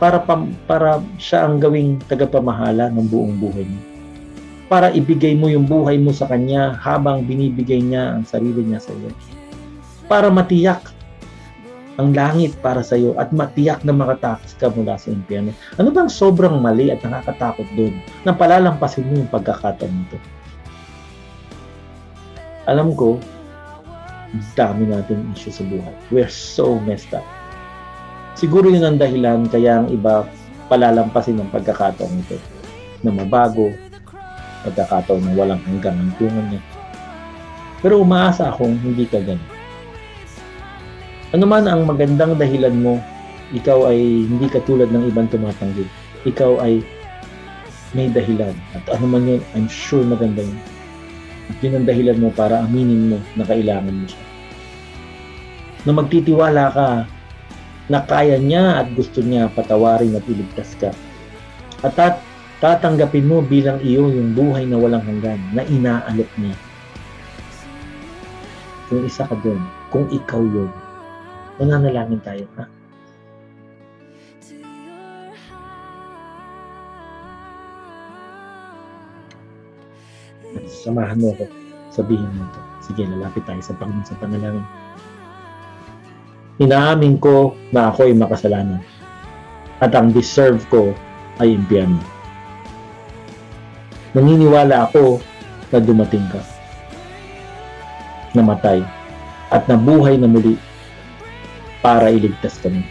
Para, 0.00 0.16
pam, 0.24 0.56
para 0.64 1.02
siya 1.20 1.44
ang 1.44 1.60
gawing 1.60 2.00
tagapamahala 2.08 2.88
ng 2.88 3.06
buong 3.10 3.36
buhay 3.36 3.68
mo. 3.68 3.89
Para 4.70 4.94
ibigay 4.94 5.34
mo 5.34 5.50
yung 5.50 5.66
buhay 5.66 5.98
mo 5.98 6.14
sa 6.14 6.30
kanya 6.30 6.78
habang 6.78 7.26
binibigay 7.26 7.82
niya 7.82 8.14
ang 8.14 8.22
sarili 8.22 8.62
niya 8.62 8.78
sa 8.78 8.94
iyo. 8.94 9.10
Para 10.06 10.30
matiyak 10.30 10.94
ang 11.98 12.16
langit 12.16 12.56
para 12.64 12.80
sa 12.80 12.96
iyo 12.96 13.12
at 13.20 13.28
matiyak 13.34 13.84
na 13.84 13.92
makatakas 13.92 14.56
ka 14.56 14.72
mula 14.72 14.96
sa 14.96 15.12
impyerno. 15.12 15.52
Ano 15.76 15.92
bang 15.92 16.08
sobrang 16.08 16.56
mali 16.56 16.88
at 16.88 17.04
nakakatakot 17.04 17.68
doon 17.76 17.98
na 18.24 18.32
palalampasin 18.32 19.04
mo 19.04 19.20
yung 19.20 19.28
pagkakataon 19.28 19.92
nito? 19.92 20.16
Alam 22.70 22.94
ko, 22.94 23.18
dami 24.56 24.86
natin 24.88 25.28
issue 25.34 25.52
sa 25.52 25.66
buhay. 25.66 25.92
We're 26.08 26.32
so 26.32 26.78
messed 26.86 27.12
up. 27.12 27.26
Siguro 28.38 28.70
yun 28.70 28.86
ang 28.86 28.96
dahilan 28.96 29.50
kaya 29.50 29.84
ang 29.84 29.92
iba 29.92 30.24
palalampasin 30.70 31.42
ng 31.42 31.50
pagkakataon 31.50 32.12
nito 32.14 32.38
na 33.02 33.10
mabago, 33.12 33.68
pagkakataon 34.66 35.22
na 35.24 35.32
walang 35.36 35.62
hanggang 35.64 35.96
ang 35.96 36.12
tungan 36.20 36.46
niya. 36.52 36.62
Pero 37.80 38.04
umaasa 38.04 38.52
akong 38.52 38.76
hindi 38.80 39.08
ka 39.08 39.20
ganun 39.24 39.60
ano 41.30 41.46
man 41.46 41.62
ang 41.70 41.86
magandang 41.86 42.34
dahilan 42.34 42.74
mo, 42.74 42.98
ikaw 43.54 43.86
ay 43.86 44.26
hindi 44.26 44.50
katulad 44.50 44.90
ng 44.90 45.14
ibang 45.14 45.30
tumatanggi. 45.30 45.86
Ikaw 46.26 46.58
ay 46.58 46.82
may 47.94 48.10
dahilan. 48.10 48.54
At 48.74 48.82
ano 48.90 49.06
man 49.06 49.30
yun, 49.30 49.42
I'm 49.54 49.70
sure 49.70 50.02
maganda 50.02 50.42
yun. 50.42 50.58
At 51.50 51.56
yun 51.62 51.74
ang 51.78 51.86
dahilan 51.86 52.18
mo 52.18 52.34
para 52.34 52.66
aminin 52.66 53.14
mo 53.14 53.18
na 53.38 53.46
kailangan 53.46 53.94
mo 53.94 54.06
siya. 54.10 54.24
Na 55.86 55.92
magtitiwala 55.94 56.64
ka 56.74 56.88
na 57.90 57.98
kaya 58.06 58.34
niya 58.38 58.82
at 58.82 58.90
gusto 58.98 59.22
niya 59.22 59.54
patawarin 59.54 60.18
at 60.18 60.26
iligtas 60.26 60.74
ka. 60.82 60.90
At 61.86 61.94
tat 61.94 62.14
tatanggapin 62.60 63.24
mo 63.24 63.40
bilang 63.40 63.80
iyo 63.80 64.12
yung 64.12 64.36
buhay 64.36 64.68
na 64.68 64.76
walang 64.76 65.02
hanggan 65.02 65.40
na 65.56 65.64
inaalok 65.64 66.30
niya. 66.36 66.56
Kung 68.92 69.02
isa 69.08 69.24
ka 69.24 69.36
doon, 69.40 69.62
kung 69.88 70.06
ikaw 70.12 70.42
yun, 70.44 70.70
Mananalangin 71.60 72.24
tayo, 72.24 72.48
ha? 72.56 72.64
Samahan 80.64 81.20
mo 81.20 81.36
ako. 81.36 81.44
Sabihin 81.92 82.32
mo 82.32 82.48
ito. 82.48 82.60
Sige, 82.80 83.04
lalapit 83.04 83.44
tayo 83.44 83.60
sa 83.60 83.76
Panginoon 83.76 84.08
sa 84.08 84.16
panalangin. 84.16 84.64
Inaamin 86.64 87.20
ko 87.20 87.52
na 87.76 87.92
ako 87.92 88.08
ay 88.08 88.16
makasalanan. 88.16 88.80
At 89.84 89.92
ang 89.92 90.16
deserve 90.16 90.64
ko 90.72 90.96
ay 91.44 91.52
impyerno. 91.52 92.00
Naniniwala 94.10 94.90
ako 94.90 95.22
na 95.70 95.78
dumating 95.78 96.26
ka. 96.34 96.42
Namatay. 98.34 98.82
At 99.50 99.66
nabuhay 99.66 100.18
na 100.18 100.26
muli 100.30 100.58
para 101.82 102.10
iligtas 102.10 102.58
kami. 102.58 102.82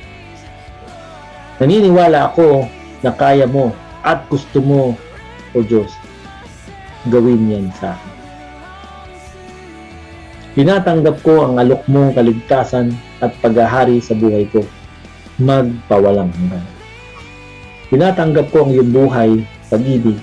Naniniwala 1.59 2.31
ako 2.31 2.67
na 3.03 3.11
kaya 3.11 3.47
mo 3.47 3.75
at 4.03 4.23
gusto 4.31 4.63
mo, 4.63 4.95
O 5.51 5.65
Diyos, 5.65 5.91
gawin 7.09 7.49
yan 7.49 7.67
sa 7.75 7.97
akin. 7.97 8.15
Tinatanggap 10.59 11.23
ko 11.25 11.47
ang 11.47 11.57
alok 11.57 11.83
mong 11.89 12.13
kaligtasan 12.13 12.93
at 13.23 13.33
paghahari 13.41 13.97
sa 13.97 14.13
buhay 14.13 14.45
ko, 14.51 14.61
magpawalang 15.41 16.29
hanggan. 16.35 16.65
Tinatanggap 17.89 18.53
ko 18.53 18.67
ang 18.67 18.71
iyong 18.75 18.91
buhay, 18.93 19.31
pag-ibig, 19.73 20.19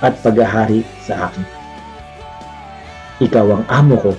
at 0.00 0.16
paghahari 0.24 0.84
sa 1.04 1.28
akin. 1.28 1.44
Ikaw 3.20 3.46
ang 3.52 3.64
amo 3.68 3.96
ko 4.00 4.12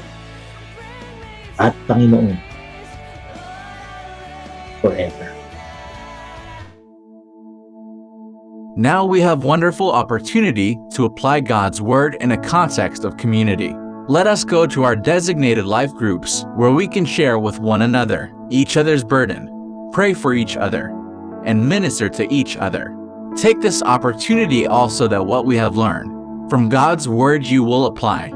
at 1.57 1.73
Panginoon 1.89 2.37
forever. 4.81 5.27
Now 8.77 9.05
we 9.05 9.21
have 9.21 9.43
wonderful 9.43 9.91
opportunity 9.91 10.79
to 10.93 11.05
apply 11.05 11.41
God's 11.41 11.81
word 11.81 12.15
in 12.21 12.31
a 12.31 12.37
context 12.37 13.03
of 13.03 13.17
community. 13.17 13.75
Let 14.07 14.27
us 14.27 14.43
go 14.43 14.65
to 14.65 14.83
our 14.83 14.95
designated 14.95 15.65
life 15.65 15.93
groups 15.93 16.45
where 16.55 16.71
we 16.71 16.87
can 16.87 17.05
share 17.05 17.37
with 17.37 17.59
one 17.59 17.83
another 17.83 18.33
each 18.49 18.77
other's 18.77 19.03
burden, 19.03 19.49
pray 19.93 20.13
for 20.13 20.33
each 20.33 20.57
other, 20.57 20.89
and 21.45 21.67
minister 21.67 22.09
to 22.09 22.33
each 22.33 22.57
other. 22.57 22.95
Take 23.35 23.61
this 23.61 23.81
opportunity 23.81 24.67
also 24.67 25.07
that 25.07 25.25
what 25.25 25.45
we 25.45 25.55
have 25.55 25.77
learned 25.77 26.49
from 26.49 26.67
God's 26.67 27.07
word 27.07 27.45
you 27.45 27.63
will 27.63 27.85
apply. 27.85 28.31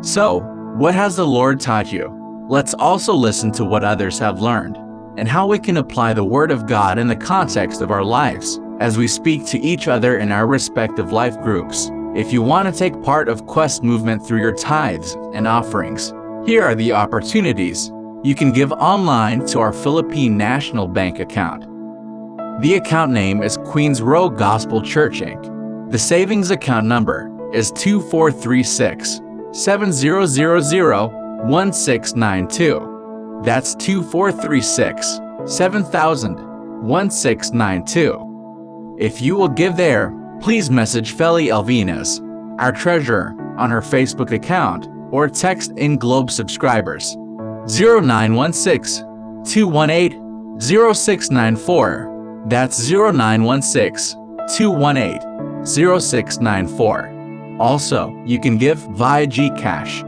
So, 0.00 0.40
what 0.76 0.94
has 0.94 1.16
the 1.16 1.26
Lord 1.26 1.58
taught 1.60 1.92
you? 1.92 2.14
Let's 2.48 2.72
also 2.74 3.12
listen 3.12 3.50
to 3.52 3.64
what 3.64 3.82
others 3.82 4.18
have 4.20 4.40
learned 4.40 4.76
and 5.18 5.28
how 5.28 5.48
we 5.48 5.58
can 5.58 5.78
apply 5.78 6.12
the 6.12 6.24
Word 6.24 6.52
of 6.52 6.68
God 6.68 6.98
in 6.98 7.08
the 7.08 7.16
context 7.16 7.82
of 7.82 7.90
our 7.90 8.04
lives 8.04 8.60
as 8.78 8.96
we 8.96 9.08
speak 9.08 9.44
to 9.46 9.58
each 9.58 9.88
other 9.88 10.18
in 10.18 10.30
our 10.30 10.46
respective 10.46 11.10
life 11.10 11.38
groups. 11.40 11.90
If 12.14 12.32
you 12.32 12.40
want 12.40 12.72
to 12.72 12.78
take 12.78 13.02
part 13.02 13.28
of 13.28 13.46
Quest 13.46 13.82
movement 13.82 14.24
through 14.24 14.40
your 14.40 14.54
tithes 14.54 15.16
and 15.34 15.48
offerings, 15.48 16.14
here 16.46 16.62
are 16.62 16.76
the 16.76 16.92
opportunities. 16.92 17.90
You 18.22 18.36
can 18.36 18.52
give 18.52 18.70
online 18.72 19.44
to 19.46 19.58
our 19.58 19.72
Philippine 19.72 20.36
National 20.36 20.86
Bank 20.86 21.18
account. 21.18 21.64
The 22.60 22.74
account 22.74 23.12
name 23.12 23.44
is 23.44 23.56
Queens 23.56 24.02
Row 24.02 24.28
Gospel 24.28 24.82
Church 24.82 25.20
Inc. 25.20 25.92
The 25.92 25.98
savings 25.98 26.50
account 26.50 26.88
number 26.88 27.30
is 27.54 27.70
2436 27.70 29.20
7000 29.52 31.48
1692. 31.48 33.42
That's 33.44 33.76
2436 33.76 35.20
7000 35.46 36.82
1692. 36.82 38.96
If 38.98 39.22
you 39.22 39.36
will 39.36 39.46
give 39.46 39.76
there, 39.76 40.12
please 40.40 40.68
message 40.68 41.14
Feli 41.14 41.52
Alvinas, 41.52 42.18
our 42.58 42.72
treasurer, 42.72 43.36
on 43.56 43.70
her 43.70 43.82
Facebook 43.82 44.32
account 44.32 44.88
or 45.12 45.28
text 45.28 45.70
in 45.76 45.96
Globe 45.96 46.28
subscribers 46.28 47.14
0916 47.68 49.44
218 49.44 50.58
0694. 50.58 52.17
That's 52.48 52.90
0916 52.90 54.16
218 54.56 55.64
0694. 55.66 57.56
Also, 57.60 58.22
you 58.24 58.40
can 58.40 58.56
give 58.56 58.78
via 58.96 59.26
GCash 59.26 60.02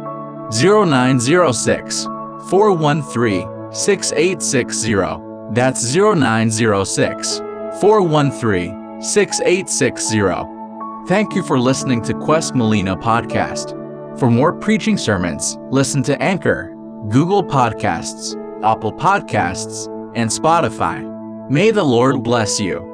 0906 0.52 2.04
413 2.48 3.72
6860. 3.72 5.52
That's 5.52 5.94
0906 5.94 7.38
413 7.80 9.02
6860. 9.02 10.60
Thank 11.06 11.34
you 11.34 11.42
for 11.42 11.58
listening 11.58 12.02
to 12.02 12.14
Quest 12.14 12.54
Molina 12.54 12.96
Podcast. 12.96 13.76
For 14.18 14.30
more 14.30 14.52
preaching 14.52 14.96
sermons, 14.96 15.58
listen 15.70 16.02
to 16.04 16.20
Anchor, 16.22 16.74
Google 17.10 17.42
Podcasts, 17.42 18.34
Apple 18.62 18.92
Podcasts, 18.92 19.88
and 20.14 20.30
Spotify. 20.30 21.19
May 21.50 21.72
the 21.72 21.82
Lord 21.82 22.22
bless 22.22 22.60
you. 22.60 22.89